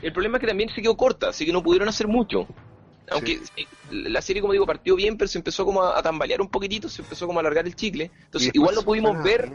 El 0.00 0.12
problema 0.14 0.38
es 0.38 0.40
que 0.40 0.46
también 0.46 0.70
se 0.70 0.80
quedó 0.80 0.96
corta, 0.96 1.28
así 1.28 1.44
que 1.44 1.52
no 1.52 1.62
pudieron 1.62 1.88
hacer 1.88 2.08
mucho. 2.08 2.46
Aunque 3.10 3.40
eh, 3.56 3.66
la 3.90 4.22
serie, 4.22 4.40
como 4.40 4.54
digo, 4.54 4.64
partió 4.64 4.96
bien, 4.96 5.18
pero 5.18 5.28
se 5.28 5.36
empezó 5.36 5.66
como 5.66 5.82
a, 5.82 5.98
a 5.98 6.02
tambalear 6.02 6.40
un 6.40 6.48
poquitito, 6.48 6.88
se 6.88 7.02
empezó 7.02 7.26
como 7.26 7.38
a 7.38 7.40
alargar 7.40 7.66
el 7.66 7.76
chicle. 7.76 8.10
Entonces, 8.24 8.50
Y 8.54 8.58
igual 8.58 8.74
no 8.74 8.82
pudimos 8.82 9.22
ver, 9.22 9.52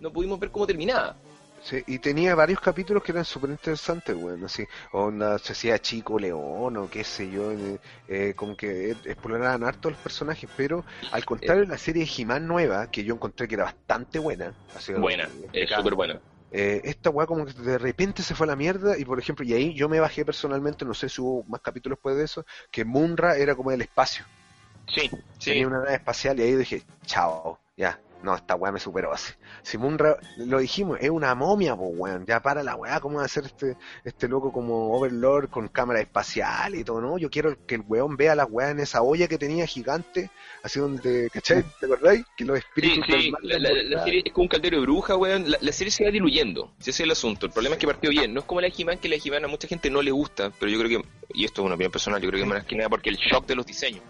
no 0.00 0.12
pudimos 0.12 0.38
ver 0.38 0.50
cómo 0.50 0.66
terminaba. 0.66 1.16
Sí, 1.62 1.82
y 1.86 1.98
tenía 1.98 2.34
varios 2.34 2.58
capítulos 2.60 3.02
que 3.02 3.12
eran 3.12 3.24
súper 3.24 3.50
interesantes, 3.50 4.14
weón, 4.16 4.44
así, 4.44 4.66
onda, 4.92 5.38
se 5.38 5.52
hacía 5.52 5.78
Chico 5.78 6.18
León 6.18 6.76
o 6.78 6.88
qué 6.88 7.04
sé 7.04 7.28
yo, 7.30 7.52
eh, 7.52 7.80
eh, 8.06 8.34
como 8.34 8.56
que 8.56 8.92
exploraban 8.92 9.62
harto 9.64 9.90
los 9.90 9.98
personajes, 9.98 10.48
pero 10.54 10.86
al 11.10 11.24
contrario, 11.26 11.64
la 11.66 11.76
serie 11.76 12.04
de 12.06 12.10
He-Man 12.16 12.46
nueva, 12.46 12.86
que 12.88 13.04
yo 13.04 13.14
encontré 13.14 13.46
que 13.46 13.56
era 13.56 13.64
bastante 13.64 14.18
buena, 14.18 14.56
así, 14.72 14.92
Buena, 14.94 15.24
es 15.52 15.68
explicada, 15.68 15.72
súper 15.72 15.96
buena. 15.96 16.22
eh, 16.50 16.80
esta 16.84 17.10
weá 17.10 17.26
como 17.26 17.46
que 17.46 17.52
de 17.54 17.78
repente 17.78 18.22
se 18.22 18.34
fue 18.34 18.46
a 18.46 18.48
la 18.50 18.56
mierda 18.56 18.98
y 18.98 19.04
por 19.04 19.18
ejemplo, 19.18 19.44
y 19.46 19.52
ahí 19.54 19.74
yo 19.74 19.88
me 19.88 20.00
bajé 20.00 20.24
personalmente, 20.24 20.84
no 20.86 20.94
sé 20.94 21.08
si 21.10 21.20
hubo 21.22 21.44
más 21.44 21.60
capítulos 21.62 21.98
después 21.98 22.16
de 22.16 22.24
eso, 22.24 22.44
que 22.70 22.84
Munra 22.86 23.36
era 23.36 23.54
como 23.56 23.70
del 23.72 23.82
espacio, 23.82 24.26
Sí, 24.96 25.10
sí. 25.38 25.54
tenía 25.54 25.66
una 25.66 25.78
nave 25.80 25.94
espacial 25.94 26.38
y 26.38 26.42
ahí 26.42 26.54
dije, 26.56 26.86
chao, 27.04 27.62
ya, 27.76 28.02
no, 28.22 28.34
esta 28.34 28.54
weá 28.54 28.72
me 28.72 28.80
superó 28.80 29.12
así. 29.12 29.32
Si 29.62 29.78
Munra, 29.78 30.16
lo 30.36 30.58
dijimos, 30.58 30.98
es 31.00 31.10
una 31.10 31.34
momia, 31.34 31.74
pues 31.76 31.90
weón, 31.94 32.26
ya 32.26 32.40
para 32.40 32.62
la 32.62 32.76
weá, 32.76 33.00
¿cómo 33.00 33.18
va 33.18 33.24
a 33.24 33.28
ser 33.28 33.44
este, 33.46 33.76
este 34.04 34.28
loco 34.28 34.52
como 34.52 34.94
Overlord 34.94 35.48
con 35.48 35.68
cámara 35.68 36.00
espacial 36.00 36.74
y 36.74 36.84
todo, 36.84 37.00
no? 37.00 37.18
Yo 37.18 37.30
quiero 37.30 37.56
que 37.66 37.76
el 37.76 37.84
weón 37.86 38.16
vea 38.16 38.34
la 38.34 38.44
weá 38.44 38.70
en 38.70 38.80
esa 38.80 39.02
olla 39.02 39.26
que 39.26 39.38
tenía 39.38 39.66
gigante, 39.66 40.30
así 40.62 40.80
donde, 40.80 41.30
¿cachai? 41.32 41.64
¿Te 41.80 41.86
acordáis? 41.86 42.24
Que 42.36 42.44
los 42.44 42.58
espíritus 42.58 43.06
sí, 43.06 43.32
la, 43.42 44.04
serie 44.04 44.22
es 44.24 44.32
como 44.32 44.44
un 44.44 44.48
caldero 44.48 44.76
de 44.78 44.82
bruja, 44.82 45.16
weón. 45.16 45.50
La, 45.50 45.58
la 45.60 45.72
serie 45.72 45.90
se 45.90 46.04
va 46.04 46.10
diluyendo, 46.10 46.72
ese 46.78 46.90
es 46.90 47.00
el 47.00 47.10
asunto. 47.10 47.46
El 47.46 47.52
problema 47.52 47.76
es 47.76 47.80
que 47.80 47.86
partió 47.86 48.10
bien. 48.10 48.34
No 48.34 48.40
es 48.40 48.46
como 48.46 48.60
la 48.60 48.68
He-Man, 48.68 48.98
que 48.98 49.08
la 49.08 49.16
He-Man 49.16 49.44
a 49.44 49.48
mucha 49.48 49.66
gente 49.66 49.90
no 49.90 50.02
le 50.02 50.10
gusta, 50.10 50.50
pero 50.58 50.70
yo 50.70 50.78
creo 50.78 51.00
que, 51.00 51.08
y 51.34 51.44
esto 51.44 51.62
es 51.62 51.66
una 51.66 51.74
opinión 51.74 51.92
personal, 51.92 52.20
yo 52.20 52.28
creo 52.28 52.42
que 52.42 52.48
más 52.48 52.64
que 52.64 52.76
nada 52.76 52.88
porque 52.88 53.10
el 53.10 53.16
shock 53.16 53.46
de 53.46 53.54
los 53.54 53.66
diseños. 53.66 54.02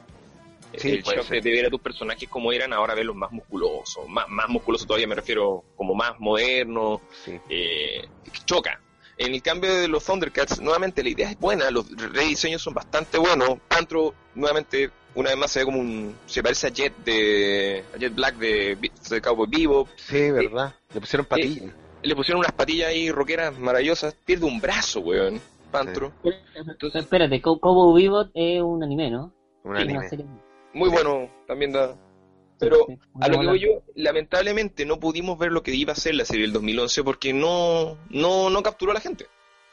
Sí, 0.77 0.91
el 0.91 1.03
shock 1.03 1.23
ser. 1.25 1.43
de, 1.43 1.51
de 1.51 1.57
ver 1.57 1.67
a 1.67 1.71
tus 1.71 1.81
personajes 1.81 2.29
como 2.29 2.53
eran, 2.53 2.73
ahora 2.73 2.95
verlos 2.95 3.17
más 3.17 3.33
musculosos. 3.33 4.09
Más, 4.09 4.29
más 4.29 4.49
musculosos 4.49 4.87
todavía 4.87 5.07
me 5.07 5.15
refiero 5.15 5.65
como 5.77 5.95
más 5.95 6.19
modernos. 6.21 7.01
Sí. 7.25 7.39
eh, 7.49 8.07
choca. 8.45 8.81
En 9.17 9.35
el 9.35 9.43
cambio 9.43 9.75
de 9.75 9.87
los 9.89 10.05
Thundercats, 10.05 10.61
nuevamente 10.61 11.03
la 11.03 11.11
idea 11.11 11.31
es 11.31 11.39
buena, 11.39 11.71
los 11.71 11.91
rediseños 11.91 12.63
son 12.63 12.73
bastante 12.73 13.19
buenos. 13.19 13.59
Pantro, 13.69 14.15
nuevamente, 14.35 14.91
una 15.15 15.29
vez 15.31 15.39
más 15.39 15.51
se 15.51 15.59
ve 15.59 15.65
como 15.67 15.79
un. 15.79 16.17
se 16.25 16.43
parece 16.43 16.69
a 16.69 16.71
Jet 16.71 16.97
de. 17.05 17.85
a 17.95 17.99
Jet 17.99 18.15
Black 18.15 18.37
de, 18.37 18.79
de 19.11 19.21
Cowboy 19.21 19.47
Vivo. 19.49 19.89
Sí, 19.97 20.31
verdad. 20.31 20.75
Le 20.95 21.01
pusieron 21.01 21.27
patillas. 21.27 21.71
Le 22.03 22.17
pusieron 22.17 22.39
unas 22.41 22.53
patillas 22.53 22.89
ahí 22.89 23.11
rockeras 23.11 23.59
maravillosas. 23.59 24.15
Pierde 24.25 24.47
un 24.47 24.59
brazo, 24.59 25.01
weón. 25.01 25.39
Pantro. 25.71 26.13
Entonces, 26.55 27.03
Espérate, 27.03 27.43
Co- 27.43 27.61
Cowboy 27.61 28.03
Bebop 28.03 28.31
es 28.33 28.63
un 28.63 28.83
anime, 28.83 29.11
¿no? 29.11 29.35
un 29.65 29.77
Sí, 29.77 29.83
anime. 29.83 30.09
Muy 30.75 30.89
bueno. 30.91 31.29
También 31.47 31.73
da. 31.73 31.97
Pero 32.59 32.87
a 33.21 33.29
lo 33.29 33.41
que 33.41 33.47
voy 33.47 33.61
yo, 33.61 33.83
lamentablemente 33.95 34.85
no 34.85 35.01
pudimos 35.01 35.39
ver 35.39 35.51
lo 35.51 35.63
que 35.63 35.75
iba 35.75 35.93
a 35.95 35.97
ser 35.97 36.15
la 36.15 36.27
serie 36.27 36.43
del 36.43 36.53
2011 36.53 37.03
porque 37.05 37.33
no, 37.33 37.97
no, 38.11 38.51
no 38.51 38.63
capturó 38.63 38.91
a 38.91 38.95
la 38.95 39.01
gente. 39.01 39.27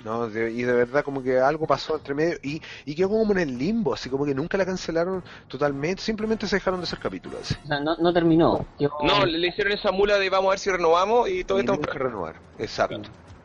No, 0.06 0.30
de- 0.30 0.52
y 0.52 0.62
de 0.62 0.72
verdad 0.74 1.04
como 1.04 1.22
que 1.22 1.38
algo 1.40 1.66
pasó 1.68 1.98
entre 1.98 2.14
medio 2.14 2.38
y, 2.44 2.62
y 2.86 2.96
quedó 2.96 3.10
como 3.10 3.32
en 3.34 3.40
el 3.40 3.58
limbo, 3.58 3.94
así 3.94 4.10
como 4.10 4.26
que 4.26 4.34
nunca 4.36 4.58
la 4.58 4.66
cancelaron 4.66 5.22
totalmente, 5.50 6.02
simplemente 6.02 6.48
se 6.48 6.56
dejaron 6.58 6.80
de 6.80 6.86
hacer 6.86 7.00
capítulos. 7.00 7.42
así. 7.42 7.56
O 7.64 7.68
sea, 7.68 7.80
no, 7.82 7.98
no 7.98 8.14
terminó. 8.14 8.66
No, 9.04 9.26
le, 9.26 9.38
le 9.38 9.48
hicieron 9.48 9.74
esa 9.74 9.92
mula 9.92 10.18
de 10.18 10.30
vamos 10.30 10.48
a 10.48 10.50
ver 10.52 10.60
si 10.60 10.70
renovamos 10.70 11.28
y 11.30 11.44
todo 11.44 11.60
esto. 11.60 11.74
nunca 11.74 11.92
renovar, 11.94 12.36
exacto. 12.60 13.02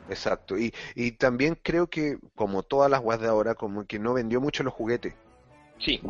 Exacto, 0.09 0.59
y, 0.59 0.73
y 0.95 1.13
también 1.13 1.59
creo 1.63 1.87
que 1.89 2.19
como 2.35 2.63
todas 2.63 2.91
las 2.91 3.01
weas 3.01 3.21
de 3.21 3.29
ahora, 3.29 3.55
como 3.55 3.87
que 3.87 3.99
no 3.99 4.13
vendió 4.13 4.41
mucho 4.41 4.63
los 4.63 4.75
juguetes. 4.75 5.15
Sí, 5.79 6.01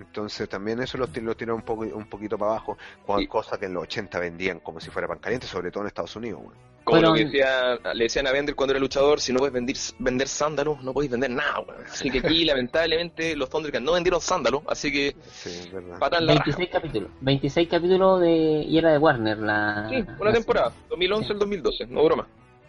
Entonces 0.00 0.48
también 0.48 0.80
eso 0.80 0.96
lo, 0.98 1.06
ti- 1.08 1.20
lo 1.20 1.36
tiró 1.36 1.54
un, 1.54 1.62
poco, 1.62 1.82
un 1.82 2.06
poquito 2.08 2.36
para 2.38 2.52
abajo, 2.52 2.76
con 3.06 3.20
Sí. 3.20 3.26
cosas 3.26 3.58
que 3.58 3.66
en 3.66 3.74
los 3.74 3.82
80 3.84 4.18
vendían 4.18 4.60
como 4.60 4.80
si 4.80 4.90
fuera 4.90 5.06
pan 5.06 5.18
caliente, 5.18 5.46
sobre 5.46 5.70
todo 5.70 5.82
en 5.82 5.88
Estados 5.88 6.14
Unidos. 6.16 6.40
weón. 6.40 6.54
como 6.84 7.02
lo 7.02 7.12
que 7.14 7.26
decía, 7.26 7.78
le 7.94 8.04
decían 8.04 8.26
a 8.26 8.32
Bender 8.32 8.54
cuando 8.56 8.72
era 8.72 8.80
luchador, 8.80 9.20
si 9.20 9.32
no 9.32 9.38
puedes 9.38 9.52
vender, 9.52 9.76
vender 9.98 10.26
sándalos, 10.26 10.82
no 10.82 10.92
podéis 10.92 11.12
vender 11.12 11.30
nada. 11.30 11.62
Así 11.86 12.10
que 12.10 12.18
aquí 12.18 12.44
lamentablemente 12.46 13.36
los 13.36 13.48
Thundercats 13.50 13.84
no 13.84 13.92
vendieron 13.92 14.20
sándalos, 14.20 14.62
así 14.66 14.90
que 14.90 15.14
Sí, 15.30 15.70
patan 16.00 16.26
la 16.26 16.32
raja. 16.34 16.44
26 16.46 16.68
capítulos. 16.70 17.10
26 17.20 17.68
capítulos 17.68 18.20
de 18.22 18.32
y 18.32 18.78
era 18.78 18.90
de 18.92 18.98
Warner 18.98 19.38
la. 19.38 19.86
Sí, 19.90 19.96
una 20.18 20.30
la 20.30 20.32
temporada, 20.32 20.72
2011 20.88 21.32
al 21.32 21.38
2012, 21.38 21.86
no 21.86 22.02
broma. 22.04 22.26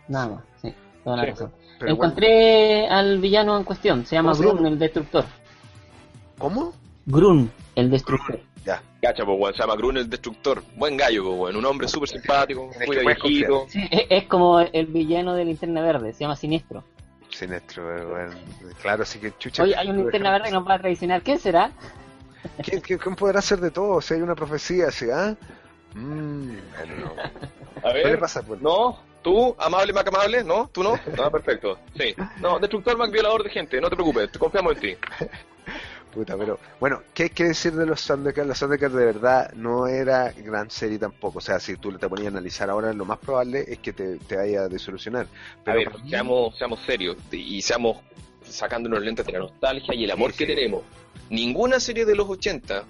Nada 0.08 0.28
más, 0.28 0.44
sí. 0.62 0.74
Toda 1.04 1.16
la 1.18 1.24
Sí. 1.24 1.30
razón. 1.32 1.52
Pero 1.80 1.96
bueno, 1.96 2.12
Encontré 2.12 2.88
al 2.88 3.18
villano 3.20 3.58
en 3.58 3.64
cuestión, 3.64 4.06
se 4.06 4.16
llama 4.16 4.34
¿Cómo 4.34 4.44
se 4.44 4.48
Grun, 4.50 4.58
llama? 4.58 4.70
el 4.70 4.78
destructor. 4.78 5.26
¿Cómo? 6.38 6.74
Grun, 7.06 7.52
el 7.76 7.90
destructor. 7.90 8.40
Ya, 8.66 8.82
Cacha, 9.02 9.26
pues, 9.26 9.40
weón, 9.40 9.54
se 9.56 9.60
llama 9.60 9.76
Grun 9.76 9.98
el 9.98 10.08
Destructor. 10.10 10.62
Buen 10.76 10.96
gallo, 10.96 11.24
pues, 11.26 11.40
weón. 11.40 11.56
Un 11.56 11.66
hombre 11.66 11.88
súper 11.88 12.10
simpático, 12.10 12.70
muy 12.86 12.98
viejito. 13.00 13.66
Sí, 13.70 13.82
es, 13.90 14.04
es 14.10 14.24
como 14.28 14.60
el 14.60 14.86
villano 14.86 15.34
de 15.34 15.46
Linterna 15.46 15.82
Verde, 15.82 16.14
se 16.14 16.20
llama 16.20 16.36
Siniestro. 16.36 16.84
Sinestro, 17.30 17.98
eh, 17.98 18.06
bueno, 18.06 18.32
claro, 18.82 19.02
así 19.04 19.18
que 19.18 19.36
chucha. 19.40 19.64
Oye, 19.64 19.76
hay 19.76 19.90
un 19.90 19.98
Linterna 19.98 20.32
Verde 20.32 20.50
que 20.50 20.52
nos 20.54 20.68
va 20.68 20.76
a 20.76 20.80
traicionar. 20.80 21.22
¿Quién 21.24 21.40
será? 21.40 21.72
¿Quién, 22.64 22.82
quién- 22.82 23.00
quién 23.00 23.16
podrá 23.16 23.40
hacer 23.40 23.60
de 23.60 23.72
todo? 23.72 24.00
Si 24.02 24.14
hay 24.14 24.22
una 24.22 24.36
profecía 24.36 24.88
así, 24.90 25.06
¿ah? 25.12 25.36
Mmm, 25.96 26.52
bueno, 26.78 26.96
no. 27.06 27.88
A 27.90 27.94
¿Qué 27.94 27.98
le 28.00 28.04
ver, 28.12 28.20
pasa? 28.20 28.44
Pues, 28.44 28.62
no, 28.62 29.00
tú, 29.24 29.56
amable, 29.58 29.92
Mac 29.94 30.08
amable, 30.08 30.44
no, 30.44 30.70
tú 30.72 30.84
no. 30.84 30.94
Ah, 31.24 31.30
perfecto, 31.32 31.80
sí. 31.98 32.14
No, 32.40 32.60
Destructor 32.60 32.96
Mac 32.98 33.12
violador 33.12 33.44
de 33.44 33.50
gente, 33.50 33.82
no 33.82 33.90
te 33.90 33.96
preocupes, 33.96 34.32
te 34.32 34.38
confiamos 34.38 34.76
en 34.76 34.80
ti. 34.80 34.96
Puta, 36.14 36.38
pero 36.38 36.60
bueno, 36.80 37.02
¿qué 37.14 37.24
hay 37.24 37.30
que 37.30 37.46
decir 37.46 37.72
de 37.74 37.86
los 37.86 38.06
Thundercats? 38.06 38.46
Los 38.48 38.60
Thundercats 38.60 38.94
de 38.94 39.06
verdad 39.06 39.54
no 39.54 39.88
era 39.88 40.32
gran 40.34 40.70
serie 40.70 41.00
tampoco. 41.00 41.38
O 41.38 41.42
sea, 41.42 41.60
si 41.60 41.78
tú 41.78 41.92
te 41.98 42.10
ponías 42.10 42.28
a 42.28 42.38
analizar 42.38 42.70
ahora, 42.70 42.92
lo 42.92 43.06
más 43.06 43.18
probable 43.20 43.64
es 43.68 43.80
que 43.80 43.94
te, 43.94 44.18
te 44.18 44.36
vaya 44.36 44.64
a 44.64 44.68
desilusionar. 44.68 45.26
A 45.26 45.64
Pero 45.64 45.78
ver, 45.78 45.90
para 45.92 46.04
mí- 46.04 46.10
seamos, 46.10 46.58
seamos 46.58 46.80
serios 46.86 47.16
y 47.32 47.62
seamos 47.62 47.98
sacándonos 48.44 49.00
los 49.00 49.06
lentes 49.06 49.26
de 49.26 49.32
la 49.32 49.40
nostalgia 49.40 49.96
y 49.96 50.04
el 50.04 50.12
amor 50.12 50.32
Sí, 50.34 50.40
que 50.40 50.46
sí. 50.48 50.56
tenemos. 50.56 50.84
Ninguna 51.30 51.80
serie 51.80 52.06
de 52.06 52.16
los 52.16 52.28
80 52.28 52.84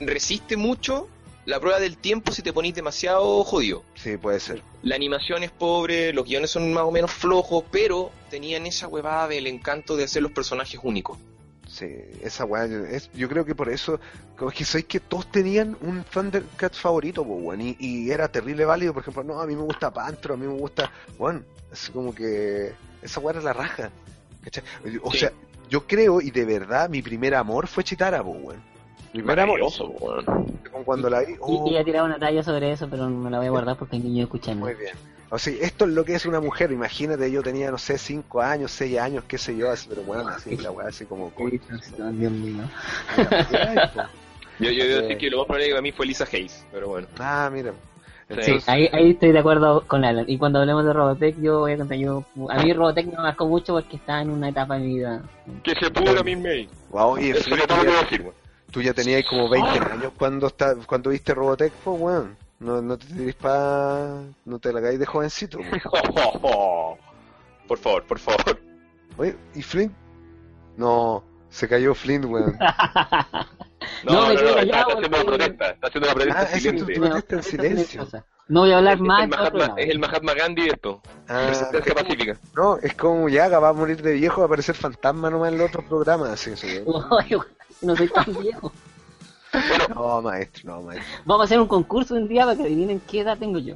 resiste 0.00 0.56
mucho 0.56 1.08
la 1.44 1.58
prueba 1.58 1.80
del 1.80 1.96
tiempo 1.96 2.30
si 2.30 2.42
te 2.42 2.52
ponís 2.52 2.72
demasiado 2.74 3.42
jodido. 3.42 3.82
Sí, 3.96 4.16
puede 4.16 4.38
ser. 4.38 4.62
La 4.84 4.94
animación 4.94 5.42
es 5.42 5.50
pobre, 5.50 6.12
los 6.12 6.24
guiones 6.24 6.50
son 6.50 6.72
más 6.72 6.84
o 6.84 6.92
menos 6.92 7.10
flojos, 7.10 7.64
pero 7.72 8.12
tenían 8.30 8.64
esa 8.66 8.86
huevada 8.86 9.26
del 9.26 9.48
encanto 9.48 9.96
de 9.96 10.04
hacer 10.04 10.22
los 10.22 10.30
personajes 10.30 10.78
únicos. 10.84 11.18
Sí, 11.72 11.86
esa 12.20 12.44
weá, 12.44 12.66
es, 12.66 13.10
yo 13.14 13.30
creo 13.30 13.46
que 13.46 13.54
por 13.54 13.70
eso, 13.70 13.98
como 14.36 14.50
es 14.50 14.56
que 14.58 14.64
sabéis 14.66 14.84
que 14.88 15.00
todos 15.00 15.26
tenían 15.32 15.74
un 15.80 16.04
Thundercat 16.04 16.74
favorito, 16.74 17.24
po, 17.24 17.36
weón, 17.36 17.62
y, 17.62 17.76
y 17.78 18.10
era 18.10 18.28
terrible 18.28 18.66
válido, 18.66 18.92
por 18.92 19.00
ejemplo, 19.00 19.24
no, 19.24 19.40
a 19.40 19.46
mí 19.46 19.56
me 19.56 19.62
gusta 19.62 19.90
Pantro, 19.90 20.34
a 20.34 20.36
mí 20.36 20.46
me 20.46 20.52
gusta, 20.52 20.90
bueno, 21.18 21.40
es 21.72 21.88
como 21.88 22.14
que 22.14 22.72
esa 23.00 23.20
weá 23.20 23.32
era 23.36 23.42
la 23.42 23.54
raja, 23.54 23.90
¿cachai? 24.44 24.62
O 25.02 25.10
Sí. 25.12 25.20
sea, 25.20 25.32
yo 25.70 25.86
creo, 25.86 26.20
y 26.20 26.30
de 26.30 26.44
verdad, 26.44 26.90
mi 26.90 27.00
primer 27.00 27.34
amor 27.34 27.66
fue 27.66 27.82
Chitara, 27.82 28.22
po, 28.22 28.32
weón. 28.32 28.62
Mi 29.14 29.20
primer 29.20 29.40
amor. 29.40 29.60
Con 30.72 30.84
cuando 30.84 31.10
la 31.10 31.20
vi, 31.20 31.34
Y, 31.34 31.36
oh, 31.40 31.68
y 31.68 31.76
he 31.76 31.84
tirado 31.84 32.06
una 32.06 32.18
talla 32.18 32.42
sobre 32.42 32.72
eso, 32.72 32.88
pero 32.88 33.08
me 33.08 33.30
la 33.30 33.38
voy 33.38 33.46
a 33.46 33.50
guardar 33.50 33.76
porque 33.76 33.96
hay 33.96 34.02
niños 34.02 34.24
escuchando. 34.24 34.66
muy 34.66 34.74
bien. 34.74 34.94
O 35.30 35.38
sea, 35.38 35.54
esto 35.62 35.86
es 35.86 35.92
lo 35.92 36.04
que 36.04 36.14
es 36.14 36.26
una 36.26 36.40
mujer, 36.40 36.72
imagínate, 36.72 37.30
yo 37.30 37.42
tenía, 37.42 37.70
no 37.70 37.78
sé, 37.78 37.96
5 37.96 38.42
años, 38.42 38.70
6 38.72 38.98
años, 38.98 39.24
qué 39.26 39.38
sé 39.38 39.56
yo, 39.56 39.70
así, 39.70 39.86
pero 39.88 40.02
bueno, 40.02 40.28
así, 40.28 40.58
la 40.58 40.70
weá 40.70 40.88
así 40.88 41.06
como... 41.06 41.32
Uy, 41.38 41.58
Dios 42.12 42.32
mío. 42.32 42.64
Yo, 44.58 44.70
yo 44.70 44.84
debo 44.84 45.00
decir 45.00 45.16
que 45.18 45.30
lo 45.30 45.38
más 45.38 45.46
probable 45.46 45.68
que 45.68 45.78
a 45.78 45.80
mí 45.80 45.92
fue 45.92 46.04
Lisa 46.04 46.26
Hayes, 46.30 46.66
pero 46.70 46.88
bueno. 46.88 47.08
Ah, 47.18 47.48
mira. 47.50 47.72
Sí, 48.40 48.58
ahí, 48.66 48.88
ahí 48.92 49.10
estoy 49.10 49.32
de 49.32 49.38
acuerdo 49.38 49.84
con 49.86 50.04
Alan. 50.04 50.24
Y 50.28 50.38
cuando 50.38 50.60
hablemos 50.60 50.84
de 50.84 50.92
Robotech, 50.92 51.36
yo 51.40 51.60
voy 51.60 51.72
a 51.72 51.76
contar 51.76 51.98
yo. 51.98 52.24
A 52.48 52.62
mí 52.62 52.72
Robotech 52.72 53.06
me 53.06 53.16
marcó 53.16 53.46
mucho 53.46 53.74
porque 53.74 53.96
está 53.96 54.22
en 54.22 54.30
una 54.30 54.48
etapa 54.48 54.74
de 54.74 54.80
mi 54.80 54.94
vida. 54.94 55.22
Que 55.62 55.74
se 55.74 55.90
pudra 55.90 56.22
mi 56.22 56.36
May. 56.36 56.68
wow, 56.90 57.18
y 57.18 57.30
es 57.30 57.46
lo 57.48 57.56
que 57.56 57.66
decir. 57.66 58.32
Tú 58.72 58.80
ya 58.80 58.94
tenías 58.94 59.24
como 59.28 59.48
20 59.48 59.68
años 59.68 60.12
cuando 60.18 60.48
está, 60.48 60.74
cuando 60.86 61.10
viste 61.10 61.34
Robotech, 61.34 61.72
pues 61.84 62.00
weón. 62.00 62.36
No, 62.58 62.80
no 62.80 62.96
te 62.96 63.06
tirís 63.06 63.34
pa... 63.34 64.22
No 64.44 64.58
te 64.58 64.72
la 64.72 64.80
caes 64.80 64.98
de 64.98 65.06
jovencito. 65.06 65.58
weón. 65.58 65.70
Por 67.68 67.78
favor, 67.78 68.04
por 68.04 68.18
favor. 68.18 68.60
Oye, 69.16 69.36
¿y 69.54 69.62
Flint? 69.62 69.92
No, 70.76 71.22
se 71.48 71.68
cayó 71.68 71.94
Flint, 71.94 72.24
weón. 72.24 72.58
No, 74.04 74.12
No, 74.12 74.20
no, 74.20 74.28
me 74.28 74.34
no, 74.34 74.58
está, 74.58 74.80
haciendo 74.82 75.08
una 75.08 75.24
protesta. 75.24 75.70
Está 75.70 75.86
haciendo 75.86 76.08
una 76.08 76.14
protesta 76.14 76.40
Ah, 76.40 76.56
ese 76.56 76.56
es 76.56 76.62
tu- 76.76 76.84
silente. 76.86 77.00
protesta 77.00 77.36
en 77.36 77.42
silencio. 77.42 78.08
No 78.48 78.60
voy 78.60 78.72
a 78.72 78.78
hablar 78.78 78.94
Es 78.94 79.00
más. 79.00 79.28
es 79.76 79.88
el 79.90 79.98
Mahatma 79.98 80.34
Gandhi 80.34 80.62
de 80.62 80.68
esto. 80.70 81.00
Ah, 81.28 81.46
Resistencia 81.48 81.94
pacífica. 81.94 82.36
no, 82.56 82.76
es 82.78 82.94
como 82.94 83.28
Yaga 83.28 83.58
va 83.60 83.68
a 83.68 83.72
morir 83.72 84.02
de 84.02 84.12
viejo, 84.14 84.38
va 84.40 84.44
a 84.44 84.46
aparecer 84.46 84.74
fantasma 84.74 85.30
nomás 85.30 85.52
en 85.52 85.58
los 85.58 85.68
otros 85.68 85.84
programas. 85.84 86.46
No 87.82 87.96
soy 87.96 88.08
tan 88.08 88.24
viejo. 88.40 88.72
No, 89.94 90.22
maestro, 90.22 90.72
no, 90.72 90.82
maestro. 90.82 91.22
Vamos 91.24 91.42
a 91.42 91.44
hacer 91.46 91.60
un 91.60 91.66
concurso 91.66 92.14
un 92.14 92.28
día 92.28 92.44
para 92.44 92.56
que 92.56 92.62
adivinen 92.62 93.00
qué 93.00 93.20
edad 93.20 93.36
tengo 93.38 93.58
yo. 93.58 93.74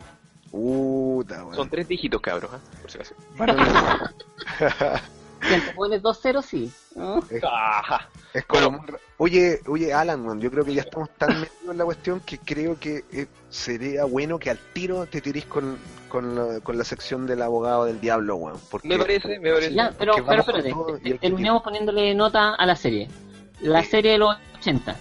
Puta, 0.52 1.44
Son 1.54 1.68
tres 1.68 1.88
dígitos, 1.88 2.20
cabros. 2.20 2.50
¿ah? 2.54 2.58
Por 2.80 2.90
si 2.90 2.98
acaso. 2.98 3.14
Si 5.48 5.60
te 5.60 5.72
pones 5.74 6.02
dos 6.02 6.20
ceros, 6.20 6.44
sí. 6.46 6.70
¿no? 6.94 7.22
Ajá. 7.42 8.08
Es 8.34 8.44
como 8.46 8.84
Oye, 9.18 9.60
oye, 9.66 9.94
Alan, 9.94 10.40
yo 10.40 10.50
creo 10.50 10.64
que 10.64 10.74
ya 10.74 10.82
estamos 10.82 11.08
tan 11.16 11.40
metidos 11.40 11.70
en 11.72 11.78
la 11.78 11.84
cuestión 11.84 12.20
que 12.20 12.38
creo 12.38 12.78
que 12.78 13.04
eh, 13.12 13.26
sería 13.48 14.04
bueno 14.04 14.38
que 14.38 14.50
al 14.50 14.58
tiro 14.74 15.06
te 15.06 15.20
tirís 15.22 15.46
con, 15.46 15.78
con, 16.08 16.34
la, 16.34 16.60
con 16.60 16.76
la 16.76 16.84
sección 16.84 17.26
del 17.26 17.40
abogado 17.42 17.86
del 17.86 17.98
diablo, 18.00 18.36
weón. 18.36 18.60
Porque, 18.70 18.88
Me 18.88 18.98
parece, 18.98 19.38
me 19.38 19.52
parece. 19.52 19.72
Ya, 19.74 19.92
pero, 19.98 20.14
que 20.16 20.22
pero 20.22 20.40
espérate. 20.40 21.18
Terminemos 21.18 21.62
poniéndole 21.62 22.14
nota 22.14 22.54
a 22.54 22.66
la 22.66 22.76
serie. 22.76 23.08
La 23.60 23.82
serie 23.82 24.12
de 24.12 24.18
los 24.18 24.36
80. 24.58 24.96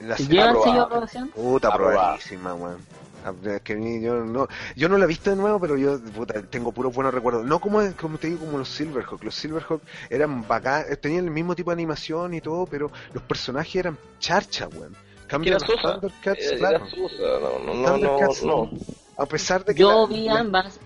la 0.00 0.16
¿Se 0.18 0.24
serie- 0.24 0.40
lleva 0.40 0.50
el 0.50 0.58
sello 0.62 0.74
de 0.74 0.80
aprobación? 0.80 1.28
Puta, 1.28 1.68
Aprobado. 1.68 1.96
probadísima, 1.98 2.54
weón. 2.54 2.78
Ah, 3.26 3.34
es 3.44 3.60
que 3.62 3.72
a 3.72 3.76
mí, 3.76 4.00
yo 4.00 4.24
no, 4.24 4.46
yo 4.76 4.88
no 4.88 4.98
la 4.98 5.04
he 5.04 5.08
visto 5.08 5.30
de 5.30 5.36
nuevo, 5.36 5.58
pero 5.58 5.76
yo 5.76 6.00
puta, 6.00 6.40
tengo 6.42 6.70
puros 6.70 6.94
buenos 6.94 7.12
recuerdos. 7.12 7.44
No 7.44 7.58
como, 7.60 7.80
como 8.00 8.18
te 8.18 8.28
digo, 8.28 8.40
como 8.46 8.58
los 8.58 8.68
Silverhawk. 8.68 9.24
Los 9.24 9.34
Silverhawk 9.34 9.82
eran 10.10 10.46
bacán, 10.46 10.84
tenían 11.00 11.24
el 11.24 11.30
mismo 11.32 11.56
tipo 11.56 11.70
de 11.70 11.74
animación 11.74 12.34
y 12.34 12.40
todo, 12.40 12.66
pero 12.66 12.90
los 13.12 13.22
personajes 13.24 13.74
eran 13.76 13.98
charcha, 14.20 14.68
weón. 14.68 14.94
Era 15.42 15.58
sosa. 15.58 15.94
Thundercats, 16.00 16.52
Eh, 16.52 16.56
claro. 16.56 16.76
Era 16.76 16.86
sosa. 16.90 17.22
No, 17.42 17.58
no, 17.58 17.74
no, 17.74 17.92
Thundercats, 17.92 18.42
no. 18.44 18.70
A 19.18 19.26
pesar 19.26 19.64
de 19.64 19.74
que 19.74 19.80
Yo 19.80 20.06
la- 20.06 20.14
vi 20.14 20.28
ambas. 20.28 20.78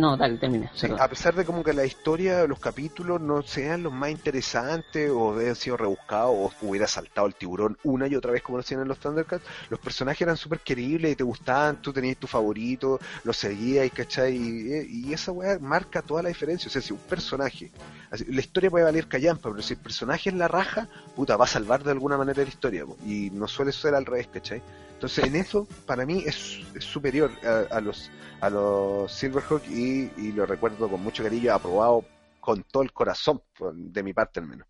No, 0.00 0.16
dale, 0.16 0.38
termina. 0.38 0.70
Sí, 0.74 0.86
a 0.98 1.08
pesar 1.08 1.34
de 1.34 1.44
como 1.44 1.62
que 1.62 1.74
la 1.74 1.84
historia, 1.84 2.46
los 2.46 2.58
capítulos 2.58 3.20
no 3.20 3.42
sean 3.42 3.82
los 3.82 3.92
más 3.92 4.10
interesantes 4.10 5.10
o 5.10 5.38
hayan 5.38 5.54
sido 5.54 5.76
rebuscados 5.76 6.30
o 6.32 6.52
hubiera 6.62 6.86
saltado 6.86 7.26
el 7.26 7.34
tiburón 7.34 7.76
una 7.84 8.06
y 8.06 8.16
otra 8.16 8.32
vez 8.32 8.40
como 8.42 8.56
lo 8.56 8.62
hacían 8.62 8.80
en 8.80 8.88
los 8.88 8.98
Thundercats, 8.98 9.44
los 9.68 9.78
personajes 9.78 10.22
eran 10.22 10.38
súper 10.38 10.60
queribles 10.60 11.12
y 11.12 11.16
te 11.16 11.22
gustaban, 11.22 11.82
tú 11.82 11.92
tenías 11.92 12.16
tu 12.16 12.26
favorito, 12.26 12.98
lo 13.24 13.34
seguías 13.34 13.86
y 13.86 13.90
cachai, 13.90 14.36
y, 14.36 15.06
y 15.06 15.12
esa 15.12 15.32
weá 15.32 15.58
marca 15.58 16.00
toda 16.00 16.22
la 16.22 16.30
diferencia, 16.30 16.68
o 16.68 16.70
sea, 16.70 16.80
si 16.80 16.94
un 16.94 17.00
personaje, 17.00 17.70
así, 18.10 18.24
la 18.24 18.40
historia 18.40 18.70
puede 18.70 18.86
valer 18.86 19.06
callampa, 19.06 19.50
pero 19.50 19.60
si 19.60 19.74
el 19.74 19.80
personaje 19.80 20.30
es 20.30 20.34
la 20.34 20.48
raja, 20.48 20.88
puta, 21.14 21.36
va 21.36 21.44
a 21.44 21.48
salvar 21.48 21.84
de 21.84 21.90
alguna 21.90 22.16
manera 22.16 22.42
la 22.42 22.48
historia, 22.48 22.86
po, 22.86 22.96
y 23.04 23.30
no 23.34 23.46
suele 23.46 23.72
ser 23.72 23.94
al 23.94 24.06
revés, 24.06 24.28
cachai. 24.28 24.62
Entonces 25.00 25.24
en 25.24 25.36
eso, 25.36 25.66
para 25.86 26.04
mí, 26.04 26.22
es, 26.26 26.58
es 26.74 26.84
superior 26.84 27.30
a, 27.42 27.74
a 27.76 27.80
los 27.80 28.10
a 28.42 28.50
los 28.50 29.10
Silverhawk 29.12 29.62
y, 29.70 30.10
y 30.18 30.32
lo 30.32 30.44
recuerdo 30.44 30.90
con 30.90 31.02
mucho 31.02 31.22
cariño, 31.22 31.54
aprobado 31.54 32.04
con 32.38 32.62
todo 32.64 32.82
el 32.82 32.92
corazón, 32.92 33.42
de 33.74 34.02
mi 34.02 34.12
parte 34.12 34.40
al 34.40 34.46
menos. 34.46 34.66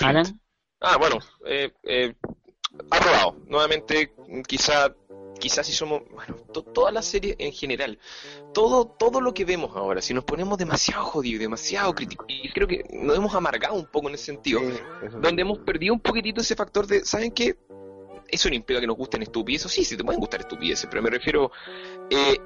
Alan, 0.00 0.38
Ah, 0.80 0.96
bueno, 0.98 1.18
eh, 1.46 1.72
eh, 1.82 2.14
aprobado. 2.90 3.36
Nuevamente, 3.46 4.12
quizá, 4.46 4.94
quizás 5.40 5.66
si 5.66 5.72
somos, 5.72 6.02
bueno, 6.14 6.36
to- 6.52 6.62
toda 6.62 6.92
la 6.92 7.02
serie 7.02 7.34
en 7.38 7.52
general, 7.52 7.98
todo, 8.52 8.86
todo 8.86 9.20
lo 9.20 9.32
que 9.34 9.44
vemos 9.44 9.74
ahora, 9.76 10.00
si 10.02 10.14
nos 10.14 10.24
ponemos 10.24 10.56
demasiado 10.58 11.04
jodidos, 11.04 11.40
demasiado 11.40 11.94
críticos, 11.94 12.26
y 12.28 12.50
creo 12.52 12.68
que 12.68 12.84
nos 12.92 13.16
hemos 13.16 13.34
amargado 13.34 13.74
un 13.74 13.86
poco 13.86 14.08
en 14.08 14.14
ese 14.14 14.26
sentido, 14.26 14.60
Sí, 14.60 14.76
donde 15.20 15.42
hemos 15.42 15.58
perdido 15.58 15.94
un 15.94 16.00
poquitito 16.00 16.40
ese 16.40 16.54
factor 16.54 16.86
de, 16.86 17.04
¿saben 17.04 17.32
qué? 17.32 17.56
Eso 18.28 18.48
no 18.48 18.54
implica 18.54 18.80
que 18.80 18.86
nos 18.86 18.96
gusten 18.96 19.22
estupideces, 19.22 19.70
sí, 19.70 19.84
sí 19.84 19.96
te 19.96 20.04
pueden 20.04 20.20
gustar 20.20 20.40
estupideces, 20.40 20.88
pero 20.90 21.02
me 21.02 21.10
refiero, 21.10 21.50
eh, 22.10 22.38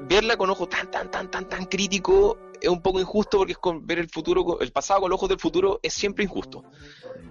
verla 0.00 0.36
con 0.36 0.50
ojo 0.50 0.68
tan, 0.68 0.90
tan, 0.90 1.10
tan, 1.10 1.30
tan, 1.30 1.48
tan 1.48 1.66
crítico 1.66 2.38
es 2.60 2.68
un 2.68 2.80
poco 2.80 3.00
injusto 3.00 3.38
porque 3.38 3.52
es 3.52 3.58
con 3.58 3.86
ver 3.86 3.98
el 3.98 4.08
futuro, 4.08 4.60
el 4.60 4.72
pasado 4.72 5.02
con 5.02 5.10
los 5.10 5.16
ojos 5.16 5.28
del 5.28 5.38
futuro 5.38 5.80
es 5.82 5.92
siempre 5.92 6.24
injusto. 6.24 6.64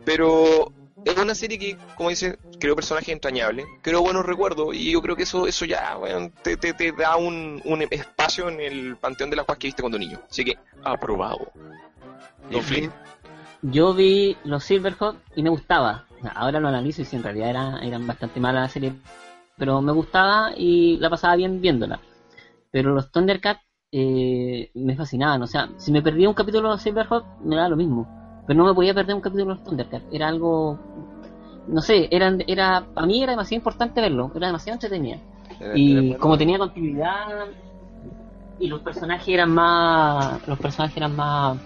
Pero 0.03 0.73
es 1.05 1.17
una 1.17 1.35
serie 1.35 1.57
que, 1.57 1.77
como 1.95 2.09
dice, 2.09 2.37
creo 2.59 2.75
personajes 2.75 3.09
entrañables, 3.09 3.65
creo 3.81 4.01
buenos 4.01 4.25
recuerdos 4.25 4.75
y 4.75 4.91
yo 4.91 5.01
creo 5.01 5.15
que 5.15 5.23
eso 5.23 5.47
eso 5.47 5.65
ya 5.65 5.95
bueno, 5.95 6.31
te, 6.43 6.57
te, 6.57 6.73
te 6.73 6.91
da 6.91 7.15
un, 7.15 7.61
un 7.63 7.81
espacio 7.81 8.49
en 8.49 8.59
el 8.59 8.97
panteón 8.97 9.29
de 9.29 9.37
las 9.37 9.45
cosas 9.45 9.59
que 9.59 9.67
viste 9.67 9.81
cuando 9.81 9.97
niño. 9.97 10.19
Así 10.29 10.43
que, 10.43 10.57
aprobado. 10.83 11.51
Don 12.51 12.61
Flynn. 12.61 12.91
Yo 13.61 13.93
vi 13.93 14.37
los 14.43 14.63
Silverhawk 14.63 15.17
y 15.35 15.43
me 15.43 15.49
gustaba. 15.49 16.05
Ahora 16.35 16.59
lo 16.59 16.67
analizo 16.67 17.01
y 17.01 17.05
si 17.05 17.15
en 17.15 17.23
realidad 17.23 17.49
era, 17.49 17.79
eran 17.81 18.05
bastante 18.07 18.39
malas 18.39 18.63
la 18.63 18.69
serie, 18.69 18.93
pero 19.57 19.81
me 19.81 19.91
gustaba 19.91 20.51
y 20.55 20.97
la 20.97 21.09
pasaba 21.09 21.35
bien 21.35 21.61
viéndola. 21.61 21.99
Pero 22.71 22.93
los 22.93 23.11
Thundercats 23.11 23.61
eh, 23.91 24.71
me 24.75 24.95
fascinaban. 24.95 25.41
O 25.41 25.47
sea, 25.47 25.69
si 25.77 25.91
me 25.91 26.01
perdía 26.01 26.29
un 26.29 26.35
capítulo 26.35 26.71
de 26.71 26.77
Silverhawk, 26.79 27.25
me 27.43 27.55
daba 27.55 27.69
lo 27.69 27.75
mismo. 27.75 28.43
Pero 28.47 28.57
no 28.57 28.65
me 28.65 28.73
podía 28.73 28.93
perder 28.93 29.15
un 29.15 29.21
capítulo 29.21 29.45
de 29.53 29.55
los 29.59 29.63
Thundercats. 29.63 30.05
Era 30.11 30.27
algo. 30.27 30.79
No 31.67 31.81
sé, 31.81 32.07
eran, 32.11 32.43
era, 32.47 32.85
para 32.93 33.05
mí 33.07 33.21
era 33.21 33.31
demasiado 33.33 33.59
importante 33.59 34.01
verlo. 34.01 34.31
Era 34.35 34.47
demasiado 34.47 34.75
entretenido. 34.75 35.19
Era- 35.59 35.77
Y 35.77 36.09
era 36.11 36.19
como 36.19 36.37
tenía 36.37 36.57
continuidad 36.57 37.45
y 38.59 38.67
los 38.67 38.81
personajes 38.81 39.27
eran 39.27 39.49
más 39.51 40.47
los 40.47 40.59
personajes 40.59 40.95
eran 40.95 41.15
más 41.15 41.57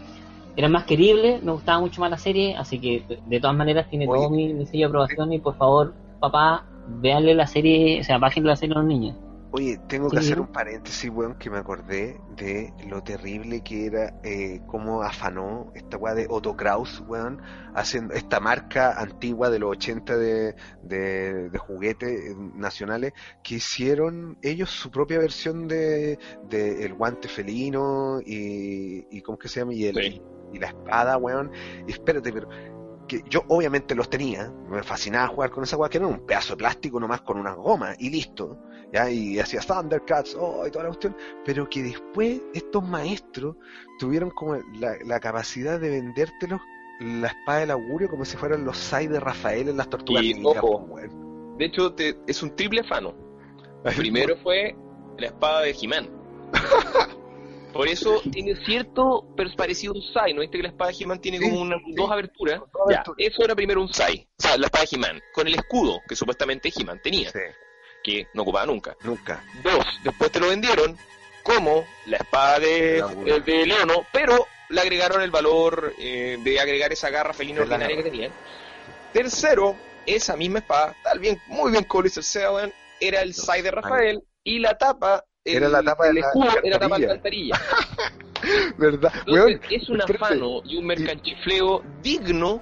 eran 0.57 0.71
más 0.71 0.85
queribles, 0.85 1.43
me 1.43 1.51
gustaba 1.51 1.79
mucho 1.79 2.01
más 2.01 2.09
la 2.11 2.17
serie, 2.17 2.55
así 2.55 2.79
que 2.79 3.05
de, 3.27 3.39
todas 3.39 3.55
maneras 3.55 3.89
tiene 3.89 4.07
Oye. 4.07 4.19
todo 4.21 4.29
mi, 4.29 4.53
mi 4.53 4.65
sello 4.65 4.81
de 4.87 4.89
aprobación 4.89 5.33
y 5.33 5.39
por 5.39 5.55
favor, 5.57 5.93
papá, 6.19 6.65
véanle 6.87 7.33
la 7.35 7.47
serie, 7.47 8.01
o 8.01 8.03
sea, 8.03 8.17
bájenle 8.17 8.49
la 8.49 8.55
serie 8.55 8.75
a 8.75 8.79
los 8.79 8.87
niños. 8.87 9.15
Oye, 9.51 9.77
tengo 9.87 10.09
que 10.11 10.19
Sí. 10.19 10.25
hacer 10.25 10.41
un 10.41 10.47
paréntesis, 10.47 11.09
weón, 11.09 11.35
que 11.35 11.49
me 11.49 11.57
acordé 11.59 12.19
de 12.35 12.73
lo 12.89 13.01
terrible 13.03 13.61
que 13.61 13.85
era 13.85 14.13
eh, 14.23 14.59
cómo 14.67 15.01
afanó 15.01 15.71
esta 15.75 15.95
weá 15.95 16.13
de 16.13 16.27
Otto 16.29 16.57
Kraus, 16.57 17.01
weón, 17.07 17.41
haciendo 17.73 18.13
esta 18.15 18.41
marca 18.41 18.99
antigua 18.99 19.49
de 19.49 19.59
los 19.59 19.71
80 19.71 20.17
de, 20.17 20.55
de, 20.83 21.49
de 21.49 21.57
juguetes 21.57 22.09
eh, 22.31 22.35
nacionales, 22.55 23.13
que 23.43 23.55
hicieron 23.55 24.37
ellos 24.41 24.69
su 24.71 24.91
propia 24.91 25.19
versión 25.19 25.69
de, 25.69 26.19
de 26.49 26.83
el 26.85 26.93
guante 26.93 27.29
felino 27.29 28.19
y, 28.25 29.05
y 29.09 29.21
¿cómo 29.21 29.37
que 29.37 29.47
se 29.47 29.61
llama? 29.61 29.73
Y, 29.73 29.85
el, 29.85 29.95
Sí. 29.95 30.21
Y 30.55 30.59
la 30.59 30.67
espada, 30.67 31.17
weón. 31.17 31.51
Y 31.87 31.91
espérate, 31.91 32.31
pero 32.31 32.47
que 33.07 33.23
yo 33.29 33.43
obviamente 33.49 33.93
los 33.93 34.09
tenía, 34.09 34.51
me 34.67 34.81
fascinaba 34.81 35.27
jugar 35.27 35.51
con 35.51 35.63
esa 35.63 35.77
weá, 35.77 35.89
que 35.89 35.97
era 35.99 36.07
un 36.07 36.25
pedazo 36.25 36.53
de 36.53 36.57
plástico 36.57 36.99
nomás 36.99 37.21
con 37.21 37.37
unas 37.37 37.55
gomas 37.55 37.95
y 37.99 38.09
listo. 38.09 38.57
¿ya? 38.91 39.09
Y 39.09 39.39
hacía 39.39 39.59
Thundercats, 39.61 40.35
oh, 40.39 40.65
y 40.65 40.71
toda 40.71 40.85
la 40.85 40.89
cuestión, 40.89 41.15
pero 41.45 41.69
que 41.69 41.83
después 41.83 42.41
estos 42.53 42.83
maestros 42.87 43.55
tuvieron 43.99 44.31
como 44.31 44.55
la, 44.79 44.95
la 45.05 45.19
capacidad 45.19 45.79
de 45.79 45.89
vendértelos 45.89 46.61
la 47.01 47.27
espada 47.27 47.59
del 47.59 47.71
augurio 47.71 48.07
como 48.09 48.23
si 48.23 48.37
fueran 48.37 48.63
los 48.63 48.77
Sai 48.77 49.07
de 49.07 49.19
Rafael 49.19 49.67
en 49.67 49.75
las 49.75 49.89
tortugas 49.89 50.23
Y, 50.23 50.41
ojo, 50.45 50.87
pues, 50.87 51.09
weón. 51.13 51.57
De 51.57 51.65
hecho, 51.65 51.93
te- 51.93 52.17
es 52.25 52.41
un 52.41 52.55
triple 52.55 52.81
afano. 52.81 53.13
Primero 53.97 54.35
fue 54.37 54.75
la 55.17 55.27
espada 55.27 55.61
de 55.61 55.75
He-Man. 55.79 56.09
Por 57.76 57.88
eso 57.89 58.21
tiene 58.32 58.55
cierto 58.65 59.28
pero 59.36 59.49
parecido 59.55 59.93
a 59.93 59.97
un 59.97 60.01
Sai, 60.13 60.34
¿no 60.34 60.41
viste 60.41 60.57
que 60.57 60.63
la 60.63 60.69
espada 60.69 60.91
de 60.91 60.97
He-Man 61.03 61.19
tiene 61.19 61.39
como 61.41 61.59
una- 61.61 61.78
sí. 61.78 61.93
dos 61.93 62.09
aberturas? 62.09 62.61
Ya, 62.89 63.03
eso 63.17 63.43
era 63.43 63.53
primero 63.53 63.82
un 63.82 63.93
Sai, 63.93 64.28
o 64.38 64.41
sea, 64.41 64.57
la 64.57 64.67
espada 64.67 64.86
de 64.89 64.95
He-Man, 64.95 65.21
con 65.34 65.47
el 65.47 65.55
escudo 65.55 65.99
que 66.07 66.15
supuestamente 66.15 66.71
He-Man 66.76 67.01
tenía, 67.03 67.30
Sí, 67.32 67.39
que 68.03 68.28
no 68.34 68.43
ocupaba 68.43 68.65
nunca. 68.65 68.95
nunca. 69.03 69.43
Dos, 69.63 69.86
después 70.03 70.32
te 70.32 70.39
lo 70.39 70.47
vendieron 70.49 70.97
como 71.43 71.86
la 72.07 72.17
espada 72.17 72.59
de, 72.59 72.99
eh, 72.99 73.41
de 73.45 73.65
Leono, 73.65 74.05
pero 74.13 74.47
le 74.69 74.82
agregaron 74.82 75.21
el 75.21 75.30
valor 75.32 75.93
eh, 75.99 76.38
de 76.41 76.59
agregar 76.59 76.91
esa 76.93 77.09
garra 77.09 77.34
felina 77.34 77.61
ordinaria 77.61 77.97
que 77.97 78.03
tenían. 78.03 78.32
Tercero, 79.13 79.76
esa 80.05 80.36
misma 80.36 80.59
espada, 80.59 80.95
tal 81.03 81.19
bien, 81.19 81.39
muy 81.47 81.71
bien 81.71 81.86
Seba, 82.09 82.53
weón, 82.53 82.73
era 82.99 83.21
el 83.21 83.34
Sai 83.34 83.61
de 83.61 83.71
Rafael 83.71 84.23
y 84.43 84.59
la 84.59 84.78
tapa, 84.78 85.23
el, 85.45 85.57
Era 85.57 85.69
la 85.69 85.83
tapa 85.83 86.05
de 86.05 86.09
el 86.09 86.15
la 86.15 86.21
escudo 86.27 86.47
era 86.63 86.79
tapa 86.79 86.97
de 86.97 87.05
alcantarilla. 87.05 87.55
alcantarilla. 87.55 88.73
¿Verdad? 88.77 89.13
Entonces, 89.27 89.59
es 89.69 89.89
un 89.89 89.99
espérate, 89.99 90.25
afano 90.25 90.61
y 90.65 90.77
un 90.77 90.85
mercanchifleo 90.85 91.83
digno 92.03 92.61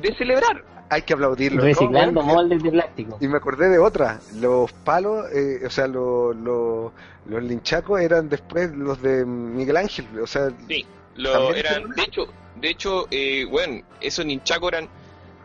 de 0.00 0.14
celebrar. 0.14 0.64
hay 0.90 1.02
que 1.02 1.14
aplaudirlo. 1.14 1.58
¿no, 1.58 1.64
Reciclando 1.64 2.20
weón? 2.20 2.34
moldes 2.34 2.62
de 2.62 2.70
plástico. 2.70 3.18
Y 3.20 3.28
me 3.28 3.36
acordé 3.38 3.68
de 3.70 3.78
otra, 3.78 4.20
los 4.36 4.72
palos, 4.72 5.26
eh, 5.32 5.62
o 5.66 5.70
sea, 5.70 5.86
los, 5.88 6.36
los, 6.36 6.92
los 7.26 7.42
linchacos 7.42 8.00
eran 8.00 8.28
después 8.28 8.70
los 8.72 9.00
de 9.02 9.24
Miguel 9.24 9.76
Ángel, 9.78 10.06
o 10.22 10.26
sea, 10.26 10.50
Sí, 10.68 10.84
lo 11.16 11.54
eran, 11.54 11.90
de 11.90 12.02
hecho, 12.02 12.26
de 12.56 12.70
hecho, 12.70 13.06
eh, 13.10 13.44
bueno, 13.50 13.82
esos 14.00 14.24
ninchacos 14.26 14.72
eran 14.72 14.88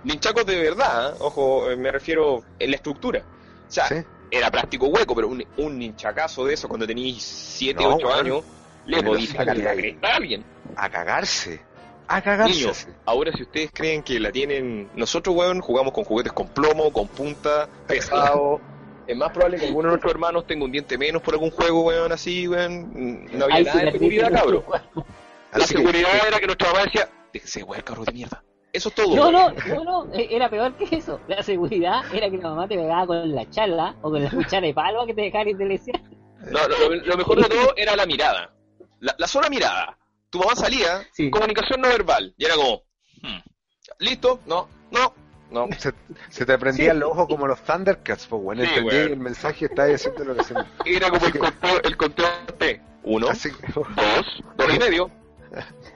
ninchacos 0.04 0.46
de 0.46 0.60
verdad, 0.62 1.12
¿eh? 1.12 1.18
ojo, 1.20 1.70
eh, 1.72 1.76
me 1.78 1.92
refiero 1.92 2.44
en 2.60 2.70
la 2.72 2.76
estructura. 2.78 3.24
O 3.68 3.72
sea, 3.72 3.88
sí, 3.88 3.96
era 4.38 4.52
plástico 4.52 4.88
hueco, 4.88 5.16
pero 5.16 5.28
un, 5.28 5.44
un 5.58 5.80
ninchacazo 5.80 6.46
de 6.46 6.54
eso 6.54 6.68
cuando 6.68 6.86
tenías 6.88 7.22
7, 7.22 7.84
No, 7.84 7.96
8 7.96 8.08
weón. 8.08 8.20
años, 8.20 8.44
le 8.86 9.18
sí, 9.20 9.28
sacar 9.28 9.58
la 9.58 9.74
cresta 9.74 10.08
a 10.08 10.16
alguien. 10.16 10.44
a 10.76 10.90
cagarse, 10.90 11.62
a 12.08 12.22
cagarse. 12.22 12.54
Niños, 12.60 12.88
ahora 13.06 13.32
si 13.36 13.44
ustedes 13.44 13.72
creen 13.74 14.04
que 14.04 14.20
la 14.20 14.32
tienen, 14.32 14.90
nosotros, 14.96 15.36
weón, 15.36 15.60
jugamos 15.62 15.92
con 15.94 16.04
juguetes 16.04 16.34
con 16.34 16.48
plomo, 16.50 16.92
con 16.92 17.08
punta, 17.08 17.68
pesado. 17.88 18.60
Es 19.08 19.16
más 19.16 19.30
probable 19.32 19.60
que 19.60 19.68
alguno 19.68 19.90
de 19.90 19.92
nuestros 19.92 20.12
hermanos 20.14 20.48
tenga 20.48 20.66
un 20.66 20.72
diente 20.72 20.98
menos 20.98 21.22
por 21.22 21.36
algún 21.36 21.52
juego, 21.52 21.84
weón, 21.84 22.12
así, 22.12 22.48
weón. 22.48 23.26
No 23.38 23.46
había 23.46 23.60
nada 23.62 23.80
de 23.82 23.92
cicatrices 23.92 24.00
seguridad, 24.00 24.32
cabrón. 24.34 24.64
La 25.54 25.60
que- 25.60 25.66
seguridad 25.68 26.28
era 26.28 26.40
que 26.40 26.46
nuestra 26.48 26.68
mamá 26.72 26.84
decía, 26.86 27.10
déjese 27.32 27.60
de 27.60 27.66
wear, 27.66 27.84
cabro 27.84 28.04
de 28.04 28.12
mierda. 28.12 28.44
Eso 28.76 28.90
es 28.90 28.96
todo. 28.96 29.16
No, 29.16 29.32
no, 29.32 29.52
no, 29.52 29.84
no, 29.86 30.14
e- 30.14 30.28
era 30.36 30.50
peor 30.50 30.76
que 30.76 30.98
eso. 30.98 31.22
La 31.28 31.42
seguridad 31.42 32.02
era 32.14 32.30
que 32.30 32.38
la 32.38 32.50
mamá 32.50 32.68
te 32.68 32.76
pegaba 32.76 33.08
con 33.08 33.34
la 33.34 33.50
charla 33.50 33.96
o 34.02 34.12
con 34.12 34.22
la 34.22 34.30
cuchara 34.30 34.68
de 34.68 34.74
palo 34.74 35.06
que 35.06 35.14
te 35.14 35.22
dejara 35.22 35.50
y 35.50 35.56
te 35.56 35.64
le 35.66 35.78
decía. 35.78 35.94
No, 36.52 36.60
lo, 36.68 37.18
mejor 37.18 37.42
de 37.42 37.50
todo 37.50 37.74
era 37.78 37.96
la 37.96 38.06
mirada. 38.06 38.54
La, 39.00 39.16
la 39.18 39.28
sola 39.28 39.50
mirada. 39.50 39.98
Tu 40.30 40.40
mamá 40.40 40.56
salía, 40.56 41.04
Sí. 41.14 41.30
comunicación 41.32 41.80
no 41.80 41.88
verbal. 41.88 42.34
Y 42.38 42.44
era 42.46 42.56
como, 42.56 42.84
hmm, 43.22 43.40
¿listo? 44.00 44.42
No, 44.46 44.68
no, 44.92 45.14
no. 45.52 45.68
Se, 45.80 45.94
se 46.30 46.46
te 46.46 46.58
prendían 46.58 47.00
los 47.00 47.12
ojos 47.12 47.28
como 47.30 47.48
los 47.48 47.62
Thundercats, 47.62 48.28
pues 48.28 48.42
bueno, 48.44 48.64
Sí, 48.64 48.70
entendí 48.70 48.96
el 48.98 49.18
mensaje 49.18 49.66
está 49.66 49.86
diciendo 49.86 50.26
lo 50.26 50.36
que 50.36 50.44
se 50.44 50.54
Era 50.86 51.10
como 51.10 51.26
el 51.26 51.40
conteo, 51.40 51.82
el 51.82 51.96
conteo 51.98 52.28
T. 52.58 52.82
Uno, 53.04 53.30
Así 53.30 53.52
que, 53.54 53.72
dos, 53.72 53.88
dos 54.58 54.74
y 54.76 54.80
medio. 54.80 55.10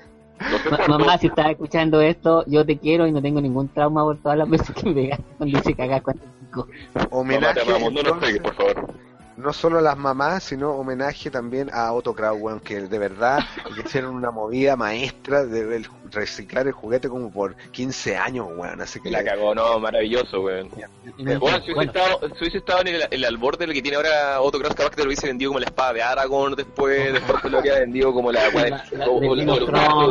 Mamá, 0.88 1.18
si 1.18 1.28
estás 1.28 1.52
escuchando 1.52 2.02
esto, 2.02 2.44
yo 2.48 2.66
te 2.66 2.78
quiero 2.78 3.06
y 3.08 3.12
no 3.12 3.22
tengo 3.22 3.42
ningún 3.42 3.68
trauma 3.68 4.04
por 4.04 4.18
todas 4.18 4.38
las 4.38 4.50
veces 4.50 4.74
que 4.76 4.90
me 4.90 4.94
pegaste 4.96 5.26
cuando 5.38 5.58
hice 5.58 5.76
cagar 5.76 6.02
cuando 6.02 6.24
chico. 6.40 6.68
Mamá, 6.94 7.08
homenaje 7.12 7.54
te 7.56 7.62
amamos, 7.62 7.94
no 7.94 8.04
nos 8.04 8.18
pegues, 8.20 8.42
por 8.42 8.54
favor. 8.56 8.94
No 9.40 9.54
solo 9.54 9.80
a 9.80 9.82
las 9.82 9.98
mamás, 9.98 10.44
sino 10.44 10.72
homenaje 10.72 11.32
también 11.32 11.70
a 11.74 11.92
Otto 11.94 12.14
Kraus, 12.14 12.40
weón, 12.42 12.60
que 12.60 12.82
de 12.82 13.00
verdad 13.00 13.40
hicieron 13.86 14.16
una 14.16 14.32
movida 14.32 14.76
maestra 14.76 15.46
de 15.46 15.84
reciclar 16.12 16.68
el 16.68 16.74
juguete 16.74 17.08
como 17.10 17.32
por 17.32 17.56
15 17.72 18.18
años, 18.18 18.48
weón, 18.56 18.82
así 18.82 19.00
que 19.00 19.10
La 19.10 19.24
cagó, 19.24 19.56
no, 19.56 19.80
maravilloso, 19.80 20.42
weón. 20.42 20.70
Bueno, 20.70 21.62
si 21.64 21.72
hubiese, 21.72 21.74
bueno, 21.74 21.92
estado, 21.92 22.20
si 22.36 22.40
hubiese 22.42 22.58
estado 22.60 22.82
en 22.82 22.88
el, 22.90 23.04
el 23.12 23.26
albor 23.26 23.58
de 23.58 23.68
lo 23.68 23.74
que 23.74 23.82
tiene 23.82 23.98
ahora 23.98 24.42
Otto 24.42 24.60
Kraus, 24.60 24.76
capaz 24.76 24.90
que 24.92 24.96
te 24.98 25.02
lo 25.04 25.08
hubiese 25.08 25.28
vendido 25.28 25.52
como 25.52 25.60
la 25.60 25.66
espada 25.68 25.94
de 25.94 26.04
Aragorn 26.04 26.56
después, 26.56 27.14
después 27.14 27.42
te 27.42 27.50
lo 27.50 27.58
habría 27.60 27.80
vendido 27.80 28.14
como 28.14 28.32
la 28.32 28.50
La- 28.50 28.50
de 28.52 28.72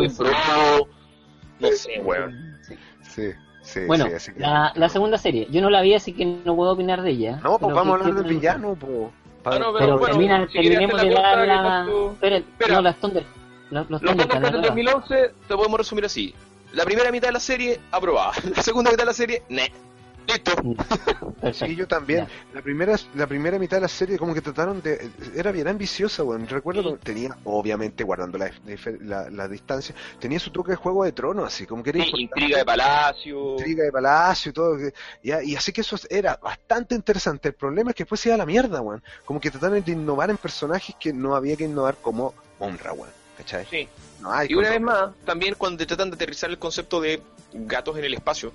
de 0.01 0.11
Frodo. 0.11 0.89
No 1.61 1.69
sé, 1.73 2.01
weón. 2.01 2.57
sí. 2.63 2.75
sí, 3.03 3.33
sí, 3.69 3.81
Bueno, 3.87 4.07
sí, 4.07 4.13
así 4.15 4.33
que 4.33 4.41
la, 4.41 4.73
la 4.75 4.89
segunda 4.89 5.19
serie, 5.19 5.47
yo 5.51 5.61
no 5.61 5.71
la 5.71 5.83
vi 5.83 5.95
así 5.95 6.13
que 6.13 6.25
no 6.25 6.57
puedo 6.57 6.73
opinar 6.73 7.03
de 7.03 7.11
ella. 7.11 7.33
No, 7.43 7.59
pues 7.59 7.61
pero 7.61 7.75
vamos 7.75 8.01
a 8.01 8.05
hablar 8.07 8.23
del 8.23 8.35
villano, 8.35 8.75
pues. 8.75 9.09
Ah, 9.45 9.59
no, 9.59 9.73
Pero, 9.73 9.99
bueno, 9.99 10.07
termina, 10.07 10.47
si 10.49 10.53
terminemos 10.61 11.01
de 11.01 11.11
la 11.11 11.21
dar 11.23 11.47
la... 11.47 11.85
que 11.87 11.91
tú- 11.93 12.11
Espera, 12.13 12.37
Espera. 12.37 12.75
no, 12.75 12.83
las 12.83 12.97
Thunder... 12.97 13.25
Los, 13.71 13.91
los 13.91 14.03
Los 14.03 14.11
Thundercats, 14.11 14.43
del 14.43 14.53
nueva. 14.53 14.67
2011 14.69 15.31
te 15.47 15.55
podemos 15.57 15.79
resumir 15.79 16.05
así. 16.05 16.35
La 16.73 16.85
primera 16.85 17.11
mitad 17.13 17.29
de 17.29 17.33
la 17.33 17.41
serie, 17.41 17.81
aprobada. 17.91 18.33
La 18.57 18.63
segunda 18.63 18.91
mitad 18.91 19.03
de 19.05 19.07
la 19.07 19.15
serie, 19.15 19.43
ne. 19.49 19.73
Listo. 20.29 20.53
Perfecto. 20.55 21.33
Sí, 21.53 21.75
yo 21.77 21.87
también. 21.87 22.27
Ya. 22.27 22.55
La 22.55 22.63
primera, 22.63 22.97
la 23.15 23.27
primera 23.27 23.59
mitad 23.59 23.77
de 23.79 23.83
la 23.83 23.89
serie 23.89 24.19
como 24.19 24.35
que 24.35 24.41
trataron 24.41 24.83
de... 24.83 25.11
Era 25.35 25.51
bien 25.53 25.69
ambiciosa, 25.69 26.23
weón. 26.25 26.47
Recuerdo 26.49 26.99
que 26.99 27.05
tenía, 27.05 27.37
obviamente, 27.45 28.05
guardando 28.05 28.39
la, 28.39 28.51
la, 29.01 29.31
la 29.31 29.49
distancia, 29.49 29.95
tenía 30.19 30.39
su 30.41 30.51
toque 30.51 30.73
de 30.73 30.77
Juego 30.77 31.05
de 31.05 31.13
Tronos, 31.13 31.47
así 31.47 31.65
como 31.67 31.83
que 31.83 31.91
era 31.91 32.05
Sí, 32.05 32.11
intriga 32.17 32.59
de 32.59 32.65
palacio. 32.65 33.53
intriga 33.53 33.85
de 33.85 33.93
palacio 33.93 34.51
y 34.51 34.53
todo. 34.53 34.77
y 35.23 35.55
así 35.57 35.73
que 35.73 35.81
eso 35.81 35.97
era 36.11 36.37
bastante 36.43 36.95
interesante. 36.95 37.49
El 37.49 37.55
problema 37.55 37.91
es 37.91 37.97
que 37.97 38.03
después 38.05 38.21
se 38.21 38.29
iba 38.29 38.35
a 38.35 38.39
la 38.39 38.47
mierda, 38.47 38.81
weón. 38.81 39.03
Como 39.25 39.41
que 39.41 39.51
trataron 39.51 39.83
de 39.83 39.93
innovar 39.93 40.31
en 40.31 40.37
personajes 40.37 40.97
que 40.99 41.13
no 41.13 41.35
había 41.37 41.57
que 41.57 41.65
innovar 41.65 41.97
como 42.03 42.35
honra, 42.59 42.93
weón. 42.93 43.11
¿Cachai? 43.39 43.65
Sí. 43.71 43.89
No 44.21 44.33
hay 44.33 44.49
Y 44.51 44.55
una 44.55 44.71
vez 44.71 44.81
más, 44.81 45.11
también 45.25 45.55
cuando 45.57 45.87
tratan 45.87 46.11
de 46.11 46.17
aterrizar 46.17 46.51
el 46.51 46.59
concepto 46.59 47.01
de 47.01 47.23
gatos 47.53 47.97
en 47.97 48.05
el 48.05 48.15
espacio, 48.15 48.53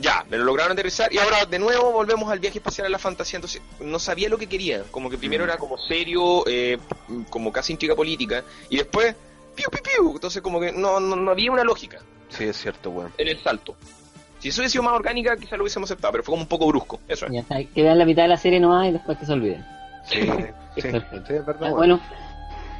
ya, 0.00 0.24
me 0.30 0.36
lo 0.36 0.44
lograron 0.44 0.72
aterrizar 0.72 1.12
y 1.12 1.18
ahora 1.18 1.44
de 1.46 1.58
nuevo 1.58 1.92
volvemos 1.92 2.30
al 2.30 2.38
viaje 2.38 2.58
espacial 2.58 2.86
a 2.86 2.90
la 2.90 2.98
fantasía. 2.98 3.36
Entonces, 3.36 3.60
no 3.80 3.98
sabía 3.98 4.28
lo 4.28 4.38
que 4.38 4.46
quería. 4.46 4.82
Como 4.90 5.10
que 5.10 5.18
primero 5.18 5.44
Mm. 5.44 5.48
era 5.48 5.56
como 5.58 5.78
serio, 5.78 6.44
eh, 6.46 6.78
como 7.30 7.52
casi 7.52 7.72
intriga 7.72 7.94
política, 7.94 8.44
y 8.68 8.76
después, 8.76 9.14
piu, 9.54 9.66
piu, 9.70 9.80
piu. 9.82 10.12
Entonces, 10.14 10.42
como 10.42 10.60
que 10.60 10.72
no, 10.72 11.00
no, 11.00 11.16
no 11.16 11.30
había 11.30 11.50
una 11.52 11.64
lógica 11.64 11.98
Sí, 12.30 12.44
es 12.44 12.56
cierto, 12.56 12.90
weón. 12.90 13.12
en 13.18 13.28
el 13.28 13.42
salto. 13.42 13.74
Si 14.40 14.48
eso 14.50 14.60
hubiese 14.60 14.72
sido 14.74 14.84
más 14.84 14.92
orgánica, 14.94 15.36
quizá 15.36 15.56
lo 15.56 15.64
hubiésemos 15.64 15.90
aceptado, 15.90 16.12
pero 16.12 16.22
fue 16.24 16.32
como 16.32 16.42
un 16.42 16.48
poco 16.48 16.66
brusco. 16.68 17.00
Eso 17.08 17.26
es. 17.26 17.32
Ya 17.32 17.40
está, 17.40 17.56
que 17.64 17.82
vean 17.82 17.98
la 17.98 18.04
mitad 18.04 18.22
de 18.22 18.28
la 18.28 18.36
serie 18.36 18.60
nomás 18.60 18.88
y 18.88 18.92
después 18.92 19.18
que 19.18 19.26
se 19.26 19.32
olviden. 19.32 19.64
Sí, 20.04 20.20
sí, 20.76 20.82
sí, 20.82 20.88
es 20.88 21.44
verdad, 21.46 21.60
weón. 21.62 21.74
bueno, 21.76 22.00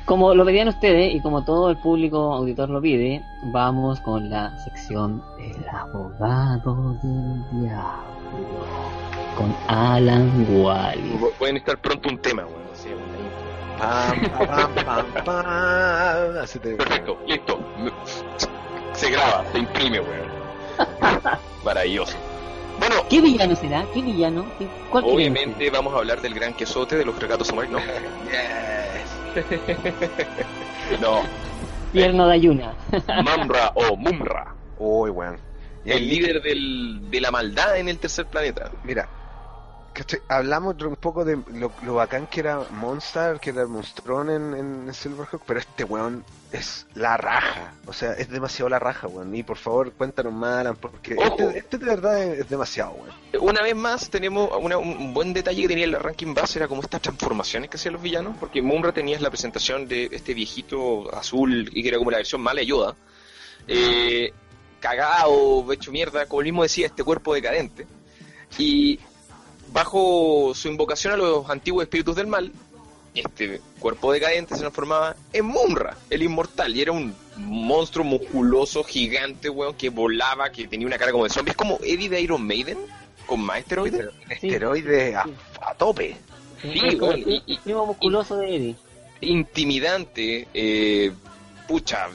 como 0.09 0.34
lo 0.34 0.42
pedían 0.46 0.68
ustedes 0.68 1.14
y 1.14 1.20
como 1.20 1.44
todo 1.44 1.68
el 1.68 1.76
público 1.76 2.32
auditor 2.34 2.70
lo 2.70 2.80
pide, 2.80 3.22
vamos 3.42 4.00
con 4.00 4.30
la 4.30 4.56
sección 4.64 5.22
El 5.38 5.68
abogado 5.68 6.94
del 7.02 7.61
diablo 7.61 8.88
con 9.36 9.54
Alan 9.68 10.46
Wally. 10.50 11.20
Pueden 11.38 11.59
estar 11.59 11.78
pronto 11.78 12.09
un 12.09 12.18
tema, 12.18 12.42
bueno, 12.44 12.59
sí. 12.72 12.88
Pam, 13.78 14.46
pam, 14.48 14.74
pam, 14.84 15.24
pam. 15.24 16.38
Así 16.42 16.59
te 16.59 16.74
Perfecto, 16.74 17.18
listo. 17.26 17.61
Se 18.94 19.11
graba, 19.11 19.44
se 19.52 19.59
imprime, 19.59 20.00
weón. 20.00 20.26
Maravilloso. 21.64 22.16
Bueno, 22.80 22.96
¿Qué 23.11 23.20
villano 23.20 23.54
será? 23.54 23.84
¿Qué 23.92 24.00
villano? 24.02 24.46
¿Qué- 24.59 24.66
¿Cuál 24.90 25.04
creen 25.04 25.16
obviamente 25.16 25.70
vamos 25.70 25.94
a 25.94 25.98
hablar 25.98 26.20
del 26.22 26.34
gran 26.34 26.54
quesote 26.54 26.96
de 26.96 27.04
los 27.04 27.16
regatos 27.20 27.48
submarinos. 27.48 27.82
No? 31.01 31.22
Tierno 31.93 32.26
de 32.26 32.35
Ayuna. 32.35 32.74
Mamra 33.24 33.72
o 33.74 33.97
Mumra, 33.97 34.55
Uy, 34.79 35.11
weón. 35.11 35.39
Y 35.85 35.91
ahí- 35.93 35.97
el 35.99 36.09
líder 36.09 36.43
del, 36.43 37.11
de 37.11 37.20
la 37.20 37.31
maldad 37.31 37.76
en 37.79 37.89
el 37.89 37.99
tercer 37.99 38.26
planeta. 38.26 38.70
Mira, 38.85 39.09
hablamos 40.29 40.81
un 40.83 40.97
poco 40.97 41.24
de 41.24 41.39
lo, 41.55 41.72
lo 41.83 41.95
bacán 41.95 42.26
que 42.26 42.41
era 42.41 42.61
Monster, 42.70 43.41
que 43.41 43.51
era 43.51 43.62
el 43.62 43.68
monstrón 43.68 44.31
en, 44.31 44.55
en 44.89 44.95
Silverhawk, 44.95 45.43
pero 45.47 45.61
este 45.61 45.85
weón 45.85 46.24
es 46.53 46.86
la 46.94 47.16
raja. 47.16 47.74
O 47.86 47.92
sea, 47.92 48.12
es 48.12 48.28
demasiado 48.30 48.68
la 48.68 48.78
raja, 48.78 49.07
weón. 49.07 49.34
Y 49.34 49.42
por 49.42 49.57
favor, 49.59 49.92
cuéntanos 49.92 50.32
más, 50.32 50.61
Alan, 50.61 50.76
porque 50.76 51.14
este, 51.18 51.59
este 51.59 51.78
de 51.78 51.84
verdad 51.86 52.22
es, 52.24 52.40
es 52.40 52.49
demasiado, 52.49 52.92
weón. 52.92 53.14
Una 53.40 53.62
vez 53.62 53.76
más 53.76 54.09
tenemos 54.09 54.51
una- 54.61 54.78
un 54.78 55.12
buen 55.12 55.32
detalle 55.34 55.62
que 55.62 55.68
tenía 55.68 55.84
el 55.84 55.92
ranking 55.94 56.32
base, 56.34 56.59
era 56.59 56.66
como 56.68 56.80
estas 56.82 57.03
transformaciones 57.03 57.68
que 57.70 57.76
hacían 57.76 57.94
los 57.94 58.03
villanos, 58.03 58.36
porque 58.40 58.62
Mumra 58.62 58.92
tenías 58.92 59.20
la 59.20 59.28
presentación 59.30 59.86
de 59.86 60.09
este 60.12 60.32
viejito 60.34 61.14
azul 61.14 61.70
y 61.72 61.82
que 61.82 61.88
era 61.88 61.99
como 61.99 62.11
la 62.11 62.16
versión 62.18 62.40
mala 62.40 62.61
de 62.61 62.66
Yoda, 62.66 62.94
eh, 63.66 64.32
cagado, 64.80 65.70
hecho 65.72 65.92
mierda, 65.92 66.26
como 66.26 66.40
él 66.40 66.46
mismo 66.46 66.62
decía, 66.62 66.86
este 66.86 67.05
cuerpo 67.05 67.34
decadente. 67.34 67.86
Y 68.57 68.99
bajo 69.72 70.53
su 70.55 70.68
invocación 70.68 71.12
a 71.12 71.16
los 71.16 71.49
antiguos 71.51 71.82
espíritus 71.82 72.16
del 72.16 72.26
mal, 72.26 72.51
este 73.14 73.61
cuerpo 73.78 74.12
decadente 74.12 74.54
se 74.54 74.61
transformaba 74.61 75.16
en 75.32 75.44
Mumra, 75.46 75.96
el 76.11 76.22
inmortal, 76.22 76.74
y 76.76 76.82
era 76.82 76.92
un 76.92 77.14
monstruo 77.36 78.04
musculoso, 78.04 78.84
gigante, 78.84 79.48
weón, 79.50 79.74
que 79.74 79.88
volaba, 79.90 80.50
que 80.50 80.66
tenía 80.68 80.86
una 80.86 80.98
cara 80.98 81.12
como 81.12 81.24
de 81.24 81.30
zombie. 81.30 81.50
Es 81.52 81.56
como 81.56 81.78
Eddie 81.82 82.09
de 82.09 82.20
Iron 82.20 82.46
Maiden, 82.46 82.78
con 83.26 83.40
más 83.40 83.59
esteroides. 83.59 84.11
Sí. 84.40 84.46
Esteroide 84.48 85.14
a, 85.16 85.24
a 85.62 85.74
tope. 85.74 86.16
Sí, 86.62 86.72
Es 86.84 86.94
como 86.96 87.12
bueno, 87.12 87.26
el 87.26 87.32
y- 87.32 87.42
y- 87.46 87.59
primo 87.59 87.86
musculoso 87.86 88.36
de 88.36 88.56
Eddie. 88.56 88.76
Intimidante, 89.20 90.48
eh, 90.54 91.12
pucha, 91.66 92.09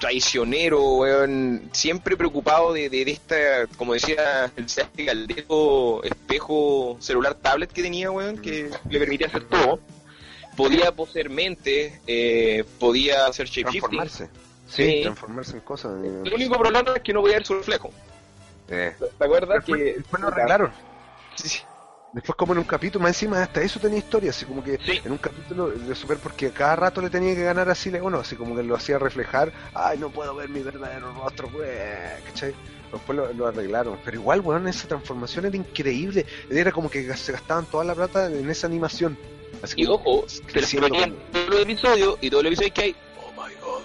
traicionero, 0.00 0.80
weón, 0.94 1.68
siempre 1.72 2.16
preocupado 2.16 2.72
de, 2.72 2.88
de, 2.88 3.04
de 3.04 3.10
esta, 3.10 3.66
como 3.76 3.94
decía 3.94 4.50
el 4.56 4.66
caldero 5.06 6.02
espejo 6.04 6.96
celular 7.00 7.34
tablet 7.34 7.70
que 7.72 7.82
tenía, 7.82 8.10
weón, 8.10 8.38
que 8.38 8.70
le 8.88 8.98
permitía 8.98 9.26
hacer 9.26 9.44
todo. 9.48 9.80
Podía 10.58 10.92
poseer 10.92 11.30
mente, 11.30 12.00
eh, 12.06 12.64
podía 12.78 13.26
hacer 13.26 13.46
shapeshifting. 13.46 13.80
Transformarse. 13.98 14.28
Sí, 14.68 15.00
transformarse 15.02 15.52
en 15.56 15.60
cosas. 15.60 15.92
El 16.04 16.34
único 16.34 16.58
problema 16.58 16.92
es 16.96 17.02
que 17.02 17.12
no 17.14 17.20
podía 17.22 17.36
ver 17.36 17.46
su 17.46 17.54
reflejo. 17.54 17.90
Eh. 18.68 18.94
¿Te 18.98 19.24
acuerdas? 19.24 19.56
Después, 19.64 19.78
que 19.82 19.94
después 19.94 20.20
lo 20.22 20.28
arreglaron. 20.28 20.70
Sí, 21.36 21.48
sí. 21.48 21.60
Después 22.12 22.36
como 22.36 22.52
en 22.54 22.58
un 22.58 22.64
capítulo, 22.64 23.02
más 23.02 23.10
encima 23.10 23.42
hasta 23.42 23.60
eso 23.62 23.78
tenía 23.78 23.98
historia, 23.98 24.30
así 24.30 24.44
como 24.46 24.64
que 24.64 24.78
Sí. 24.78 25.00
en 25.04 25.12
un 25.12 25.18
capítulo 25.18 25.68
de 25.68 25.94
Super, 25.94 26.16
porque 26.18 26.50
cada 26.50 26.74
rato 26.74 27.00
le 27.02 27.10
tenía 27.10 27.34
que 27.34 27.44
ganar 27.44 27.68
así, 27.68 27.90
le- 27.90 28.00
bueno, 28.00 28.18
así 28.18 28.34
como 28.34 28.56
que 28.56 28.62
lo 28.62 28.74
hacía 28.74 28.98
reflejar, 28.98 29.52
ay, 29.74 29.98
no 29.98 30.10
puedo 30.10 30.34
ver 30.34 30.48
mi 30.48 30.60
verdadero 30.60 31.12
rostro, 31.12 31.48
pues, 31.48 31.70
¿cachai? 32.26 32.54
Después 32.92 33.16
lo, 33.16 33.32
lo 33.34 33.46
arreglaron, 33.46 33.98
pero 34.04 34.16
igual, 34.18 34.40
weón, 34.40 34.66
esa 34.68 34.88
transformación 34.88 35.44
era 35.46 35.56
increíble, 35.56 36.24
era 36.50 36.72
como 36.72 36.90
que 36.90 37.14
se 37.14 37.32
gastaban 37.32 37.66
toda 37.66 37.84
la 37.84 37.94
plata 37.94 38.26
en 38.26 38.48
esa 38.50 38.66
animación. 38.66 39.16
Así 39.62 39.74
Y 39.82 39.86
ojo, 39.86 40.24
se 40.28 40.42
les 40.60 40.74
ponían 40.76 41.14
todos 41.32 41.48
los 41.48 41.60
episodios 41.62 42.18
y 42.20 42.30
todos 42.30 42.44
los 42.44 42.50
episodios 42.52 42.74
que 42.74 42.82
hay. 42.82 42.96
Oh 43.18 43.32
my 43.32 43.52
god. 43.60 43.82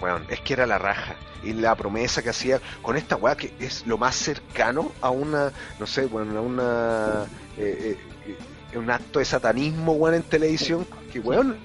weón, 0.00 0.26
es 0.28 0.40
que 0.40 0.52
era 0.52 0.66
la 0.66 0.78
raja. 0.78 1.16
Y 1.42 1.52
la 1.52 1.74
promesa 1.76 2.22
que 2.22 2.30
hacía 2.30 2.60
con 2.82 2.96
esta 2.96 3.16
weá 3.16 3.36
que 3.36 3.52
es 3.60 3.86
lo 3.86 3.98
más 3.98 4.16
cercano 4.16 4.92
a 5.00 5.10
una, 5.10 5.52
no 5.78 5.86
sé, 5.86 6.06
bueno, 6.06 6.38
a 6.38 6.40
una... 6.42 7.26
eh, 7.56 7.96
eh, 8.26 8.36
un 8.78 8.90
acto 8.90 9.20
de 9.20 9.24
satanismo, 9.24 9.92
weón, 9.92 10.16
en 10.16 10.22
televisión, 10.22 10.86
que 11.12 11.18
weón, 11.20 11.56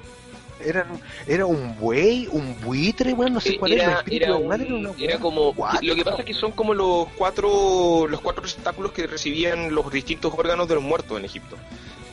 eran, 0.63 0.85
era 1.27 1.45
un 1.45 1.75
buey, 1.77 2.27
un 2.31 2.55
buitre, 2.61 3.11
weón, 3.13 3.33
no 3.33 3.41
sé 3.41 3.57
cuál 3.57 3.73
era, 3.73 3.83
el 3.83 3.89
era, 3.89 3.97
espíritu 3.99 4.23
era, 4.25 4.35
un- 4.35 4.53
era 4.53 4.75
una 4.75 4.91
era 4.97 5.19
como 5.19 5.49
What? 5.49 5.81
lo 5.81 5.95
que 5.95 6.05
pasa 6.05 6.17
es 6.19 6.25
que 6.25 6.33
son 6.33 6.51
como 6.51 6.73
los 6.73 7.07
cuatro 7.17 8.07
los 8.07 8.21
cuatro 8.21 8.43
receptáculos 8.43 8.91
que 8.93 9.07
recibían 9.07 9.73
los 9.73 9.91
distintos 9.91 10.31
órganos 10.37 10.67
de 10.69 10.75
los 10.75 10.83
muertos 10.83 11.17
en 11.17 11.25
Egipto 11.25 11.57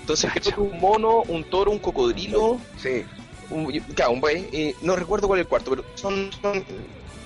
entonces 0.08 0.30
creo 0.32 0.54
que 0.54 0.60
un 0.74 0.80
mono 0.80 1.22
un 1.28 1.44
toro 1.44 1.70
un 1.70 1.78
cocodrilo. 1.78 2.58
Sí, 2.78 3.04
un, 3.50 3.70
claro, 3.94 4.12
un 4.12 4.20
buey 4.20 4.48
eh, 4.52 4.74
no 4.80 4.96
recuerdo 4.96 5.26
cuál 5.26 5.40
es 5.40 5.44
el 5.44 5.48
cuarto 5.48 5.70
pero 5.70 5.84
son, 5.96 6.30
son 6.40 6.64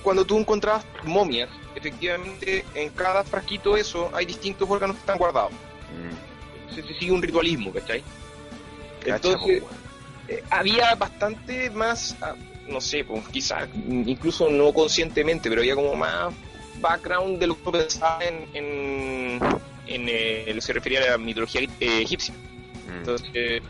cuando 0.03 0.25
tú 0.25 0.37
encontrabas 0.37 0.85
momias 1.05 1.49
efectivamente 1.75 2.65
en 2.75 2.89
cada 2.89 3.23
frasquito 3.23 3.77
eso 3.77 4.09
hay 4.13 4.25
distintos 4.25 4.69
órganos 4.69 4.97
que 4.97 4.99
están 4.99 5.17
guardados. 5.17 5.51
Mm, 5.51 6.75
se, 6.75 6.83
se 6.83 6.93
sigue 6.95 7.13
un 7.13 7.21
ritualismo 7.21 7.71
¿cachai? 7.71 8.03
cacha, 8.99 9.15
entonces 9.15 9.61
po, 9.61 9.69
eh, 10.27 10.43
había 10.49 10.93
bastante 10.95 11.69
más, 11.69 12.17
ah, 12.21 12.35
no 12.67 12.81
sé, 12.81 13.05
pues, 13.05 13.27
quizás 13.29 13.67
incluso 13.87 14.49
no 14.49 14.73
conscientemente, 14.73 15.49
pero 15.49 15.61
había 15.61 15.75
como 15.75 15.95
más 15.95 16.33
background 16.81 17.39
de 17.39 17.47
lo 17.47 17.61
que 17.61 17.71
pensaba 17.71 18.19
en, 18.23 18.45
en, 18.53 19.39
en, 19.87 20.09
eh, 20.09 20.45
lo 20.47 20.55
que 20.55 20.61
se 20.61 20.73
refería 20.73 21.01
a 21.03 21.11
la 21.11 21.17
mitología 21.17 21.61
eh, 21.61 22.01
egipcia. 22.01 22.33
Mm. 22.87 22.97
Entonces, 22.97 23.61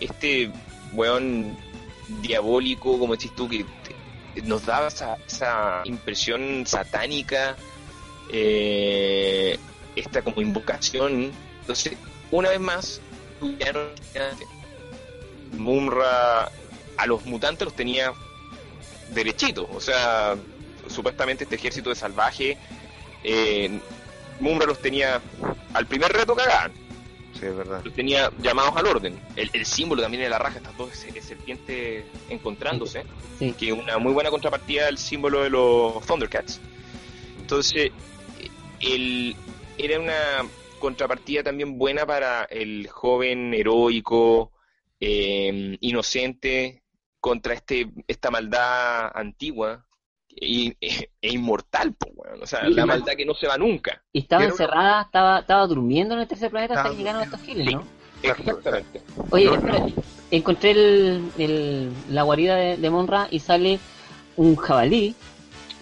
este 0.00 0.50
weón 0.92 1.56
diabólico, 2.22 2.98
como 2.98 3.16
decís 3.16 3.34
tú, 3.34 3.48
que 3.48 3.64
nos 4.44 4.64
daba 4.66 4.88
esa, 4.88 5.16
esa 5.26 5.82
impresión 5.84 6.64
satánica, 6.66 7.56
eh, 8.32 9.58
esta 9.96 10.22
como 10.22 10.40
invocación. 10.40 11.32
Entonces, 11.60 11.94
una 12.30 12.50
vez 12.50 12.60
más, 12.60 13.00
Mumra 15.52 16.50
a 16.96 17.06
los 17.06 17.24
mutantes 17.24 17.64
los 17.64 17.74
tenía 17.74 18.12
derechitos, 19.10 19.66
o 19.72 19.80
sea, 19.80 20.36
supuestamente 20.88 21.44
este 21.44 21.56
ejército 21.56 21.90
de 21.90 21.96
salvaje, 21.96 22.58
eh, 23.24 23.80
Mumra 24.40 24.66
los 24.66 24.80
tenía 24.80 25.20
al 25.72 25.86
primer 25.86 26.12
reto 26.12 26.34
cagaban, 26.34 26.72
Sí, 27.38 27.46
es 27.46 27.56
verdad. 27.56 27.82
los 27.84 27.94
tenía 27.94 28.30
llamados 28.42 28.76
al 28.76 28.86
orden. 28.86 29.18
El, 29.36 29.50
el 29.52 29.64
símbolo 29.66 30.02
también 30.02 30.22
de 30.24 30.28
la 30.30 30.38
raja, 30.38 30.58
estas 30.58 30.76
dos 30.76 30.90
se- 30.90 31.20
serpientes 31.22 32.04
encontrándose, 32.28 33.04
Sí. 33.38 33.52
que 33.52 33.66
es 33.68 33.72
una 33.72 33.98
muy 33.98 34.12
buena 34.12 34.30
contrapartida 34.30 34.86
del 34.86 34.98
símbolo 34.98 35.42
de 35.42 35.50
los 35.50 36.04
Thundercats. 36.06 36.60
Entonces, 37.40 37.92
el, 38.80 39.36
era 39.76 39.98
una 40.00 40.46
contrapartida 40.78 41.42
también 41.42 41.78
buena 41.78 42.06
para 42.06 42.44
el 42.44 42.88
joven 42.88 43.54
heroico, 43.54 44.52
eh, 45.00 45.76
inocente, 45.80 46.82
contra 47.20 47.54
este 47.54 47.88
esta 48.06 48.30
maldad 48.30 49.10
antigua 49.14 49.84
e, 50.40 50.76
e- 50.80 51.10
e 51.20 51.32
inmortal, 51.32 51.94
o 52.40 52.46
sea, 52.46 52.66
Sí, 52.66 52.74
la 52.74 52.84
y- 52.84 52.86
maldad 52.86 53.12
que 53.16 53.24
no 53.26 53.34
se 53.34 53.46
va 53.46 53.56
nunca. 53.58 54.02
Y 54.12 54.20
estaba 54.20 54.44
encerrada, 54.44 55.02
estaba, 55.02 55.38
estaba 55.40 55.66
durmiendo 55.66 56.14
en 56.14 56.20
el 56.20 56.28
tercer 56.28 56.50
planeta 56.50 56.74
hasta 56.74 56.90
que 56.90 56.96
llegaron 56.96 57.22
estos 57.22 57.40
giles. 57.42 57.72
¿no? 57.72 57.84
Exactamente. 58.22 59.00
Oye, 59.30 59.44
No, 59.46 59.54
espera, 59.54 59.82
encontré 60.30 60.70
el, 60.72 61.30
el- 61.38 61.92
la 62.10 62.22
guarida 62.22 62.56
de, 62.56 62.76
de 62.76 62.90
Monra 62.90 63.28
y 63.30 63.38
sale 63.40 63.78
un 64.36 64.56
jabalí, 64.56 65.14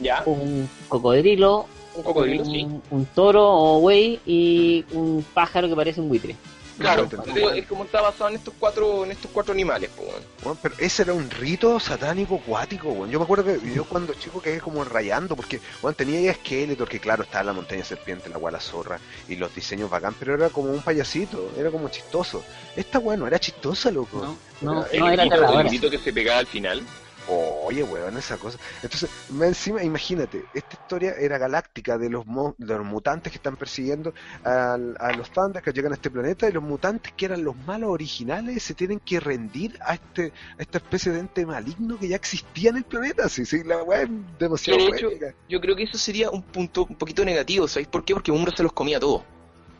Ya, 0.00 0.22
un 0.26 0.68
cocodrilo, 0.88 1.66
un 1.94 2.02
cocodrilo, 2.02 2.42
un, 2.44 2.50
sí. 2.50 2.66
un 2.90 3.06
toro 3.06 3.46
o 3.48 3.80
buey 3.80 4.20
y 4.26 4.84
un 4.92 5.24
pájaro 5.34 5.68
que 5.68 5.76
parece 5.76 6.00
un 6.00 6.08
buitre. 6.08 6.36
Claro, 6.78 7.08
es 7.54 7.66
como 7.66 7.84
está 7.84 8.00
basado 8.02 8.28
en 8.30 8.36
estos 8.36 8.52
cuatro, 8.58 9.04
en 9.04 9.12
estos 9.12 9.30
cuatro 9.32 9.52
animales, 9.54 9.90
weón. 9.98 10.22
Bueno, 10.42 10.58
pero 10.62 10.74
ese 10.78 11.02
era 11.02 11.14
un 11.14 11.30
rito 11.30 11.80
satánico 11.80 12.38
cuático, 12.40 12.88
weón. 12.90 13.10
Yo 13.10 13.18
me 13.18 13.24
acuerdo 13.24 13.44
que 13.44 13.72
yo 13.74 13.84
cuando 13.84 14.12
chico 14.14 14.42
quedé 14.42 14.60
como 14.60 14.84
rayando, 14.84 15.34
porque, 15.36 15.60
bueno, 15.80 15.96
tenía 15.96 16.20
ya 16.20 16.34
Skeletor, 16.34 16.88
que 16.88 17.00
claro, 17.00 17.22
estaba 17.22 17.44
la 17.44 17.52
montaña 17.54 17.84
serpiente, 17.84 18.28
la 18.28 18.36
guala 18.38 18.60
zorra, 18.60 19.00
y 19.28 19.36
los 19.36 19.54
diseños 19.54 19.88
bacán, 19.88 20.14
pero 20.18 20.34
era 20.34 20.50
como 20.50 20.70
un 20.70 20.82
payasito, 20.82 21.50
era 21.56 21.70
como 21.70 21.88
chistoso. 21.88 22.44
Esta, 22.76 22.98
bueno, 22.98 23.26
era 23.26 23.38
chistosa, 23.38 23.90
loco. 23.90 24.36
No, 24.60 24.72
no, 24.74 24.86
El 24.86 25.00
no 25.00 25.08
era 25.10 25.22
grito- 25.22 25.34
el 25.36 25.42
aterradora. 25.42 25.68
grito 25.68 25.90
que 25.90 25.98
se 25.98 26.12
pegaba 26.12 26.38
al 26.40 26.46
final. 26.46 26.82
Oye, 27.28 27.82
weón, 27.82 28.16
esa 28.16 28.36
cosa. 28.36 28.58
Entonces, 28.82 29.10
encima, 29.40 29.82
imagínate, 29.82 30.44
esta 30.54 30.74
historia 30.76 31.14
era 31.18 31.38
galáctica 31.38 31.98
de 31.98 32.08
los, 32.08 32.24
mo- 32.26 32.54
de 32.58 32.76
los 32.76 32.86
mutantes 32.86 33.32
que 33.32 33.38
están 33.38 33.56
persiguiendo 33.56 34.14
al- 34.44 34.96
a, 35.00 35.12
los 35.12 35.30
Thunders 35.30 35.64
que 35.64 35.72
llegan 35.72 35.92
a 35.92 35.96
este 35.96 36.10
planeta 36.10 36.48
y 36.48 36.52
los 36.52 36.62
mutantes 36.62 37.12
que 37.16 37.24
eran 37.26 37.42
los 37.42 37.56
malos 37.66 37.90
originales 37.90 38.62
se 38.62 38.74
tienen 38.74 39.00
que 39.00 39.18
rendir 39.20 39.76
a 39.84 39.94
este 39.94 40.32
a 40.58 40.62
esta 40.62 40.78
especie 40.78 41.12
de 41.12 41.20
ente 41.20 41.44
maligno 41.44 41.98
que 41.98 42.08
ya 42.08 42.16
existía 42.16 42.70
en 42.70 42.76
el 42.76 42.84
planeta. 42.84 43.28
Sí, 43.28 43.44
sí, 43.44 43.62
la 43.64 43.82
weá 43.82 44.02
es 44.02 44.08
demasiado 44.38 44.78
de 44.78 44.96
hecho. 44.96 45.10
Yo 45.48 45.60
creo 45.60 45.74
que 45.76 45.82
eso 45.82 45.98
sería 45.98 46.30
un 46.30 46.42
punto 46.42 46.86
un 46.88 46.96
poquito 46.96 47.24
negativo, 47.24 47.66
¿sabéis 47.66 47.88
por 47.88 48.04
qué? 48.04 48.14
Porque 48.14 48.30
Umbra 48.30 48.54
se 48.56 48.62
los 48.62 48.72
comía 48.72 49.00
todo. 49.00 49.24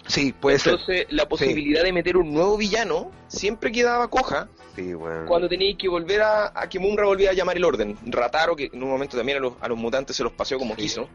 Sí, 0.07 0.33
puede 0.33 0.59
ser. 0.59 0.75
Entonces, 0.75 1.07
la 1.11 1.29
posibilidad 1.29 1.83
de 1.83 1.93
meter 1.93 2.17
un 2.17 2.33
nuevo 2.33 2.57
villano 2.57 3.11
siempre 3.29 3.73
quedaba 3.73 4.09
coja 4.09 4.49
Sí, 4.77 4.95
weón. 4.95 5.27
cuando 5.27 5.49
teníais 5.49 5.77
que 5.79 5.89
volver 5.89 6.21
a, 6.23 6.53
a 6.55 6.69
que 6.69 6.79
Mumbra 6.79 7.07
volviera 7.07 7.33
a 7.33 7.35
llamar 7.35 7.57
el 7.57 7.65
orden. 7.65 7.97
Rataro, 8.07 8.55
que 8.55 8.71
en 8.73 8.83
un 8.83 8.91
momento 8.91 9.17
también 9.17 9.39
a 9.39 9.41
los, 9.41 9.55
a 9.61 9.69
los 9.69 9.79
mutantes 9.79 10.15
se 10.17 10.23
los 10.23 10.33
paseó 10.33 10.59
como 10.59 10.75
Sí, 10.75 10.83
quiso. 10.83 11.09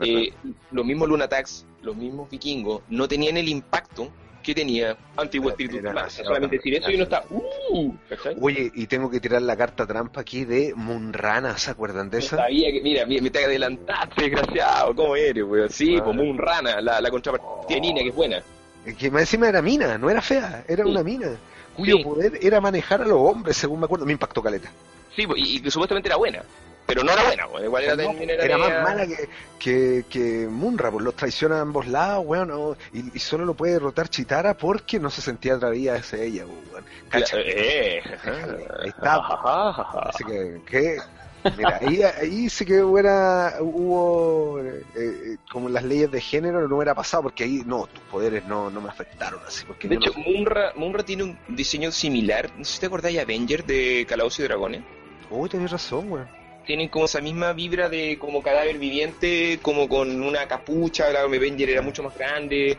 Eh, 0.00 0.32
los 0.72 0.84
mismos 0.84 1.08
Lunatax, 1.08 1.64
los 1.82 1.96
mismos 1.96 2.28
vikingos, 2.28 2.82
no 2.88 3.06
tenían 3.08 3.36
el 3.36 3.48
impacto 3.48 4.08
que 4.46 4.54
tenía 4.54 4.96
Antiguo 5.16 5.50
Espíritu. 5.50 5.78
solamente 6.08 6.56
decir 6.56 6.74
eso 6.76 6.90
y 6.90 6.94
uno 6.94 7.02
está... 7.04 7.24
Uh. 7.30 7.92
Oye, 8.40 8.70
y 8.74 8.86
tengo 8.86 9.10
que 9.10 9.18
tirar 9.18 9.42
la 9.42 9.56
carta 9.56 9.86
trampa 9.86 10.20
aquí 10.20 10.44
de 10.44 10.72
Munrana, 10.74 11.58
¿se 11.58 11.72
acuerdan 11.72 12.08
de 12.10 12.18
esa? 12.18 12.36
sabía 12.36 12.70
que, 12.70 12.80
mira, 12.80 13.04
me, 13.06 13.20
te 13.28 13.44
adelantaste, 13.44 14.22
desgraciado, 14.22 14.94
¿cómo 14.94 15.16
eres, 15.16 15.42
weón? 15.44 15.68
Sí, 15.68 15.96
Ah. 16.00 16.04
como 16.04 16.22
un 16.22 16.38
rana, 16.38 16.80
la, 16.80 17.00
la 17.00 17.10
contrapartida 17.10 17.74
de 17.74 17.80
Nina, 17.80 18.00
que 18.02 18.08
es 18.10 18.14
buena. 18.14 18.40
Que 18.96 19.10
más 19.10 19.22
encima 19.22 19.48
era 19.48 19.60
mina, 19.60 19.98
no 19.98 20.08
era 20.08 20.22
fea, 20.22 20.64
era 20.68 20.86
una 20.86 21.02
mina. 21.02 21.30
Cuyo 21.74 22.00
poder 22.02 22.38
era 22.40 22.60
manejar 22.60 23.02
a 23.02 23.04
los 23.06 23.18
hombres, 23.18 23.56
según 23.56 23.80
me 23.80 23.86
acuerdo. 23.86 24.06
Me 24.06 24.12
impactó 24.12 24.40
caleta. 24.40 24.70
Sí, 25.16 25.26
y, 25.36 25.56
y 25.56 25.60
que 25.60 25.70
supuestamente 25.72 26.08
era 26.08 26.16
buena, 26.16 26.42
pero 26.86 27.02
no 27.02 27.12
era 27.12 27.24
buena, 27.24 27.46
weón. 27.48 27.64
Igual 27.64 27.84
era, 27.84 27.96
No, 27.96 28.04
también 28.04 28.30
era 28.30 28.58
más 28.58 28.82
mala 28.82 29.06
que, 29.06 29.28
que, 29.58 30.04
que 30.08 30.46
Munra, 30.48 30.90
pues 30.90 31.04
los 31.04 31.14
traiciona 31.16 31.58
a 31.58 31.60
ambos 31.62 31.86
lados, 31.86 32.24
weón. 32.26 32.48
no, 32.48 32.76
y, 32.92 33.16
y 33.16 33.18
solo 33.18 33.44
lo 33.44 33.54
puede 33.54 33.74
derrotar 33.74 34.08
Chitara 34.08 34.54
porque 34.54 34.98
no 35.00 35.10
se 35.10 35.20
sentía 35.20 35.54
atraída 35.54 35.96
hacia 35.96 36.20
ella, 36.22 36.44
weón. 36.46 36.84
Cacha. 37.08 37.36
Eh, 37.40 38.00
Ahí 38.80 38.88
está. 38.88 39.16
Así 39.16 40.24
que, 40.24 40.60
que- 40.66 40.98
mira, 41.56 41.78
ahí, 41.80 42.02
ahí 42.02 42.48
sí 42.50 42.64
que 42.64 42.82
hubiera, 42.82 43.54
hubo, 43.60 44.60
eh, 44.60 44.82
eh, 44.96 45.36
como 45.50 45.68
las 45.68 45.84
leyes 45.84 46.10
de 46.10 46.20
género 46.20 46.66
no 46.66 46.76
hubiera 46.76 46.94
pasado, 46.94 47.24
porque 47.24 47.44
ahí, 47.44 47.62
no, 47.64 47.86
tus 47.86 48.02
poderes 48.04 48.44
no, 48.46 48.68
no 48.70 48.80
me 48.80 48.88
afectaron 48.88 49.40
así, 49.46 49.64
porque 49.64 49.86
De 49.86 49.94
no 49.96 50.00
hecho. 50.06 50.12
Munra, 50.18 50.72
Munra 50.74 51.04
tiene 51.04 51.22
un 51.22 51.38
diseño 51.48 51.92
similar. 51.92 52.50
No 52.56 52.64
sé 52.64 52.74
si 52.74 52.80
te 52.80 52.86
acordás 52.86 53.12
de 53.12 53.20
Avenger 53.20 53.64
de 53.64 54.04
Calabozos 54.08 54.40
y 54.40 54.42
Dragones. 54.44 54.82
Uy, 55.30 55.48
tenés 55.48 55.70
razón, 55.70 56.10
weón. 56.10 56.28
Tienen 56.66 56.88
como 56.88 57.04
esa 57.04 57.20
misma 57.20 57.52
vibra 57.52 57.88
de 57.88 58.18
como 58.18 58.42
cadáver 58.42 58.78
viviente, 58.78 59.58
como 59.62 59.88
con 59.88 60.20
una 60.20 60.46
capucha. 60.48 61.10
La 61.10 61.20
Avenger 61.22 61.70
era 61.70 61.80
mucho 61.82 62.02
más 62.02 62.14
grande. 62.14 62.76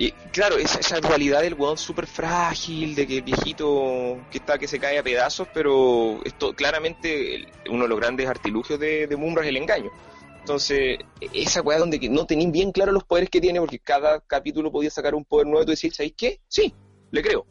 Y 0.00 0.12
claro, 0.32 0.56
esa, 0.58 0.78
esa 0.78 1.00
dualidad 1.00 1.42
del 1.42 1.54
weón 1.54 1.76
súper 1.76 2.06
frágil, 2.06 2.94
de 2.94 3.06
que 3.06 3.16
el 3.16 3.22
viejito 3.22 4.18
que 4.30 4.38
está 4.38 4.56
que 4.56 4.68
se 4.68 4.78
cae 4.78 4.98
a 4.98 5.02
pedazos, 5.02 5.48
pero 5.52 6.20
esto 6.24 6.54
claramente 6.54 7.34
el- 7.34 7.48
uno 7.68 7.82
de 7.82 7.88
los 7.88 7.98
grandes 7.98 8.28
artilugios 8.28 8.78
de, 8.78 9.06
de 9.08 9.14
es 9.16 9.46
el 9.46 9.56
engaño. 9.56 9.90
Entonces, 10.38 10.98
esa 11.34 11.60
weá 11.62 11.78
donde 11.78 11.98
que 12.00 12.08
no 12.08 12.24
tenéis 12.26 12.50
bien 12.52 12.70
claro 12.72 12.92
los 12.92 13.04
poderes 13.04 13.28
que 13.28 13.40
tiene, 13.40 13.58
porque 13.60 13.80
cada 13.80 14.20
capítulo 14.20 14.70
podía 14.72 14.88
sacar 14.88 15.14
un 15.14 15.24
poder 15.24 15.46
nuevo 15.46 15.62
y 15.62 15.66
tú 15.66 15.72
decís, 15.72 15.94
¿sabéis 15.94 16.14
qué? 16.16 16.40
Sí, 16.48 16.72
le 17.10 17.20
creo. 17.20 17.44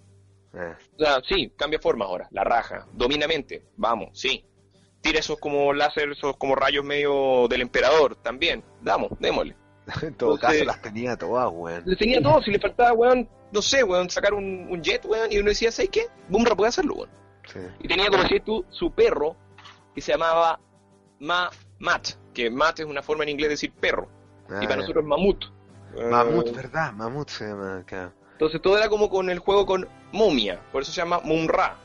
Eh, 0.55 0.73
O 0.95 1.03
sea, 1.03 1.21
sí, 1.27 1.51
cambia 1.55 1.79
forma 1.79 2.05
ahora, 2.05 2.27
la 2.31 2.43
raja, 2.43 2.87
domina 2.93 3.27
mente, 3.27 3.61
vamos, 3.75 4.17
sí. 4.19 4.43
Tira 5.01 5.19
esos 5.19 5.37
como 5.39 5.73
láser, 5.73 6.11
esos 6.11 6.35
como 6.37 6.55
rayos 6.55 6.83
medio 6.83 7.47
del 7.47 7.61
emperador, 7.61 8.15
también, 8.15 8.63
damos, 8.81 9.11
démosle. 9.19 9.55
en 10.01 10.13
todo 10.15 10.33
Entonces- 10.35 10.59
caso 10.59 10.65
las 10.65 10.81
tenía 10.81 11.15
todas, 11.15 11.49
weón. 11.51 11.83
Le 11.85 11.95
tenía 11.95 12.21
todo, 12.21 12.41
si 12.41 12.51
le 12.51 12.59
faltaba, 12.59 12.93
weón, 12.93 13.29
no 13.51 13.61
sé, 13.61 13.83
weón, 13.83 14.09
sacar 14.09 14.33
un, 14.33 14.67
un 14.69 14.81
jet, 14.81 15.05
weón, 15.05 15.31
y 15.31 15.37
uno 15.37 15.49
decía, 15.49 15.71
¿sabes 15.71 15.89
qué? 15.91 16.07
Bumra 16.29 16.55
puede 16.55 16.69
hacerlo, 16.69 16.95
weón. 16.95 17.09
Sí. 17.45 17.59
Y 17.79 17.87
tenía, 17.87 18.09
como 18.09 18.23
decías 18.23 18.43
tú, 18.43 18.65
su 18.69 18.91
perro, 18.91 19.35
que 19.95 20.01
se 20.01 20.11
llamaba 20.11 20.59
Ma 21.19 21.49
Mat, 21.79 22.09
que 22.33 22.49
Mat 22.49 22.79
es 22.79 22.85
una 22.85 23.01
forma 23.01 23.23
en 23.23 23.29
inglés 23.29 23.47
de 23.47 23.53
decir 23.53 23.71
perro, 23.71 24.09
Ah, 24.49 24.59
y 24.61 24.65
para 24.65 24.77
nosotros 24.77 25.03
es 25.03 25.07
mamut. 25.07 25.45
Mamut, 26.09 26.47
Eh, 26.47 26.51
¿verdad? 26.51 26.91
Mamut 26.93 27.29
se 27.29 27.45
llama 27.47 27.77
acá. 27.79 28.13
Entonces 28.33 28.61
todo 28.61 28.77
era 28.77 28.87
como 28.89 29.09
con 29.09 29.29
el 29.29 29.39
juego 29.39 29.65
con 29.65 29.87
momia, 30.11 30.59
por 30.71 30.81
eso 30.81 30.91
se 30.91 30.97
llama 31.01 31.19
Mumra, 31.23 31.75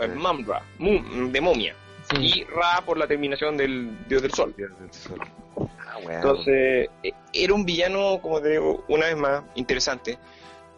eh, 0.00 0.08
Sí. 0.12 0.18
Mamra, 0.18 0.62
Mum, 0.78 1.32
de 1.32 1.40
momia. 1.40 1.74
Sí. 2.10 2.16
y 2.40 2.44
Ra 2.44 2.82
por 2.84 2.96
la 2.96 3.06
terminación 3.06 3.56
del 3.56 4.06
dios 4.08 4.22
del 4.22 4.32
sol. 4.32 4.54
Dios 4.56 4.70
del 4.78 4.92
sol. 4.92 5.20
Ah. 5.56 5.98
Entonces, 6.08 6.88
eh, 7.02 7.12
era 7.32 7.54
un 7.54 7.64
villano, 7.64 8.20
como 8.22 8.40
te 8.40 8.50
digo, 8.50 8.84
una 8.88 9.06
vez 9.06 9.16
más, 9.16 9.42
interesante. 9.54 10.18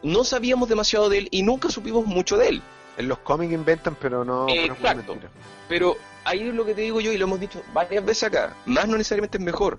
No 0.03 0.25
sabíamos 0.25 0.69
demasiado 0.69 1.09
de 1.09 1.19
él 1.19 1.29
y 1.31 1.43
nunca 1.43 1.69
supimos 1.69 2.07
mucho 2.07 2.37
de 2.37 2.49
él. 2.49 2.63
En 2.97 3.09
los 3.09 3.19
cómics 3.19 3.53
inventan, 3.53 3.97
pero 4.01 4.25
no. 4.25 4.49
Exacto. 4.49 5.17
Pero 5.69 5.97
ahí 6.25 6.49
es 6.49 6.55
lo 6.55 6.65
que 6.65 6.75
te 6.75 6.83
digo 6.83 7.01
yo 7.01 7.13
y 7.13 7.19
lo 7.19 7.27
hemos 7.27 7.41
dicho 7.41 7.63
varias 7.73 8.05
veces 8.05 8.25
acá. 8.25 8.57
Más 8.67 8.89
no 8.89 8.97
necesariamente 8.97 9.39
es 9.39 9.45
mejor. 9.45 9.79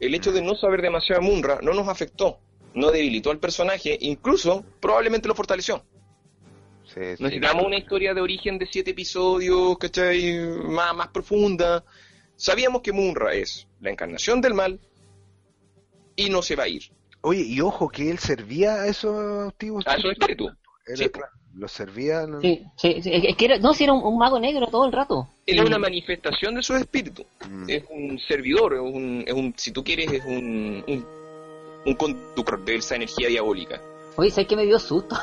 El 0.00 0.14
hecho 0.14 0.32
de 0.32 0.42
no 0.42 0.54
saber 0.54 0.82
demasiado 0.82 1.22
de 1.22 1.28
Munra 1.28 1.58
no 1.62 1.74
nos 1.74 1.88
afectó. 1.88 2.38
No 2.74 2.90
debilitó 2.90 3.30
al 3.30 3.38
personaje, 3.38 3.96
incluso 4.00 4.64
probablemente 4.80 5.28
lo 5.28 5.34
fortaleció. 5.34 5.82
Sí, 6.98 7.16
sí. 7.16 7.22
Necesitamos 7.22 7.64
una 7.64 7.78
historia 7.78 8.14
de 8.14 8.20
origen 8.20 8.58
de 8.58 8.66
siete 8.66 8.90
episodios, 8.90 9.78
¿cachai? 9.78 10.38
Más, 10.64 10.94
más 10.94 11.08
profunda. 11.08 11.84
Sabíamos 12.36 12.82
que 12.82 12.92
Munra 12.92 13.34
es 13.34 13.66
la 13.80 13.90
encarnación 13.90 14.40
del 14.40 14.54
mal 14.54 14.80
y 16.16 16.30
no 16.30 16.42
se 16.42 16.56
va 16.56 16.64
a 16.64 16.68
ir. 16.68 16.82
Oye, 17.20 17.42
y 17.42 17.60
ojo 17.60 17.88
que 17.88 18.10
él 18.10 18.18
servía 18.18 18.82
a 18.82 18.86
esos 18.86 19.44
antiguos. 19.44 19.86
A 19.86 19.94
esos 19.94 20.12
espíritus. 20.12 20.52
Sí. 20.94 21.08
claro, 21.10 21.32
los 21.54 21.70
servía. 21.70 22.26
¿no? 22.26 22.40
Sí, 22.40 22.64
sí, 22.76 23.02
sí, 23.02 23.10
es 23.12 23.36
que 23.36 23.44
era, 23.44 23.58
no, 23.58 23.74
si 23.74 23.84
era 23.84 23.92
un, 23.92 24.02
un 24.02 24.18
mago 24.18 24.38
negro 24.38 24.66
todo 24.68 24.86
el 24.86 24.92
rato. 24.92 25.28
Él 25.46 25.58
es 25.58 25.64
una 25.64 25.78
manifestación 25.78 26.54
de 26.54 26.62
su 26.62 26.74
espíritu. 26.74 27.24
Mm. 27.48 27.68
Es 27.68 27.84
un 27.90 28.18
servidor, 28.20 28.74
es 28.74 28.80
un, 28.80 29.24
es 29.26 29.34
un 29.34 29.54
si 29.56 29.72
tú 29.72 29.84
quieres, 29.84 30.12
es 30.12 30.24
un, 30.24 30.84
un, 30.86 31.06
un 31.84 31.94
conductor 31.94 32.64
de 32.64 32.76
esa 32.76 32.96
energía 32.96 33.28
diabólica. 33.28 33.80
Oye, 34.16 34.30
¿sabes 34.30 34.48
qué 34.48 34.56
me 34.56 34.64
dio 34.64 34.78
susto? 34.78 35.16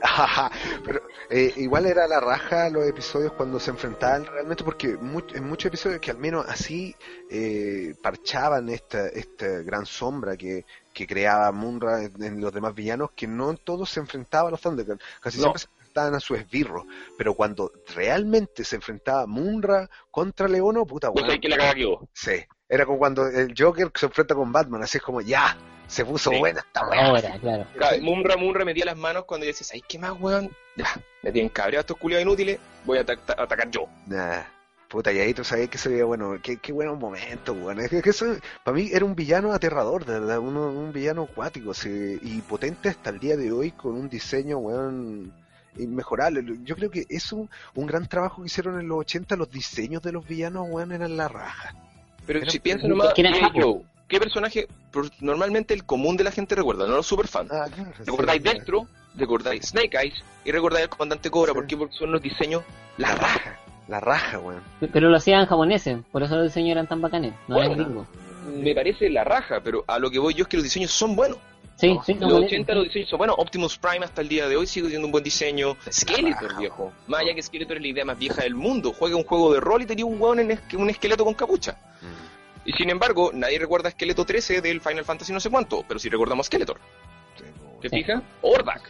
Pero 0.84 1.02
eh, 1.30 1.52
igual 1.56 1.86
era 1.86 2.06
la 2.06 2.20
raja 2.20 2.68
los 2.70 2.86
episodios 2.86 3.32
cuando 3.32 3.58
se 3.60 3.70
enfrentaban 3.70 4.24
realmente 4.26 4.64
porque 4.64 4.90
en 4.90 5.44
muchos 5.48 5.66
episodios 5.66 6.00
que 6.00 6.10
al 6.10 6.18
menos 6.18 6.46
así 6.48 6.94
eh, 7.30 7.94
parchaban 8.02 8.68
esta, 8.68 9.08
esta 9.08 9.46
gran 9.62 9.86
sombra 9.86 10.36
que, 10.36 10.64
que 10.92 11.06
creaba 11.06 11.50
Munra 11.52 12.04
en, 12.04 12.22
en 12.22 12.40
los 12.40 12.52
demás 12.52 12.74
villanos 12.74 13.10
que 13.14 13.26
no 13.26 13.50
en 13.50 13.56
todos 13.58 13.90
se 13.90 14.00
enfrentaba 14.00 14.48
a 14.48 14.50
los 14.52 14.60
Thundercats, 14.60 15.02
casi 15.20 15.38
No. 15.38 15.42
siempre 15.44 15.60
se 15.60 15.68
enfrentaban 15.78 16.14
a 16.14 16.20
su 16.20 16.34
esbirro, 16.34 16.86
pero 17.16 17.34
cuando 17.34 17.72
realmente 17.94 18.64
se 18.64 18.76
enfrentaba 18.76 19.26
Munra 19.26 19.88
contra 20.10 20.46
Leono, 20.48 20.84
puta 20.86 21.10
que 21.40 21.48
la 21.48 21.56
cagó. 21.56 22.08
sí, 22.12 22.44
era 22.68 22.84
como 22.86 22.98
cuando 22.98 23.26
el 23.26 23.54
Joker 23.56 23.90
se 23.94 24.06
enfrenta 24.06 24.34
con 24.34 24.52
Batman, 24.52 24.82
así 24.82 24.98
es 24.98 25.02
como 25.02 25.20
ya, 25.20 25.56
se 25.88 26.04
puso 26.04 26.30
Sí. 26.30 26.38
buena 26.38 26.60
esta 26.60 26.86
weá. 26.88 27.06
Ahora, 27.06 27.38
claro. 27.40 27.66
Munra, 28.02 28.36
Munra 28.36 28.64
metía 28.64 28.84
las 28.84 28.96
manos 28.96 29.24
cuando 29.24 29.46
decías, 29.46 29.70
ay, 29.74 29.82
¿qué 29.88 29.98
más, 29.98 30.12
weón? 30.20 30.48
Ya, 30.76 30.86
me 31.24 31.32
tienen 31.32 31.48
cabreado 31.48 31.80
estos 31.80 31.96
culiados 31.96 32.24
inútiles, 32.24 32.60
voy 32.84 32.98
a 32.98 33.00
ata- 33.00 33.18
atacar 33.36 33.68
yo. 33.70 33.88
Nah, 34.06 34.42
puta, 34.88 35.10
y 35.12 35.18
ahí 35.18 35.34
tú 35.34 35.42
sabías 35.42 35.68
que 35.68 35.78
se 35.78 35.88
veía 35.88 36.04
bueno, 36.04 36.36
qué, 36.42 36.58
qué 36.58 36.70
buenos 36.72 36.96
momentos, 36.98 37.56
weón. 37.58 37.80
Es 37.80 37.90
que, 37.90 38.00
que 38.02 38.10
eso, 38.10 38.26
para 38.62 38.76
mí 38.76 38.88
era 38.92 39.04
un 39.04 39.14
villano 39.16 39.52
aterrador, 39.52 40.04
de 40.04 40.20
verdad, 40.20 40.38
uno- 40.38 40.68
un 40.68 40.92
villano 40.92 41.22
acuático, 41.24 41.74
sí, 41.74 42.18
y 42.22 42.40
potente 42.42 42.88
hasta 42.90 43.10
el 43.10 43.18
día 43.18 43.36
de 43.36 43.50
hoy 43.50 43.72
con 43.72 43.94
un 43.94 44.08
diseño, 44.08 44.58
weón, 44.58 45.32
inmejorable. 45.76 46.44
Yo 46.64 46.74
creo 46.76 46.90
que 46.90 47.06
es 47.08 47.32
un, 47.32 47.48
un 47.74 47.86
gran 47.86 48.06
trabajo 48.06 48.42
que 48.42 48.46
hicieron 48.46 48.80
en 48.80 48.88
los 48.88 48.98
80, 48.98 49.36
los 49.36 49.50
diseños 49.50 50.02
de 50.02 50.12
los 50.12 50.26
villanos, 50.26 50.66
weón, 50.70 50.92
eran 50.92 51.16
la 51.16 51.28
raja. 51.28 51.74
Pero 52.26 52.40
Era- 52.40 52.50
si 52.50 52.58
piensas 52.58 52.88
nomás, 52.88 53.14
¿qué 54.08 54.18
personaje 54.18 54.66
normalmente 55.20 55.74
el 55.74 55.84
común 55.84 56.16
de 56.16 56.24
la 56.24 56.30
gente 56.32 56.54
recuerda? 56.54 56.86
No 56.86 56.96
los 56.96 57.06
superfans. 57.06 57.50
Ah, 57.52 57.66
claro. 57.72 57.92
recordáis 58.04 58.42
sí, 58.42 58.48
Destro, 58.48 58.86
recordáis 59.16 59.66
Snake 59.68 59.96
Eyes 59.96 60.14
y 60.44 60.50
recordáis 60.52 60.84
al 60.84 60.88
comandante 60.90 61.30
Cobra. 61.30 61.52
Sí. 61.52 61.54
¿Por 61.54 61.66
qué? 61.66 61.76
Porque 61.76 61.94
son 61.96 62.10
los 62.12 62.22
diseños 62.22 62.62
La 62.96 63.14
raja. 63.14 63.58
la 63.88 64.00
raja, 64.00 64.38
weón. 64.38 64.62
Pero 64.92 65.08
lo 65.10 65.16
hacían 65.16 65.46
japoneses, 65.46 65.98
por 66.10 66.22
eso 66.22 66.36
los 66.36 66.46
diseños 66.46 66.70
eran 66.72 66.86
tan 66.86 67.00
bacanes, 67.00 67.32
no 67.46 67.56
eran 67.58 67.68
Bueno. 67.68 67.84
gringos. 67.84 68.06
Me 68.62 68.74
parece 68.74 69.10
la 69.10 69.24
raja, 69.24 69.60
pero 69.62 69.84
a 69.86 69.98
lo 69.98 70.10
que 70.10 70.18
voy 70.18 70.32
yo 70.34 70.42
es 70.42 70.48
que 70.48 70.56
los 70.56 70.64
diseños 70.64 70.90
son 70.90 71.14
buenos. 71.14 71.38
Sí, 71.76 71.94
No, 71.94 72.02
sí, 72.02 72.14
los 72.14 72.32
vale. 72.32 72.46
80 72.46 72.74
los 72.74 72.84
diseños, 72.84 73.12
bueno, 73.16 73.34
Optimus 73.34 73.78
Prime 73.78 74.04
hasta 74.04 74.20
el 74.22 74.28
día 74.28 74.48
de 74.48 74.56
hoy 74.56 74.66
sigue 74.66 74.88
siendo 74.88 75.06
un 75.06 75.12
buen 75.12 75.22
diseño. 75.22 75.76
Skeletor, 75.92 76.56
viejo. 76.58 76.92
Más 77.06 77.20
allá 77.20 77.34
que 77.34 77.42
Skeletor 77.42 77.76
es 77.76 77.82
la 77.82 77.88
idea 77.88 78.04
más 78.04 78.18
vieja 78.18 78.42
del 78.42 78.54
mundo. 78.56 78.92
Juega 78.98 79.14
un 79.14 79.22
juego 79.22 79.52
de 79.54 79.60
rol 79.60 79.82
y 79.82 79.86
tenía 79.86 80.04
un 80.04 80.20
hueón 80.20 80.40
en 80.40 80.58
un 80.76 80.90
esqueleto 80.90 81.24
con 81.24 81.34
capucha. 81.34 81.76
Mm, 82.02 82.37
Y 82.68 82.72
sin 82.74 82.90
embargo, 82.90 83.30
nadie 83.32 83.58
recuerda 83.58 83.88
Esqueleto 83.88 84.26
13 84.26 84.60
del 84.60 84.82
Final 84.82 85.02
Fantasy 85.02 85.32
no 85.32 85.40
sé 85.40 85.48
cuánto, 85.48 85.86
pero 85.88 85.98
sí 85.98 86.10
recordamos 86.10 86.48
Skeletor. 86.48 86.78
¿Te 87.80 87.88
Sí. 87.88 87.96
fijas? 87.96 88.22
Ordak, 88.42 88.82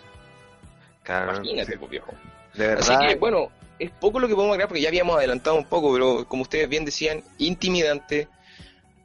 claro, 1.05 1.35
imagínate, 1.37 1.73
sí. 1.73 1.79
pues, 1.79 1.89
viejo. 1.89 2.13
De 2.55 2.73
Así 2.73 2.91
verdad, 2.91 3.09
que, 3.09 3.15
bueno, 3.15 3.53
es 3.79 3.93
poco 3.93 4.19
lo 4.19 4.27
que 4.27 4.35
podemos 4.35 4.55
agregar 4.55 4.67
porque 4.69 4.81
ya 4.83 4.89
habíamos 4.89 5.17
adelantado 5.17 5.55
un 5.55 5.65
poco, 5.67 5.93
pero 5.93 6.27
como 6.27 6.43
ustedes 6.43 6.69
bien 6.69 6.85
decían, 6.85 7.23
intimidante, 7.39 8.27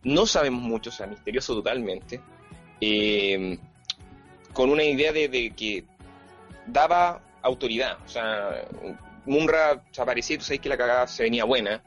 no 0.01 0.26
sabemos 0.26 0.63
mucho, 0.63 0.89
o 0.89 0.93
sea, 0.93 1.05
misterioso 1.05 1.53
totalmente, 1.53 2.19
eh, 2.82 3.59
con 4.53 4.71
una 4.71 4.84
idea 4.84 5.11
de, 5.11 5.28
de 5.28 5.51
que 5.51 5.84
daba 6.65 7.21
autoridad, 7.43 7.99
o 8.03 8.09
sea, 8.09 8.63
Munra 9.26 9.84
se 9.91 10.01
aparecía 10.01 10.34
y 10.36 10.39
tú 10.39 10.45
sabes 10.45 10.61
que 10.61 10.69
la 10.69 10.78
cagada 10.78 11.05
se 11.05 11.21
venía 11.21 11.43
buena, 11.43 11.84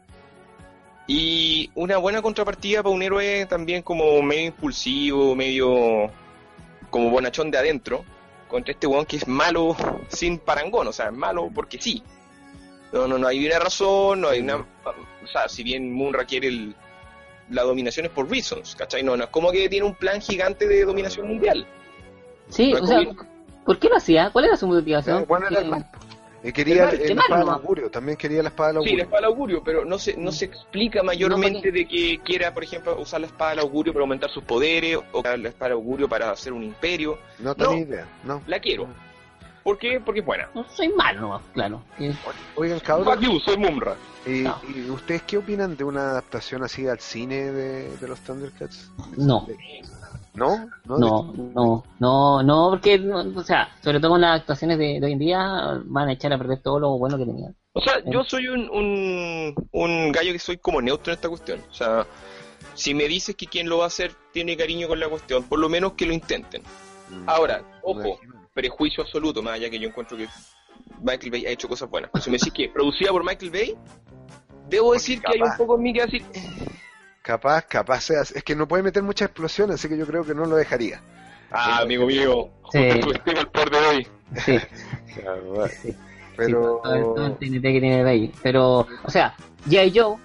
y 1.07 1.71
una 1.75 1.99
buena 1.99 2.21
contrapartida 2.23 2.83
para 2.83 2.95
un 2.95 3.03
héroe 3.03 3.47
también 3.47 3.83
como 3.83 4.21
medio 4.23 4.47
impulsivo, 4.47 5.35
medio 5.37 6.11
como 6.91 7.11
bonachón 7.11 7.51
de 7.51 7.59
adentro, 7.59 8.05
contra 8.49 8.73
este 8.73 8.87
weón 8.87 9.07
que 9.07 9.17
es 9.17 9.29
malo 9.29 9.77
sin 10.09 10.39
parangón, 10.39 10.89
o 10.89 10.93
sea, 10.93 11.07
es 11.07 11.13
malo 11.13 11.51
porque 11.55 11.81
sí. 11.81 12.03
No, 12.93 13.07
no, 13.09 13.19
no 13.19 13.27
hay 13.27 13.45
una 13.47 13.59
razón, 13.59 14.21
no 14.21 14.29
hay 14.29 14.41
una... 14.41 14.57
O 14.57 15.27
sea, 15.31 15.49
si 15.49 15.63
bien 15.65 15.93
Munra 15.93 16.25
quiere 16.25 16.49
el- 16.49 16.75
la 17.51 17.63
dominación 17.63 18.07
es 18.07 18.13
por 18.13 18.31
reasons, 18.31 18.75
¿cachai? 18.77 19.03
No, 19.03 19.17
no 19.17 19.25
es 19.25 19.31
como 19.31 19.51
que 19.53 19.69
tiene 19.69 19.87
un 19.87 19.95
plan 19.95 20.21
gigante 20.21 20.67
de 20.67 20.85
dominación 20.85 21.29
mundial. 21.29 21.67
Sí, 22.49 22.73
No 22.73 22.83
o 22.83 22.87
sea, 22.87 23.05
como- 23.05 23.27
¿por 23.65 23.79
qué 23.79 23.89
lo 23.89 23.97
hacía? 23.97 24.31
¿Cuál 24.33 24.47
era 24.47 24.57
su 24.57 24.67
motivación? 24.69 25.23
Eh, 25.23 25.25
bueno, 25.29 25.47
era 25.49 25.61
el 25.61 25.69
mal. 25.69 25.87
Y 26.49 26.53
quería 26.53 26.88
el- 26.90 27.16
la 27.16 27.22
espada 27.22 27.40
del 27.40 27.49
augurio, 27.49 27.90
también 27.90 28.16
quería 28.16 28.42
la 28.42 28.51
espada 28.51 28.72
del 28.72 28.82
Sí, 28.82 28.97
la 28.97 29.03
augurio. 29.03 29.05
espada 29.05 29.20
del 29.20 29.30
augurio, 29.30 29.62
pero 29.64 29.84
no 29.84 29.99
se, 29.99 30.16
no 30.16 30.30
se 30.32 30.44
explica 30.44 31.03
mayormente 31.03 31.68
No, 31.68 31.74
de 31.74 31.88
que 31.88 32.20
quiera, 32.24 32.55
por 32.55 32.62
ejemplo, 32.62 32.99
usar 33.01 33.20
la 33.20 33.26
espada 33.26 33.51
del 33.51 33.61
augurio 33.61 33.92
para 33.92 34.03
aumentar 34.05 34.30
sus 34.30 34.44
poderes, 34.44 34.99
o 35.12 35.22
la 35.22 35.49
espada 35.49 35.70
del 35.70 35.72
augurio 35.72 36.09
para 36.09 36.30
hacer 36.30 36.53
un 36.53 36.62
imperio. 36.62 37.18
No 37.40 37.55
tenía 37.55 37.70
No. 37.72 37.76
idea, 37.78 38.07
no. 38.24 38.42
La 38.47 38.61
quiero. 38.61 38.86
¿Por 39.64 39.76
qué? 39.78 40.01
Porque 40.01 40.20
es 40.20 40.26
buena. 40.26 40.49
No 40.55 40.64
soy 40.70 40.88
malo, 40.90 41.22
nomás, 41.22 41.42
claro. 41.53 41.82
Oigan, 42.55 42.78
cabrón, 42.78 43.14
Fuck 43.14 43.20
you, 43.24 43.40
soy 43.40 43.57
Mumra. 43.57 43.97
¿y, 44.24 44.42
No. 44.42 44.61
y 44.72 44.88
ustedes 44.90 45.22
qué 45.22 45.38
opinan 45.38 45.76
de 45.76 45.82
una 45.82 46.11
adaptación 46.11 46.62
así 46.62 46.86
al 46.86 47.01
cine 47.01 47.51
de, 47.51 47.97
de 47.97 48.09
los 48.09 48.20
Thundercats? 48.20 48.92
No. 49.16 49.44
¿No? 50.37 50.68
¿No? 50.84 50.99
No, 50.99 51.32
no, 51.34 51.84
no, 51.99 52.43
no, 52.43 52.70
porque, 52.70 52.99
no, 52.99 53.20
o 53.34 53.43
sea, 53.43 53.68
sobre 53.82 53.99
todo 53.99 54.12
con 54.12 54.20
las 54.20 54.41
actuaciones 54.41 54.78
de, 54.78 55.01
de 55.01 55.07
hoy 55.07 55.12
en 55.12 55.18
día, 55.18 55.80
van 55.84 56.09
a 56.09 56.12
echar 56.12 56.32
a 56.32 56.39
perder 56.39 56.61
todo 56.62 56.78
lo 56.78 56.99
bueno 56.99 57.16
que 57.16 57.24
tenían. 57.24 57.57
O 57.72 57.80
sea, 57.80 58.03
yo 58.05 58.22
soy 58.24 58.49
un, 58.49 58.70
un, 58.70 59.55
un 59.72 60.12
gallo 60.12 60.32
que 60.32 60.39
soy 60.39 60.59
como 60.59 60.80
neutro 60.80 61.12
en 61.12 61.16
esta 61.16 61.28
cuestión. 61.28 61.61
O 61.70 61.74
sea, 61.74 62.07
si 62.74 62.95
me 62.95 63.09
dices 63.09 63.34
que 63.34 63.47
quien 63.47 63.68
lo 63.68 63.78
va 63.78 63.84
a 63.84 63.89
hacer 63.89 64.12
tiene 64.32 64.57
cariño 64.57 64.89
con 64.89 65.01
la 65.01 65.09
cuestión, 65.09 65.45
por 65.45 65.59
lo 65.59 65.68
menos 65.68 65.93
que 65.95 66.07
lo 66.07 66.12
intenten. 66.12 66.62
Mm. 67.11 67.28
Ahora, 67.28 67.62
ojo, 67.82 68.18
prejuicio 68.53 69.03
absoluto, 69.03 69.43
más 69.43 69.55
allá 69.55 69.70
que 69.70 69.78
yo 69.78 69.89
encuentro 69.89 70.16
que 70.16 70.28
Michael 71.03 71.30
Bay 71.30 71.47
ha 71.47 71.51
hecho 71.51 71.68
cosas 71.68 71.89
buenas. 71.89 72.11
Pero 72.12 72.24
si 72.24 72.30
me 72.30 72.39
decís 72.39 72.53
que 72.53 72.68
producida 72.68 73.11
por 73.11 73.24
Michael 73.24 73.51
Bay, 73.51 73.74
debo 74.68 74.93
decir 74.93 75.20
que 75.20 75.32
hay 75.34 75.43
un 75.43 75.57
poco 75.57 75.76
en 75.76 75.82
mí 75.82 75.93
que 75.93 76.03
decir, 76.03 76.22
Capaz, 77.27 77.62
capaz 77.62 78.03
sea. 78.03 78.20
Es 78.20 78.45
que 78.45 78.55
no 78.55 78.68
puede 78.68 78.85
meter 78.85 79.03
muchas 79.03 79.27
explosiones, 79.27 79.74
así 79.74 79.89
que 79.89 79.99
yo 79.99 80.07
creo 80.07 80.24
que 80.24 80.33
no 80.33 80.45
lo 80.45 80.55
dejaría. 80.55 81.01
ah, 81.51 81.81
amigo 81.83 82.07
mío, 82.07 82.49
Sí. 82.70 82.89
justo 83.03 83.20
el 83.33 83.49
poder 83.49 83.70
de 83.70 83.79
hoy. 83.79 84.09
Sí, 84.37 84.59
Pero. 86.37 86.81
sí, 86.83 86.83
todo, 86.83 87.14
todo 87.14 87.27
el 87.27 87.33
TNT 87.39 87.62
que 87.62 87.81
tiene 87.81 88.05
Bay. 88.05 88.33
Pero, 88.43 88.87
o 89.05 89.11
sea, 89.11 89.35
G.I. 89.68 89.93
Joe, 89.99 90.16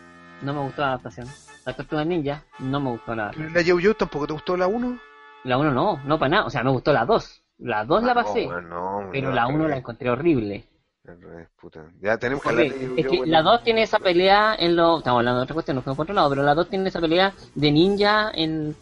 no 0.44 0.54
me 0.54 0.60
gustó 0.62 0.82
la 0.82 0.90
adaptación. 0.90 1.28
La 1.66 1.76
Tortuga 1.76 2.04
Ninja, 2.06 2.44
no 2.60 2.80
me 2.80 2.92
gustó 2.92 3.16
la 3.16 3.24
adaptación. 3.24 3.54
¿La 3.54 3.62
Yo-Yo 3.62 3.96
tampoco 3.96 4.28
te 4.28 4.34
gustó 4.34 4.58
la 4.58 4.68
1? 4.68 5.00
La 5.46 5.58
1 5.58 5.72
no, 5.72 6.02
no 6.06 6.20
para 6.20 6.30
nada, 6.30 6.46
o 6.46 6.50
sea, 6.50 6.64
me 6.64 6.70
gustó 6.72 6.92
la 6.94 7.06
2. 7.06 7.44
La 7.60 7.86
2 7.86 8.04
la 8.04 8.14
pasé, 8.14 8.48
No, 8.48 8.62
no, 8.62 9.10
pero 9.12 9.30
no, 9.30 9.36
la 9.36 9.44
al 9.44 9.56
1 9.56 9.68
la 9.68 9.78
encontré 9.78 10.10
horrible. 10.10 10.66
Al 11.08 11.20
revés, 11.22 11.48
puta. 11.60 11.86
Ya 12.00 12.18
tenemos 12.18 12.44
que 12.44 12.50
hablar 12.50 12.66
de 12.68 12.76
Horrible. 12.76 13.02
Es 13.02 13.06
Yo-Yo, 13.06 13.10
que 13.12 13.18
bueno. 13.18 13.32
la 13.32 13.42
2 13.42 13.64
tiene 13.64 13.82
esa 13.84 14.00
pelea 14.00 14.56
en 14.58 14.76
lo... 14.76 15.00
Estamos 15.00 15.20
hablando 15.20 15.40
de 15.40 15.44
otra 15.44 15.54
cuestión, 15.56 15.76
no 15.76 15.82
fue 15.82 15.96
por 15.96 16.04
otro 16.04 16.14
lado, 16.14 16.30
pero 16.30 16.44
la 16.44 16.54
2 16.54 16.70
tiene 16.70 16.90
esa 16.90 17.02
pelea 17.02 17.34
de 17.56 17.72
ninja 17.72 18.32
en... 18.34 18.76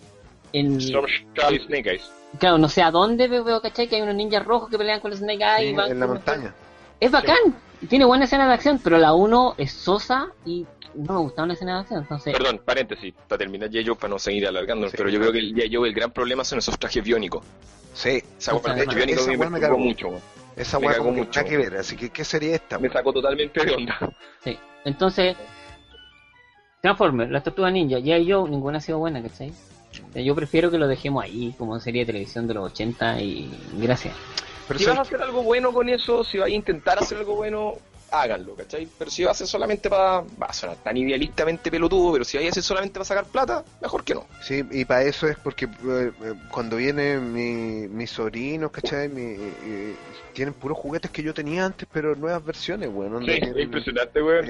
en 0.53 0.81
Snake 0.81 1.89
Eyes. 1.89 2.11
Claro, 2.37 2.57
no 2.57 2.67
sé 2.69 2.83
a 2.83 2.91
dónde 2.91 3.27
veo, 3.27 3.43
veo, 3.43 3.61
¿cachai? 3.61 3.87
Que 3.87 3.95
hay 3.95 4.01
unos 4.01 4.15
ninjas 4.15 4.45
rojos 4.45 4.69
que 4.69 4.77
pelean 4.77 4.99
con 4.99 5.11
los 5.11 5.19
Snake 5.19 5.43
Eyes. 5.43 5.69
Sí, 5.69 5.73
y 5.73 5.73
van 5.73 5.91
en 5.91 5.99
la 5.99 6.07
montaña. 6.07 6.53
Es 6.99 7.09
bacán, 7.09 7.37
tiene 7.87 8.03
buena 8.05 8.25
escena 8.25 8.47
de 8.47 8.53
acción, 8.53 8.79
pero 8.83 8.97
la 8.97 9.13
1 9.13 9.55
es 9.57 9.71
sosa 9.71 10.27
y 10.45 10.67
no 10.95 11.13
me 11.13 11.19
gustaba 11.19 11.47
la 11.47 11.53
escena 11.53 11.75
de 11.75 11.79
acción, 11.81 12.01
entonces... 12.01 12.33
Perdón, 12.37 12.61
paréntesis, 12.65 13.13
para 13.27 13.39
terminar 13.39 13.69
J. 13.69 13.81
Joe, 13.85 13.95
para 13.95 14.09
no 14.09 14.19
seguir 14.19 14.45
alargando, 14.45 14.89
Sí. 14.89 14.95
pero 14.97 15.09
yo 15.09 15.19
creo 15.19 15.31
que 15.31 15.39
el 15.39 15.53
J. 15.55 15.67
Joe, 15.71 15.87
el 15.87 15.95
gran 15.95 16.11
problema 16.11 16.43
son 16.43 16.59
esos 16.59 16.77
trajes 16.77 17.03
biónicos. 17.03 17.45
Sí, 17.93 18.09
hueá 18.09 18.21
Esa 18.37 18.53
del 18.53 18.61
traje 18.61 18.95
biónico 18.95 19.49
me 19.49 19.59
me 19.59 19.69
mucho. 19.77 20.09
Esa 20.55 20.77
weá 20.77 20.97
como 20.97 21.13
que 21.13 21.19
mucho. 21.21 21.39
nada 21.39 21.49
que 21.49 21.57
ver. 21.57 21.75
Así 21.77 21.95
que, 21.95 22.09
¿qué 22.09 22.23
sería 22.23 22.55
esta? 22.55 22.77
Me 22.79 22.89
sacó 22.89 23.13
totalmente 23.13 23.63
de 23.65 23.73
onda. 23.73 23.97
Sí, 24.43 24.57
entonces... 24.85 25.35
Transformers, 26.81 27.29
las 27.29 27.43
tortugas 27.43 27.73
ninja, 27.73 27.99
ya 27.99 28.17
yo, 28.17 28.47
ninguna 28.47 28.77
ha 28.77 28.81
sido 28.81 28.99
buena, 28.99 29.21
¿cachai? 29.21 29.49
O 29.49 30.13
sea, 30.13 30.21
Yo 30.21 30.33
prefiero 30.33 30.71
que 30.71 30.77
lo 30.77 30.87
dejemos 30.87 31.23
ahí, 31.23 31.53
como 31.57 31.77
serie 31.79 32.03
de 32.03 32.13
televisión 32.13 32.47
de 32.47 32.53
los 32.53 32.71
80 32.71 33.21
y 33.21 33.51
gracias. 33.73 34.15
Pero 34.67 34.79
si 34.79 34.85
vas 34.85 34.93
a 34.93 34.95
¿sabes 34.97 35.09
hacer 35.09 35.21
algo 35.23 35.43
bueno 35.43 35.73
con 35.73 35.89
eso, 35.89 36.23
si 36.23 36.37
vas 36.37 36.47
a 36.47 36.51
intentar 36.51 36.99
hacer 36.99 37.17
algo 37.17 37.35
bueno, 37.35 37.73
háganlo, 38.11 38.55
¿cachai? 38.55 38.87
Pero 38.97 39.09
si 39.11 39.23
vas 39.23 39.29
a 39.29 39.31
hacer 39.31 39.47
solamente 39.47 39.89
para. 39.89 40.21
Va 40.21 40.47
a 40.47 40.53
sonar 40.53 40.77
tan 40.77 40.95
idealistamente 40.97 41.69
pelotudo, 41.71 42.13
pero 42.13 42.23
si 42.25 42.37
vas 42.37 42.45
a 42.45 42.49
hacer 42.49 42.63
solamente 42.63 42.93
para 42.93 43.05
sacar 43.05 43.25
plata, 43.25 43.63
mejor 43.81 44.03
que 44.03 44.13
no. 44.15 44.25
Sí, 44.41 44.63
y 44.71 44.85
para 44.85 45.03
eso 45.03 45.27
es 45.27 45.37
porque 45.37 45.65
eh, 45.65 46.11
eh, 46.23 46.33
cuando 46.51 46.77
vienen 46.77 47.31
mi, 47.33 47.87
mis 47.87 48.09
sobrinos, 48.11 48.71
¿cachai? 48.71 49.09
Mi, 49.09 49.21
eh, 49.23 49.95
tienen 50.33 50.53
puros 50.53 50.77
juguetes 50.77 51.11
que 51.11 51.21
yo 51.23 51.33
tenía 51.33 51.65
antes, 51.65 51.87
pero 51.91 52.15
nuevas 52.15 52.43
versiones, 52.43 52.89
weón. 52.91 53.15
onda, 53.15 53.33
tienen- 53.33 53.59
impresionante, 53.59 54.21
weón. 54.21 54.45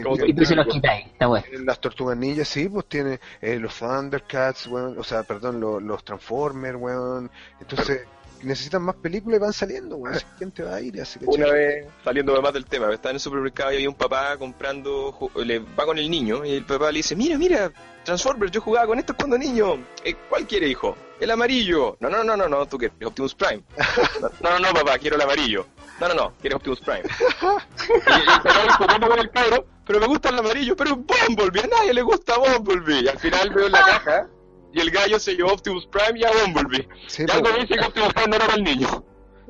tienen 1.43 1.65
Las 1.65 1.79
tortugas 1.79 2.17
ninjas, 2.17 2.47
sí, 2.47 2.69
pues 2.69 2.85
tiene 2.87 3.19
eh, 3.41 3.57
los 3.59 3.75
Thundercats, 3.77 4.67
weón, 4.67 4.97
o 4.97 5.03
sea, 5.03 5.23
perdón, 5.23 5.59
los, 5.59 5.81
los 5.81 6.03
Transformers, 6.03 6.77
weón. 6.79 7.29
Entonces, 7.59 8.01
necesitan 8.43 8.81
más 8.81 8.95
películas 8.95 9.37
y 9.37 9.41
van 9.41 9.53
saliendo, 9.53 9.97
weón. 9.97 10.15
Así 10.15 10.25
que 10.25 10.31
¿Quién 10.37 10.51
te 10.51 10.63
va 10.63 10.75
a 10.75 10.81
ir? 10.81 11.01
Así 11.01 11.19
que, 11.19 11.25
Una 11.25 11.51
vez, 11.51 11.87
saliendo 12.03 12.41
más 12.41 12.53
del 12.53 12.65
tema, 12.65 12.91
estaba 12.93 13.11
en 13.11 13.15
el 13.15 13.21
supermercado 13.21 13.71
y 13.71 13.75
había 13.75 13.89
un 13.89 13.95
papá 13.95 14.37
comprando, 14.37 15.31
le 15.35 15.59
va 15.59 15.85
con 15.85 15.97
el 15.97 16.09
niño 16.09 16.45
y 16.45 16.53
el 16.53 16.65
papá 16.65 16.91
le 16.91 16.97
dice, 16.97 17.15
mira, 17.15 17.37
mira, 17.37 17.71
Transformers, 18.03 18.51
yo 18.51 18.61
jugaba 18.61 18.87
con 18.87 18.99
esto 18.99 19.15
cuando 19.15 19.37
niño. 19.37 19.85
Eh, 20.03 20.15
¿Cuál 20.29 20.47
quiere, 20.47 20.67
hijo? 20.67 20.95
El 21.19 21.31
amarillo. 21.31 21.97
No, 21.99 22.09
no, 22.09 22.23
no, 22.23 22.37
no, 22.37 22.47
no, 22.47 22.65
tú 22.65 22.77
quieres 22.77 22.95
Optimus 23.05 23.35
Prime. 23.35 23.63
No, 24.41 24.51
no, 24.51 24.59
no, 24.59 24.73
papá, 24.73 24.97
quiero 24.97 25.15
el 25.15 25.21
amarillo. 25.21 25.65
No, 25.99 26.07
no, 26.07 26.13
no, 26.13 26.33
quieres 26.39 26.55
Optimus 26.55 26.79
Prime. 26.79 27.03
y, 27.03 29.07
con 29.07 29.19
el 29.19 29.29
cabro, 29.31 29.65
pero 29.85 29.99
me 29.99 30.07
gusta 30.07 30.29
el 30.29 30.39
amarillo, 30.39 30.75
pero 30.75 30.95
Bumblebee, 30.95 31.63
a 31.63 31.67
nadie 31.67 31.93
le 31.93 32.01
gusta 32.01 32.37
Bumblebee. 32.37 33.03
Y 33.03 33.07
al 33.07 33.19
final 33.19 33.49
veo 33.49 33.65
en 33.65 33.71
la 33.73 33.85
caja 33.85 34.27
y 34.73 34.79
el 34.79 34.91
gallo 34.91 35.19
se 35.19 35.35
llevó 35.35 35.51
Optimus 35.53 35.87
Prime 35.87 36.19
y 36.19 36.23
a 36.23 36.29
Bumblebee. 36.31 36.87
sí, 37.07 37.23
Y 37.27 37.31
algo 37.31 37.49
me 37.51 37.59
dice 37.59 37.75
que 37.75 37.85
Optimus 37.85 38.13
Prime 38.13 38.27
no 38.29 38.35
era 38.35 38.45
para 38.45 38.57
el 38.57 38.63
niño. 38.63 38.87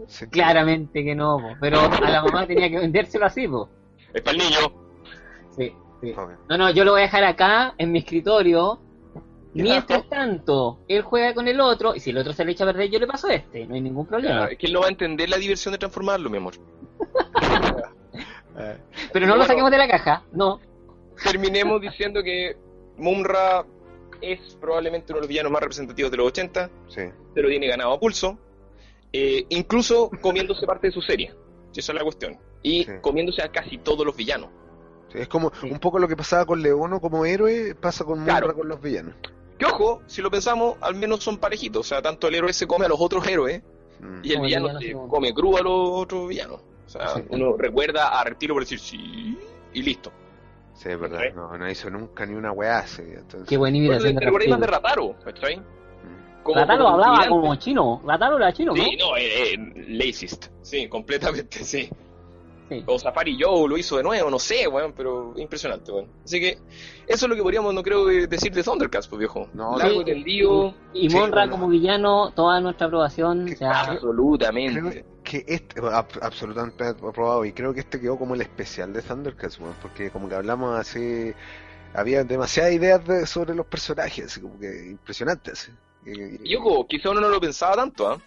sí, 0.07 0.27
Claramente 0.27 1.03
que 1.03 1.15
no, 1.15 1.37
po, 1.37 1.55
pero 1.59 1.79
a 1.81 2.09
la 2.09 2.23
mamá 2.23 2.47
tenía 2.47 2.69
que 2.69 2.79
vendérselo 2.79 3.25
así, 3.25 3.47
po. 3.47 3.69
Es 4.13 4.21
para 4.21 4.37
el 4.37 4.43
niño. 4.43 4.57
Sí, 5.57 5.73
sí. 6.01 6.13
No, 6.49 6.57
no, 6.57 6.69
yo 6.71 6.83
lo 6.85 6.91
voy 6.91 7.01
a 7.01 7.03
dejar 7.03 7.23
acá 7.25 7.73
en 7.77 7.91
mi 7.91 7.99
escritorio. 7.99 8.79
Mientras 9.51 10.07
tanto, 10.07 10.79
él 10.87 11.01
juega 11.01 11.33
con 11.33 11.47
el 11.47 11.59
otro 11.59 11.95
y 11.95 11.99
si 11.99 12.11
el 12.11 12.19
otro 12.19 12.33
se 12.33 12.45
le 12.45 12.51
echa 12.51 12.63
a 12.65 12.67
perder, 12.67 12.89
yo 12.91 12.99
le 12.99 13.07
paso 13.07 13.27
este. 13.29 13.65
No 13.65 13.73
hay 13.75 13.81
ningún 13.81 14.05
problema. 14.05 14.45
Es 14.45 14.57
que 14.59 14.67
él 14.67 14.73
no 14.73 14.81
va 14.81 14.85
a 14.85 14.89
entender 14.89 15.27
la 15.27 15.37
diversión 15.37 15.71
de 15.71 15.79
transformarlo, 15.79 16.29
mi 16.29 16.37
amor. 16.37 16.53
Eh, 18.61 18.77
Pero 19.13 19.25
no 19.25 19.37
lo 19.37 19.45
saquemos 19.45 19.71
de 19.71 19.77
la 19.77 19.87
caja, 19.87 20.23
no. 20.33 20.59
Terminemos 21.23 21.79
diciendo 21.79 22.21
que 22.21 22.57
Mumra 22.97 23.63
es 24.21 24.55
probablemente 24.59 25.11
uno 25.11 25.17
de 25.17 25.21
los 25.21 25.27
villanos 25.29 25.51
más 25.51 25.61
representativos 25.61 26.11
de 26.11 26.17
los 26.17 26.27
80, 26.27 26.69
sí. 26.87 27.01
se 27.33 27.41
lo 27.41 27.49
tiene 27.49 27.67
ganado 27.67 27.93
a 27.93 27.99
pulso, 27.99 28.37
eh, 29.13 29.45
incluso 29.49 30.09
comiéndose 30.21 30.65
parte 30.65 30.87
de 30.87 30.93
su 30.93 31.01
serie. 31.01 31.33
Esa 31.75 31.91
es 31.91 31.97
la 31.97 32.03
cuestión. 32.03 32.37
Y 32.61 32.83
Sí. 32.83 32.91
comiéndose 33.01 33.41
a 33.41 33.49
casi 33.51 33.77
todos 33.77 34.05
los 34.05 34.15
villanos. 34.15 34.49
Sí, 35.11 35.19
es 35.19 35.27
como 35.27 35.51
Sí. 35.61 35.69
un 35.71 35.79
poco 35.79 35.97
lo 35.99 36.07
que 36.07 36.15
pasaba 36.15 36.45
con 36.45 36.61
Leono 36.61 36.99
como 36.99 37.25
héroe, 37.25 37.73
pasa 37.75 38.03
con 38.03 38.19
Munra 38.19 38.39
Claro. 38.39 38.55
con 38.55 38.67
los 38.67 38.81
villanos. 38.81 39.15
Que 39.57 39.65
ojo, 39.65 40.01
si 40.07 40.21
lo 40.21 40.29
pensamos, 40.31 40.77
al 40.81 40.95
menos 40.95 41.23
son 41.23 41.37
parejitos. 41.37 41.81
O 41.81 41.83
sea, 41.83 42.01
tanto 42.01 42.27
el 42.27 42.35
héroe 42.35 42.53
se 42.53 42.67
come 42.67 42.85
a 42.85 42.89
los 42.89 42.99
otros 43.01 43.25
héroes 43.27 43.61
Mm. 43.99 44.19
y 44.23 44.31
el 44.33 44.41
villano 44.41 44.79
se 44.79 44.93
come. 44.93 45.33
crudo 45.33 45.57
a 45.57 45.61
los 45.61 45.89
otros 46.03 46.27
villanos. 46.29 46.61
O 46.85 46.89
sea, 46.89 47.15
Sí. 47.15 47.23
uno 47.29 47.55
recuerda 47.57 48.07
a 48.19 48.23
Reptilo 48.23 48.53
por 48.55 48.63
decir 48.63 48.79
sí 48.79 49.37
y 49.73 49.81
listo. 49.83 50.11
Sí, 50.79 50.87
es 50.89 50.97
verdad. 50.99 51.19
¿Sí? 51.21 51.27
No, 51.35 51.57
no 51.57 51.69
hizo 51.69 51.89
nunca 51.89 52.25
ni 52.25 52.35
una 52.35 52.53
weá 52.53 52.79
así. 52.79 53.01
Entonces, 53.01 53.49
Qué 53.49 53.57
buena 53.57 53.75
imitación 53.77 54.15
de 54.15 54.47
más 54.49 54.59
de. 54.61 54.67
Rataro, 54.67 55.13
¿cachai? 55.25 55.57
mm. 55.57 56.43
como- 56.43 56.65
como 56.65 56.87
hablaba 56.87 57.27
como 57.27 57.53
chino. 57.55 58.01
Lataro 58.05 58.37
era 58.37 58.53
chino, 58.53 58.73
¿no? 58.73 58.81
Sí, 58.81 58.95
no, 58.97 59.17
eh, 59.17 59.53
eh, 59.55 59.97
racist. 59.99 60.45
Sí, 60.61 60.87
completamente, 60.87 61.59
sí. 61.65 61.89
Sí. 62.69 62.83
O 62.85 62.97
Safari 62.99 63.35
Joe 63.41 63.67
lo 63.67 63.77
hizo 63.79 63.97
de 63.97 64.03
nuevo, 64.03 64.29
no 64.29 64.37
sé, 64.39 64.67
weón, 64.67 64.93
pero 64.95 65.33
impresionante, 65.35 65.91
weón. 65.91 66.07
Así 66.23 66.39
que 66.39 66.59
eso 67.07 67.25
es 67.25 67.29
lo 67.29 67.35
que 67.35 67.41
podríamos, 67.41 67.73
no 67.73 67.81
creo, 67.83 68.09
eh, 68.11 68.27
decir 68.27 68.53
de 68.53 68.61
Thundercats, 68.63 69.07
pues 69.07 69.17
viejo. 69.19 69.47
No, 69.55 69.75
Largo 69.75 69.95
Sí. 69.95 70.01
y 70.01 70.05
tendido, 70.05 70.73
Y 70.93 71.09
Sí, 71.09 71.15
Monra 71.17 71.41
bueno. 71.41 71.51
como 71.51 71.67
villano, 71.67 72.31
toda 72.31 72.61
nuestra 72.61 72.85
aprobación. 72.87 73.45
¿Qué 73.47 73.53
o 73.53 73.57
sea, 73.57 73.81
Creo 73.85 73.93
absolutamente. 73.95 75.05
Que 75.29 75.45
este, 75.47 75.79
ab- 75.81 76.19
absolutamente 76.23 76.83
aprobado, 76.85 77.45
y 77.45 77.53
creo 77.53 77.71
que 77.73 77.81
este 77.81 77.99
quedó 78.01 78.17
como 78.17 78.33
el 78.33 78.41
especial 78.41 78.91
de 78.93 79.03
Thundercats, 79.03 79.59
weón, 79.59 79.75
porque 79.81 80.09
como 80.09 80.27
que 80.27 80.33
hablamos 80.35 80.77
así, 80.79 81.33
había 81.93 82.23
demasiadas 82.23 82.73
ideas 82.73 83.05
de- 83.05 83.27
sobre 83.27 83.53
los 83.53 83.67
personajes, 83.67 84.25
así 84.25 84.41
como 84.41 84.59
que 84.59 84.87
impresionantes. 84.89 85.69
Y- 86.05 86.51
Y 86.51 86.55
ojo, 86.55 86.87
quizá 86.87 87.11
uno 87.11 87.21
no 87.21 87.29
lo 87.29 87.39
pensaba 87.39 87.75
tanto, 87.75 88.09
¿ah? 88.09 88.17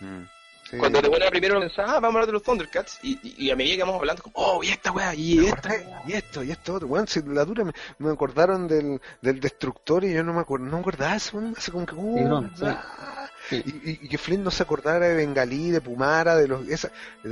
Mm, 0.00 0.22
sí. 0.70 0.76
Cuando 0.78 1.02
te 1.02 1.10
pones 1.10 1.28
primero 1.30 1.58
pensaba, 1.58 1.88
ah, 1.96 2.00
vamos 2.00 2.04
a 2.04 2.08
hablar 2.18 2.26
de 2.26 2.32
los 2.34 2.42
Thundercats, 2.44 3.00
y, 3.02 3.18
y, 3.22 3.46
y 3.46 3.50
a 3.50 3.56
medida 3.56 3.74
que 3.76 3.82
vamos 3.82 3.98
hablando, 3.98 4.22
como, 4.22 4.36
oh, 4.36 4.62
y 4.62 4.68
esta 4.68 4.92
weá, 4.92 5.12
y 5.16 5.44
esta. 5.44 5.70
acordé, 5.70 5.88
y 6.06 6.12
esto, 6.12 6.42
y 6.44 6.50
esto 6.52 6.74
otro, 6.74 6.86
weón, 6.86 7.08
si 7.08 7.20
la 7.22 7.44
dura 7.44 7.64
me, 7.64 7.72
me 7.98 8.12
acordaron 8.12 8.68
del, 8.68 9.00
del 9.22 9.40
destructor 9.40 10.04
y 10.04 10.12
yo 10.14 10.22
no 10.22 10.32
me 10.34 10.40
acuerdo, 10.42 10.66
no 10.66 10.72
me 10.76 10.80
acordaba 10.82 11.16
eso, 11.16 11.42
así 11.56 11.72
como 11.72 11.84
que, 11.84 11.94
uh, 11.96 12.14
Tigrón, 12.14 12.52
sí. 12.54 12.64
ah, 12.66 13.17
Sí. 13.48 13.62
Y, 13.64 13.90
y- 13.90 13.98
y 14.02 14.08
que 14.08 14.18
Flynn 14.18 14.44
no 14.44 14.50
se 14.50 14.62
acordara 14.62 15.06
de 15.08 15.14
Bengalí, 15.14 15.70
de 15.70 15.80
Pumara, 15.80 16.36
de 16.36 16.46
los, 16.48 16.68
esa, 16.68 16.90
de, 17.22 17.30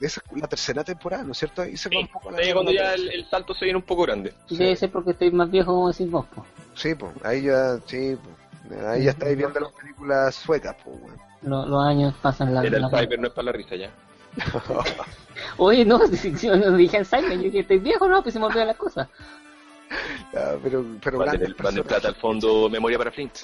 de 0.00 0.06
esa, 0.06 0.20
la 0.34 0.48
tercera 0.48 0.82
temporada, 0.82 1.22
¿no 1.22 1.32
es 1.32 1.38
cierto? 1.38 1.62
Ahí 1.62 1.76
se 1.76 1.88
va 1.88 1.92
Sí, 1.92 1.98
un 2.02 2.08
poco 2.08 2.30
la 2.32 2.38
ahí 2.38 2.52
cuando 2.52 2.72
ya 2.72 2.94
el, 2.94 3.08
el 3.10 3.28
salto 3.30 3.54
se 3.54 3.64
viene 3.64 3.76
un 3.78 3.84
poco 3.84 4.02
grande. 4.02 4.34
y 4.48 4.56
debe 4.56 4.74
ser 4.76 4.90
porque 4.90 5.12
estoy 5.12 5.30
más 5.30 5.50
viejo, 5.50 5.72
como 5.72 5.90
decís 5.92 6.10
vos. 6.10 6.26
po. 6.34 6.44
Sí, 6.74 6.94
pues, 6.94 7.12
ahí 7.24 7.42
ya, 7.42 7.78
sí, 7.86 8.16
pues, 8.68 8.80
ahí 8.86 9.04
ya 9.04 9.10
estáis 9.12 9.36
viendo 9.36 9.60
las 9.60 9.72
películas 9.72 10.34
suecas, 10.34 10.74
pues, 10.84 10.96
weón. 11.00 11.16
Lo- 11.42 11.64
los 11.66 11.86
años 11.86 12.12
pasan 12.20 12.52
la. 12.54 12.62
El 12.62 12.72
la- 12.80 12.86
Alzheimer 12.88 13.18
no 13.20 13.26
es 13.28 13.32
para 13.32 13.46
la 13.46 13.52
risa 13.52 13.76
ya. 13.76 13.90
Oye, 15.58 15.84
no, 15.84 15.98
si, 16.08 16.36
si 16.36 16.48
no 16.48 16.72
dije 16.76 16.98
Alzheimer, 16.98 17.32
yo 17.36 17.44
dije 17.44 17.60
estoy 17.60 17.78
viejo, 17.78 18.08
no, 18.08 18.22
pues 18.22 18.32
se 18.32 18.38
me 18.40 18.46
olvidan 18.46 18.66
las 18.68 18.76
cosas. 18.76 19.08
Ya, 20.32 20.54
pero, 20.62 20.84
pero 21.02 21.18
grandes 21.18 21.48
el, 21.48 21.54
personajes. 21.56 21.88
plata 21.88 22.06
al 22.08 22.14
fondo 22.14 22.68
memoria 22.70 22.96
para 22.96 23.10
Flint. 23.10 23.34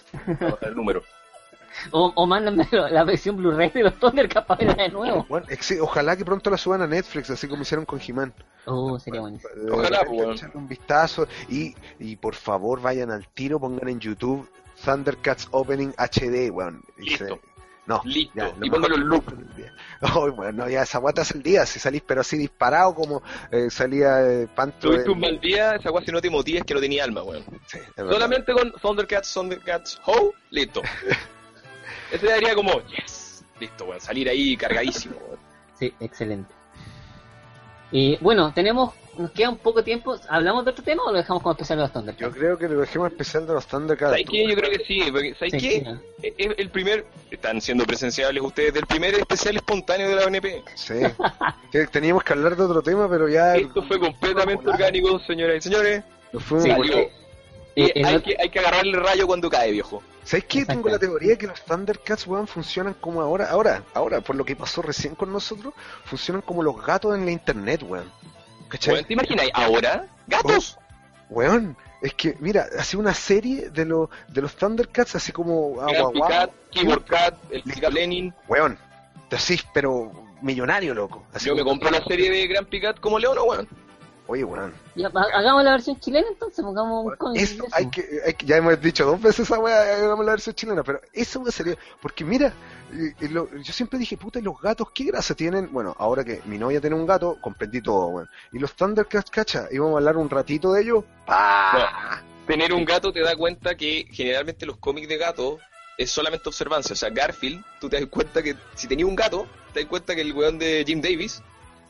Vamos 0.41 0.53
a 0.59 0.61
ver 0.61 0.69
el 0.69 0.77
número. 0.77 1.03
O, 1.93 2.13
o 2.15 2.27
mándame 2.27 2.67
la 2.73 3.05
versión 3.05 3.37
Blu-ray 3.37 3.71
de 3.71 3.83
los 3.85 3.95
Thundercats 3.99 4.47
para 4.47 4.65
verla 4.67 4.83
de 4.85 4.89
nuevo. 4.91 5.27
Bueno, 5.29 5.47
ex- 5.51 5.79
ojalá 5.81 6.17
que 6.17 6.25
pronto 6.25 6.51
la 6.51 6.57
suban 6.57 6.83
a 6.83 6.87
Netflix, 6.87 7.31
así 7.31 7.47
como 7.49 7.63
hicieron 7.63 7.85
con 7.85 8.01
He-Man. 8.01 8.33
Oh, 8.67 8.99
sería 8.99 9.21
buenísimo. 9.21 9.51
Eh, 9.55 9.71
Ojalá, 9.71 10.01
pues, 10.07 10.43
un 10.55 10.67
vistazo 10.69 11.27
y, 11.49 11.75
y 12.01 12.17
por 12.17 12.35
favor 12.35 12.81
vayan 12.81 13.11
al 13.11 13.29
tiro, 13.29 13.61
pongan 13.61 13.89
en 13.89 14.01
YouTube 14.01 14.49
Thundercats 14.85 15.49
Opening 15.53 15.93
HD, 15.97 16.51
weón. 16.51 16.83
Listo. 16.97 17.39
No, 17.87 18.01
Listo. 18.05 18.33
ya, 18.35 18.53
y 18.61 18.69
póngalo 18.69 18.97
en 18.97 19.03
loop. 19.07 19.25
Ay, 20.01 20.31
bueno, 20.35 20.65
no, 20.65 20.69
ya 20.69 20.83
esa 20.83 20.99
guata 20.99 21.23
es 21.23 21.31
el 21.31 21.43
día, 21.45 21.65
si 21.67 21.79
salís 21.79 22.03
pero 22.05 22.23
así 22.23 22.37
disparado 22.37 22.93
como 22.97 23.23
eh, 23.53 23.71
salía 23.71 24.21
eh, 24.29 24.49
Panto. 24.53 24.89
Tuviste 24.91 25.09
un 25.11 25.21
mal 25.21 25.39
día, 25.39 25.77
esa 25.77 25.93
weá 25.93 26.05
si 26.05 26.11
no 26.11 26.21
te 26.21 26.29
motivas 26.29 26.65
que 26.65 26.75
no 26.75 26.81
tenía 26.81 27.05
alma, 27.05 27.23
weón. 27.23 27.45
Sí, 27.67 27.79
es. 27.79 27.95
Solamente 27.97 28.53
con 28.53 28.73
Thundercats, 28.73 29.33
Thundercats, 29.33 30.01
Ho, 30.07 30.33
listo. 30.51 30.83
Ese 32.13 32.27
daría 32.27 32.55
como, 32.55 32.81
yes, 32.89 33.45
listo, 33.61 33.85
weón, 33.85 34.01
salir 34.01 34.29
ahí 34.29 34.57
cargadísimo, 34.57 35.17
weón. 35.27 35.39
Sí, 35.79 35.93
excelente. 36.01 36.55
Y 37.93 38.17
bueno, 38.23 38.51
tenemos, 38.55 38.95
nos 39.19 39.31
queda 39.31 39.51
un 39.51 39.59
poco 39.59 39.79
de 39.81 39.85
tiempo. 39.85 40.17
¿Hablamos 40.29 40.65
de 40.65 40.71
otro 40.71 40.83
tema 40.83 41.03
o 41.05 41.13
lo 41.13 41.19
dejamos 41.19 41.43
como 41.43 41.53
especial 41.53 41.79
de 41.79 41.83
los 41.85 41.93
Yo 41.93 42.01
Thundercats? 42.01 42.35
creo 42.35 42.59
que 42.59 42.69
lo 42.69 42.81
dejemos 42.81 43.13
especial 43.13 43.47
de 43.47 43.53
los 43.53 43.67
Thundercats. 43.67 44.11
¿Sabes 44.11 44.27
qué? 44.29 44.49
Yo 44.49 44.57
creo 44.57 44.71
que 44.71 44.85
sí, 44.87 45.01
porque, 45.13 45.35
¿sabes 45.39 45.53
Sí, 45.53 45.59
qué? 46.23 46.55
el 46.57 46.71
primer, 46.71 47.07
están 47.31 47.61
siendo 47.61 47.85
presenciables 47.85 48.43
ustedes, 48.43 48.73
del 48.75 48.87
primer 48.87 49.15
especial 49.15 49.57
espontáneo 49.57 50.09
de 50.09 50.15
la 50.17 50.25
ONP. 50.25 50.47
Sí. 50.75 50.95
Teníamos 51.93 52.25
que 52.25 52.33
hablar 52.33 52.57
de 52.57 52.63
otro 52.65 52.83
tema, 52.83 53.09
pero 53.09 53.29
ya 53.29 53.55
Esto 53.55 53.83
fue 53.83 54.01
completamente 54.01 54.69
orgánico, 54.69 55.19
señoras 55.21 55.59
y 55.59 55.61
señores. 55.69 56.03
nos 56.33 56.43
fuimos 56.43 56.65
Sí. 56.65 57.09
Eh, 57.77 57.93
Y 57.95 58.01
el 58.01 58.07
hay, 58.07 58.23
que, 58.23 58.37
hay 58.41 58.49
que 58.49 58.59
agarrarle 58.59 58.97
el 58.97 59.05
rayo 59.05 59.27
cuando 59.27 59.51
cae, 59.51 59.71
viejo. 59.71 60.03
¿Sabes 60.25 60.47
qué? 60.47 60.65
Tengo 60.65 60.89
Exacto. 60.89 60.91
la 60.91 60.99
teoría 60.99 61.39
que 61.39 61.47
los 61.47 61.63
Thundercats, 61.65 62.27
weón, 62.27 62.49
funcionan 62.49 62.95
como 62.95 63.21
ahora, 63.21 63.49
ahora, 63.51 63.85
ahora, 63.95 64.21
por 64.23 64.35
lo 64.35 64.45
que 64.45 64.57
pasó 64.57 64.83
recién 64.83 65.15
con 65.15 65.33
nosotros, 65.33 65.75
funcionan 66.05 66.43
como 66.43 66.63
los 66.63 66.85
gatos 66.85 67.15
en 67.15 67.27
la 67.27 67.31
internet, 67.31 67.83
weón. 67.85 68.11
¿Cachai? 68.69 68.95
Weón, 68.95 69.07
¿Te 69.07 69.13
imaginas? 69.13 69.47
Ahora, 69.53 70.09
gatos. 70.27 70.79
Weón, 71.29 71.77
es 72.01 72.15
que, 72.15 72.37
mira, 72.41 72.67
hace 72.79 72.97
una 72.97 73.13
serie 73.13 73.71
de, 73.71 73.85
los 73.85 74.09
de 74.29 74.43
los 74.43 74.57
Thundercats, 74.57 75.15
así 75.15 75.33
como 75.33 75.81
agua, 75.81 76.13
Picat, 76.13 76.51
Keyboard 76.71 77.05
Cat, 77.05 77.35
el 77.51 77.63
Picat 77.63 77.93
Lenin. 77.93 78.35
Weón, 78.49 78.79
te 79.29 79.37
pero 79.75 80.13
millonario, 80.41 80.95
loco. 80.95 81.27
Así 81.33 81.47
Yo 81.47 81.55
me 81.55 81.65
compro 81.65 81.91
la 81.91 82.03
serie 82.05 82.31
de 82.31 82.47
Gran 82.47 82.65
Picat 82.67 83.01
como 83.01 83.19
León, 83.19 83.39
weón. 83.47 83.69
Oye, 84.29 84.43
weón. 84.43 84.75
Hagamos 85.15 85.63
la 85.63 85.71
versión 85.73 86.01
chilena 86.01 86.27
entonces, 86.29 86.65
pongamos 86.65 87.07
un 87.07 87.17
cómic 87.17 87.43
Eso, 87.43 87.63
de 87.63 87.67
eso. 87.69 87.77
hay 87.77 87.91
que, 87.91 88.05
hay 88.27 88.35
que- 88.35 88.47
ya 88.47 88.57
hemos 88.57 88.81
dicho 88.81 89.05
dos 89.07 89.21
veces 89.23 89.41
esa 89.49 89.59
weá, 89.61 89.83
hagamos 89.97 90.25
la 90.25 90.33
versión 90.33 90.55
chilena, 90.57 90.83
pero 90.83 91.01
eso 91.13 91.41
weá 91.41 91.53
sería, 91.53 91.77
porque 92.03 92.25
mira, 92.25 92.53
eh, 92.93 93.29
lo- 93.29 93.49
yo 93.57 93.73
siempre 93.73 93.99
dije, 94.01 94.17
puta, 94.17 94.39
¿y 94.41 94.43
los 94.43 94.61
gatos 94.61 94.89
qué 94.93 95.05
gracia 95.05 95.37
tienen? 95.37 95.71
Bueno, 95.73 95.95
ahora 95.99 96.25
que 96.25 96.43
mi 96.47 96.59
novia 96.59 96.81
tiene 96.81 96.97
un 96.97 97.07
gato, 97.07 97.39
comprendí 97.41 97.81
todo, 97.81 98.07
weón. 98.09 98.29
Y 98.53 98.59
los 98.59 98.75
Thundercats, 98.75 99.31
cacha, 99.31 99.69
íbamos 99.71 99.95
a 99.95 99.99
hablar 99.99 100.17
un 100.17 100.29
ratito 100.29 100.73
de 100.73 100.83
ellos. 100.83 101.05
¡Ah! 101.29 102.21
Tener 102.49 102.73
un 102.73 102.85
gato 102.85 103.13
te 103.13 103.21
da 103.21 103.37
cuenta 103.37 103.77
que 103.77 104.07
generalmente 104.11 104.67
los 104.67 104.77
cómics 104.79 105.09
de 105.09 105.19
gatos 105.19 105.61
es 105.99 106.11
solamente 106.11 106.49
observancia. 106.49 106.93
O 106.93 106.97
sea, 106.97 107.11
Garfield, 107.11 107.65
tú 107.81 107.89
te 107.89 107.99
das 108.01 108.09
cuenta 108.09 108.43
que 108.43 108.57
si 108.75 108.87
tenías 108.89 109.09
un 109.09 109.17
gato, 109.17 109.47
te 109.73 109.81
das 109.81 109.89
cuenta 109.89 110.15
que 110.15 110.21
el 110.21 110.33
weón 110.33 110.59
de 110.59 110.85
Jim 110.87 111.01
Davis 111.01 111.43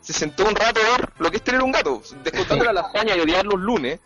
se 0.07 0.13
sentó 0.13 0.45
un 0.47 0.55
rato 0.55 0.81
a 0.81 0.97
ver 0.99 1.09
lo 1.19 1.31
que 1.31 1.39
es 1.39 1.43
tener 1.43 1.61
un 1.63 1.73
gato. 1.73 2.01
Descontando 2.23 2.65
la 2.65 2.73
lasaña 2.83 3.17
y 3.17 3.21
odiar 3.21 3.45
los 3.45 3.59
lunes, 3.61 3.99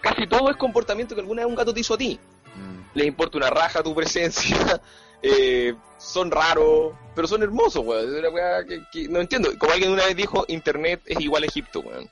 casi 0.00 0.26
todo 0.26 0.50
es 0.50 0.56
comportamiento 0.56 1.14
que 1.14 1.20
alguna 1.20 1.42
vez 1.42 1.48
un 1.50 1.54
gato 1.56 1.74
te 1.74 1.80
hizo 1.80 1.94
a 1.94 1.98
ti. 1.98 2.18
Mm, 2.56 2.98
Les 2.98 3.06
importa 3.06 3.36
una 3.38 3.50
raja 3.50 3.82
tu 3.82 3.94
presencia, 3.94 4.80
eh, 5.22 5.74
son 5.98 6.30
raros, 6.30 6.92
pero 7.14 7.28
son 7.28 7.42
hermosos, 7.42 7.84
weón. 7.84 8.12
Es 8.14 8.18
una 8.20 8.30
weá 8.30 8.64
que, 8.64 8.82
que 8.90 9.08
no 9.08 9.20
entiendo. 9.20 9.50
Como 9.58 9.72
alguien 9.72 9.92
una 9.92 10.06
vez 10.06 10.16
dijo, 10.16 10.44
Internet 10.48 11.02
es 11.06 11.20
igual 11.20 11.42
a 11.42 11.46
Egipto, 11.46 11.80
weón. 11.80 12.08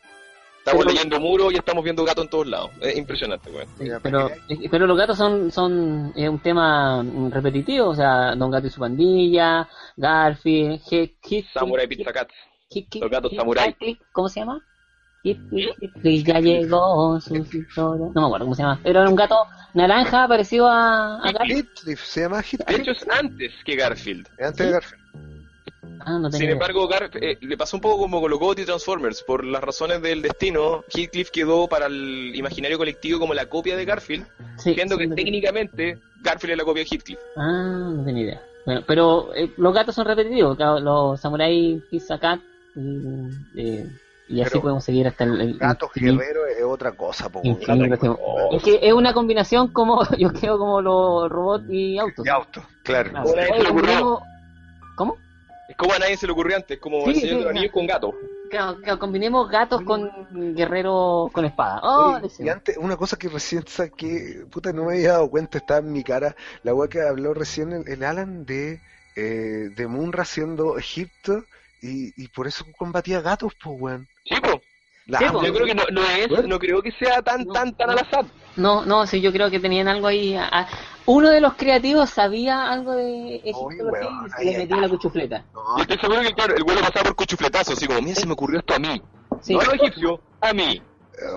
Estamos 0.59 0.85
Pero- 0.85 0.95
leyendo 0.95 1.19
muros 1.19 1.55
y 1.55 1.57
estamos 1.57 1.83
viendo 1.83 2.05
gatos 2.05 2.25
en 2.25 2.31
todos 2.31 2.47
lados. 2.47 2.71
Es 2.83 2.95
impresionante, 2.99 3.51
weón. 3.51 3.67
Sí, 3.79 3.89
pero, 4.03 4.29
eh, 4.51 4.69
pero 4.71 4.87
los 4.87 4.99
gatos 4.99 5.17
son, 5.17 5.51
son 5.51 6.13
eh, 6.15 6.29
un 6.29 6.39
tema 6.41 7.03
mm, 7.03 7.31
repetitivo, 7.33 7.89
o 7.89 7.95
sea, 7.97 8.35
Don 8.37 8.51
Gato 8.51 8.67
y 8.67 8.71
su 8.71 8.79
pandilla, 8.79 9.67
Garfield, 9.97 10.83
Samurai 11.55 11.87
Pizza 11.87 12.13
Cats. 12.13 12.35
Los 13.01 13.11
gatos 13.11 13.33
samurai. 13.35 13.77
¿cómo 14.13 14.29
se 14.29 14.41
llama? 14.41 14.63
Hit- 15.25 16.25
ya 16.25 16.41
llegó 16.41 17.21
su 17.21 17.35
historia. 17.37 18.07
No 18.15 18.21
me 18.23 18.27
acuerdo 18.27 18.47
cómo 18.47 18.55
se 18.55 18.63
llama, 18.63 18.79
pero 18.83 19.01
era 19.01 19.09
un 19.11 19.17
gato 19.17 19.37
naranja 19.75 20.27
parecido 20.29 20.67
a, 20.69 21.17
a 21.17 21.33
Garfield. 21.33 21.67
Heathcliff, 21.69 22.03
se 22.05 22.21
llama 22.23 22.39
De 22.39 22.45
Heathcliff. 22.53 22.81
hecho, 22.81 22.91
es 22.93 23.07
antes 23.11 23.53
que 23.65 23.77
Garfield. 23.77 24.29
Antes 24.41 24.67
de 24.67 24.73
Garfield. 24.73 25.01
Ah, 26.03 26.19
no 26.19 26.31
tenía 26.31 26.39
Sin 26.47 26.51
embargo, 26.51 26.89
Gar- 26.89 27.11
eh, 27.21 27.37
le 27.43 27.57
pasó 27.59 27.77
un 27.77 27.83
poco 27.83 27.99
como 27.99 28.21
con 28.23 28.31
los 28.31 28.39
Gotti 28.41 28.65
Transformers. 28.65 29.23
Por 29.25 29.45
las 29.45 29.63
razones 29.63 30.01
del 30.01 30.23
destino, 30.23 30.83
Heathcliff 30.95 31.31
quedó 31.31 31.69
para 31.69 31.87
el 31.87 32.33
imaginario 32.35 32.79
colectivo 32.79 33.19
como 33.19 33.35
la 33.35 33.47
copia 33.47 33.77
de 33.77 33.85
Garfield, 33.85 34.27
Sí, 34.57 34.73
siendo 34.75 34.95
sí, 34.95 35.03
que 35.03 35.07
no 35.09 35.15
técnicamente 35.17 35.99
Garfield 36.23 36.53
es 36.53 36.59
la 36.59 36.65
copia 36.65 36.85
de 36.85 36.89
Heathcliff. 36.91 37.19
Ah, 37.37 37.91
no 37.95 38.05
tenía 38.05 38.23
idea. 38.23 38.43
Bueno, 38.65 38.83
pero 38.87 39.35
eh, 39.35 39.53
los 39.59 39.75
gatos 39.75 39.95
son 39.95 40.07
repetitivos, 40.07 40.57
claro, 40.57 40.81
los 40.81 41.21
samurai 41.21 41.83
Pizza 41.91 42.19
Cat 42.19 42.41
y, 42.75 43.29
eh, 43.57 43.87
y 44.29 44.41
así 44.43 44.51
Pero 44.51 44.63
podemos 44.63 44.85
seguir 44.85 45.09
hasta 45.09 45.25
el, 45.25 45.41
el 45.41 45.59
Gatos 45.59 45.91
infinito- 45.97 46.19
guerreros 46.21 46.45
es 46.57 46.63
otra 46.65 46.93
cosa, 46.93 47.29
po. 47.29 47.41
Oh. 47.45 48.57
Es 48.57 48.63
que 48.63 48.79
es 48.81 48.93
una 48.93 49.13
combinación 49.13 49.73
como, 49.73 50.03
yo 50.19 50.33
creo, 50.33 50.57
como 50.59 50.81
los 50.81 51.29
robots 51.29 51.65
y 51.69 51.99
autos. 51.99 52.25
Y 52.25 52.29
auto, 52.29 52.63
claro. 52.85 53.11
Claro. 53.11 53.29
Oye, 53.29 54.25
¿Cómo? 54.97 55.17
Es 55.69 55.77
como 55.77 55.93
a 55.95 55.99
nadie 55.99 56.17
se 56.17 56.27
le 56.27 56.33
ocurrió 56.33 56.57
antes, 56.57 56.79
como 56.79 57.05
Sí, 57.05 57.11
el 57.11 57.15
Señor 57.17 57.29
sí, 57.29 57.35
de 57.37 57.41
los 57.43 57.51
Anillos 57.51 57.73
con 57.73 57.87
gato. 57.87 58.15
Claro, 58.51 58.77
claro, 58.83 58.99
combinemos 58.99 59.49
gatos 59.49 59.83
con 59.83 60.11
guerreros 60.57 61.31
con 61.33 61.45
espada. 61.45 61.81
Oh, 61.85 62.17
Oye, 62.21 62.29
y 62.41 62.49
antes, 62.49 62.77
una 62.77 62.97
cosa 62.97 63.17
que 63.17 63.29
recién 63.29 63.65
saqué, 63.67 64.45
puta, 64.51 64.73
no 64.73 64.87
me 64.87 64.95
había 64.95 65.13
dado 65.13 65.31
cuenta, 65.31 65.59
estaba 65.59 65.79
en 65.81 65.93
mi 65.93 66.03
cara, 66.03 66.35
la 66.65 66.75
weá 66.75 66.89
que 66.89 67.01
habló 67.01 67.33
recién 67.35 67.73
el, 67.73 67.89
el 67.89 68.03
Alan 68.03 68.45
de, 68.45 68.81
eh, 69.15 69.71
de 69.77 69.87
Munra 69.87 70.25
siendo 70.25 70.77
Egipto 70.79 71.45
y, 71.83 72.13
y 72.23 72.29
por 72.29 72.47
eso 72.47 72.65
combatía 72.77 73.21
gatos, 73.21 73.53
pues, 73.63 73.77
weón. 73.81 74.09
Sí, 74.25 74.35
po. 74.41 74.61
La 75.07 75.19
Sí. 75.19 75.25
Yo 75.25 75.53
creo 75.55 75.67
que 75.67 75.75
no, 75.75 75.83
no 75.91 76.03
es, 76.05 76.29
Bueno. 76.29 76.47
no 76.49 76.59
creo 76.59 76.83
que 76.83 76.93
sea 76.93 77.21
tan, 77.23 77.45
No, 77.45 77.53
tan, 77.53 77.75
tan 77.75 77.89
no. 77.89 77.93
al 77.95 77.99
azar. 77.99 78.25
No, 78.57 78.85
no, 78.85 79.07
sí, 79.07 79.21
yo 79.21 79.33
creo 79.33 79.51
que 79.51 79.59
tenían 79.59 79.89
algo 79.89 80.07
ahí. 80.07 80.35
a- 80.37 80.47
a- 80.47 80.69
uno 81.07 81.31
de 81.31 81.41
los 81.41 81.55
creativos 81.55 82.11
sabía 82.11 82.71
algo 82.71 82.93
de 82.95 83.37
egiptología 83.37 83.85
weón, 83.85 84.27
y 84.27 84.31
se 84.31 84.45
le 84.45 84.59
metía 84.59 84.77
la 84.77 84.89
cuchufleta. 84.89 85.45
No, 85.53 85.79
Y 85.79 85.81
estoy 85.81 85.99
seguro 85.99 86.21
que, 86.21 86.33
claro, 86.35 86.55
el 86.57 86.63
vuelo 86.63 86.81
pasaba 86.83 87.05
por 87.05 87.17
cuchufletazo, 87.17 87.73
así 87.73 87.87
como, 87.87 88.01
mira, 88.03 88.15
se 88.15 88.27
me 88.27 88.35
ocurrió 88.35 88.61
esto 88.61 88.75
a 88.75 88.79
mí. 88.79 89.03
Sí. 89.43 89.55
No 89.55 89.61
a 89.61 89.65
los 89.65 89.75
egipcios, 89.75 90.21
a 90.41 90.53
mí. 90.53 90.81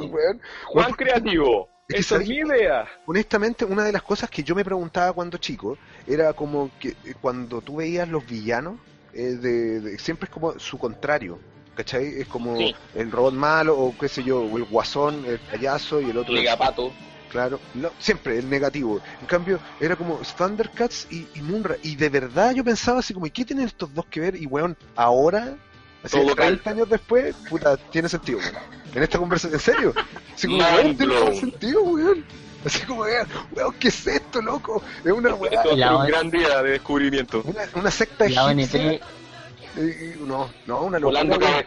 weón. 0.10 0.42
Juan 0.66 0.92
Creativo. 0.94 1.70
Es 1.88 1.96
que, 1.96 2.02
Esa 2.02 2.16
es 2.16 2.28
¿sabes 2.28 2.30
mi 2.30 2.36
idea. 2.36 2.88
honestamente, 3.08 3.66
una 3.66 3.84
de 3.84 3.92
las 3.92 4.04
cosas 4.04 4.30
que 4.30 4.44
yo 4.44 4.54
me 4.56 4.64
preguntaba 4.64 5.12
cuando 5.14 5.38
chico 5.38 5.78
era 6.08 6.32
como 6.34 6.70
que 6.80 6.90
eh, 6.90 7.14
cuando 7.20 7.60
tú 7.62 7.78
veías 7.78 8.08
los 8.08 8.26
villanos, 8.26 8.76
eh, 9.14 9.38
de, 9.40 9.80
de- 9.82 10.00
siempre 10.00 10.26
es 10.28 10.32
como 10.34 10.58
su 10.60 10.78
contrario. 10.78 11.40
¿Cachai? 11.76 12.22
Es 12.22 12.28
como 12.28 12.56
Sí. 12.56 12.76
el 12.94 13.10
robot 13.12 13.34
malo, 13.34 13.76
o 13.76 13.96
qué 13.98 14.08
sé 14.08 14.24
yo, 14.24 14.42
o 14.42 14.58
el 14.58 14.64
guasón, 14.66 15.26
el 15.26 15.40
payaso 15.40 16.00
y 16.02 16.12
el 16.12 16.18
otro. 16.18 16.32
Legapato. 16.34 16.92
Claro, 17.32 17.60
no, 17.74 17.90
siempre 17.98 18.38
el 18.38 18.48
negativo. 18.48 19.02
En 19.20 19.26
cambio, 19.26 19.60
era 19.80 19.96
como 19.96 20.20
Thundercats 20.38 21.08
y, 21.10 21.26
y 21.34 21.42
Munra. 21.42 21.76
Y 21.82 21.96
de 21.96 22.10
verdad 22.10 22.54
yo 22.54 22.64
pensaba 22.64 23.00
así 23.00 23.12
como, 23.12 23.26
¿y 23.26 23.32
qué 23.32 23.44
tienen 23.44 23.66
estos 23.66 23.92
dos 23.92 24.06
que 24.06 24.20
ver? 24.20 24.36
Y 24.36 24.46
weón, 24.46 24.78
ahora, 24.96 25.56
así 26.04 26.16
Todo 26.22 26.36
30 26.36 26.70
años 26.70 26.88
después, 26.88 27.36
puta, 27.50 27.76
tiene 27.76 28.08
sentido, 28.08 28.38
weón. 28.38 28.54
En 28.94 29.02
esta 29.02 29.18
conversación, 29.18 29.56
en 29.56 29.60
serio. 29.60 29.94
Así 30.36 30.46
como, 30.46 30.60
Mind 30.60 30.76
weón, 30.76 30.98
tiene 30.98 31.40
sentido, 31.40 31.82
weón. 31.82 32.24
Así 32.66 32.86
como, 32.86 33.02
weón, 33.02 33.28
weón, 33.56 33.74
¿qué 33.80 33.88
es 33.90 34.08
esto, 34.08 34.42
loco? 34.42 34.82
Es 35.04 35.12
una 35.12 35.34
weá, 35.34 35.52
Esto 35.52 35.70
va 35.70 35.74
a 35.74 35.78
La 35.78 35.88
ser 35.88 35.96
un 35.96 36.08
gran 36.08 36.32
día 36.32 36.62
de 36.64 36.72
descubrimiento. 36.72 37.42
una, 37.46 37.62
una 37.76 37.92
secta 37.92 38.30
La 38.30 38.52
Eh, 38.52 40.18
no, 40.22 40.50
no, 40.68 40.82
una 40.84 41.00
locura. 41.00 41.66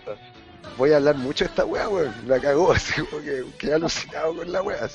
Voy 0.79 0.93
a 0.93 0.97
hablar 0.97 1.17
mucho 1.17 1.45
de 1.45 1.49
esta 1.51 1.65
weá, 1.65 1.89
weón. 1.89 2.13
La 2.27 2.39
cagó, 2.39 2.73
así 2.73 3.01
como 3.03 3.23
que 3.23 3.45
quedé 3.59 3.75
alucinado 3.75 4.37
con 4.37 4.53
la 4.53 4.63
weá. 4.63 4.89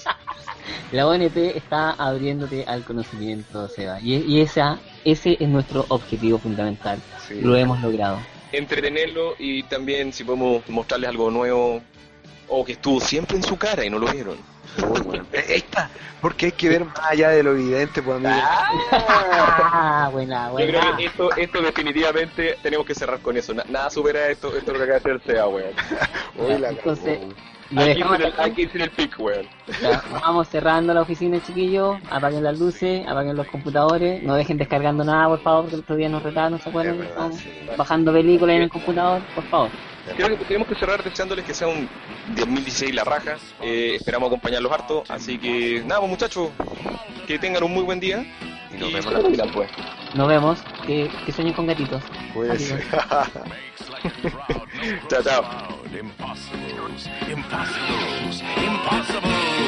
la 0.91 1.07
ONP 1.07 1.37
está 1.55 1.91
abriéndote 1.91 2.65
al 2.67 2.83
conocimiento, 2.83 3.67
Seba. 3.67 3.99
Y, 3.99 4.15
y 4.17 4.41
esa, 4.41 4.79
ese 5.05 5.37
es 5.39 5.49
nuestro 5.49 5.85
objetivo 5.89 6.37
fundamental. 6.37 6.99
Sí. 7.27 7.41
Lo 7.41 7.55
hemos 7.55 7.81
logrado. 7.81 8.19
Entretenerlo 8.51 9.35
y 9.39 9.63
también 9.63 10.11
si 10.13 10.23
podemos 10.23 10.67
mostrarles 10.69 11.09
algo 11.09 11.31
nuevo 11.31 11.81
o 12.49 12.65
que 12.65 12.73
estuvo 12.73 12.99
siempre 12.99 13.37
en 13.37 13.43
su 13.43 13.57
cara 13.57 13.85
y 13.85 13.89
no 13.89 13.97
lo 13.97 14.11
vieron. 14.11 14.37
Uy, 14.77 15.01
weón. 15.01 15.27
Eh, 15.33 15.45
Ahí 15.49 15.55
está, 15.57 15.89
porque 16.21 16.47
hay 16.47 16.51
que 16.53 16.69
ver 16.69 16.85
más 16.85 16.99
allá 17.09 17.29
de 17.29 17.43
lo 17.43 17.51
evidente, 17.51 18.01
pues 18.01 18.17
amigo. 18.17 18.41
Ah, 18.91 20.09
buena, 20.11 20.49
Yo 20.49 20.55
creo 20.55 20.81
buena. 20.81 20.97
que 20.97 21.05
esto, 21.05 21.29
esto 21.35 21.61
definitivamente 21.61 22.57
tenemos 22.61 22.85
que 22.85 22.95
cerrar 22.95 23.19
con 23.19 23.37
eso. 23.37 23.53
Na- 23.53 23.65
nada 23.69 23.89
supera 23.89 24.27
esto, 24.29 24.55
esto 24.55 24.71
es 24.71 24.79
lo 24.79 24.85
que 24.85 24.91
acaba 24.91 24.99
de 24.99 25.15
hacer 25.17 25.21
SEA, 25.35 25.47
weón. 25.47 25.71
Uy, 26.37 26.57
la 26.59 26.69
Entonces. 26.69 27.19
Lo 27.69 27.85
dejamos 27.85 28.19
en 28.19 28.25
el- 28.25 28.81
el 28.81 28.91
pic, 28.91 29.17
weón. 29.17 29.47
Ya, 29.81 30.03
vamos 30.21 30.49
cerrando 30.49 30.93
la 30.93 31.03
oficina, 31.03 31.41
chiquillos. 31.41 31.99
Apaguen 32.09 32.43
las 32.43 32.59
luces, 32.59 33.07
apaguen 33.07 33.37
los 33.37 33.47
computadores. 33.47 34.21
No 34.23 34.35
dejen 34.35 34.57
descargando 34.57 35.05
nada, 35.05 35.29
por 35.29 35.39
favor, 35.41 35.61
porque 35.63 35.75
el 35.75 35.81
otro 35.81 35.95
día 35.95 36.09
nos 36.09 36.21
retaron, 36.21 36.59
¿se 36.59 36.67
acuerdan? 36.67 37.01
Estamos 37.01 37.39
bajando 37.77 38.11
películas 38.11 38.57
en 38.57 38.63
el 38.63 38.69
computador, 38.69 39.21
por 39.33 39.45
favor. 39.45 39.71
Creo 40.15 40.37
que 40.37 40.45
tenemos 40.45 40.67
que 40.67 40.75
cerrar 40.75 41.03
deseándoles 41.03 41.45
que 41.45 41.53
sea 41.53 41.67
un 41.67 41.87
2016 42.35 42.95
la 42.95 43.03
raja. 43.03 43.37
Eh, 43.61 43.95
esperamos 43.95 44.27
acompañarlos 44.27 44.71
harto. 44.71 45.03
Así 45.07 45.37
que, 45.37 45.83
nada, 45.85 45.99
pues, 45.99 46.09
muchachos, 46.09 46.49
que 47.27 47.39
tengan 47.39 47.63
un 47.63 47.73
muy 47.73 47.83
buen 47.83 47.99
día. 47.99 48.25
Y 48.73 48.77
nos 48.77 48.93
vemos 48.93 49.37
la 49.37 49.45
pues. 49.45 49.69
Nos 50.13 50.27
vemos. 50.27 50.63
Que, 50.85 51.09
que 51.25 51.31
sueñen 51.31 51.53
con 51.53 51.67
gatitos. 51.67 52.03
Cuídense. 52.33 52.83
Chao, 55.09 55.21
chao. 55.23 55.43
Impossibles, 55.93 57.09
impossibles, 57.29 58.41
impossibles. 58.57 59.60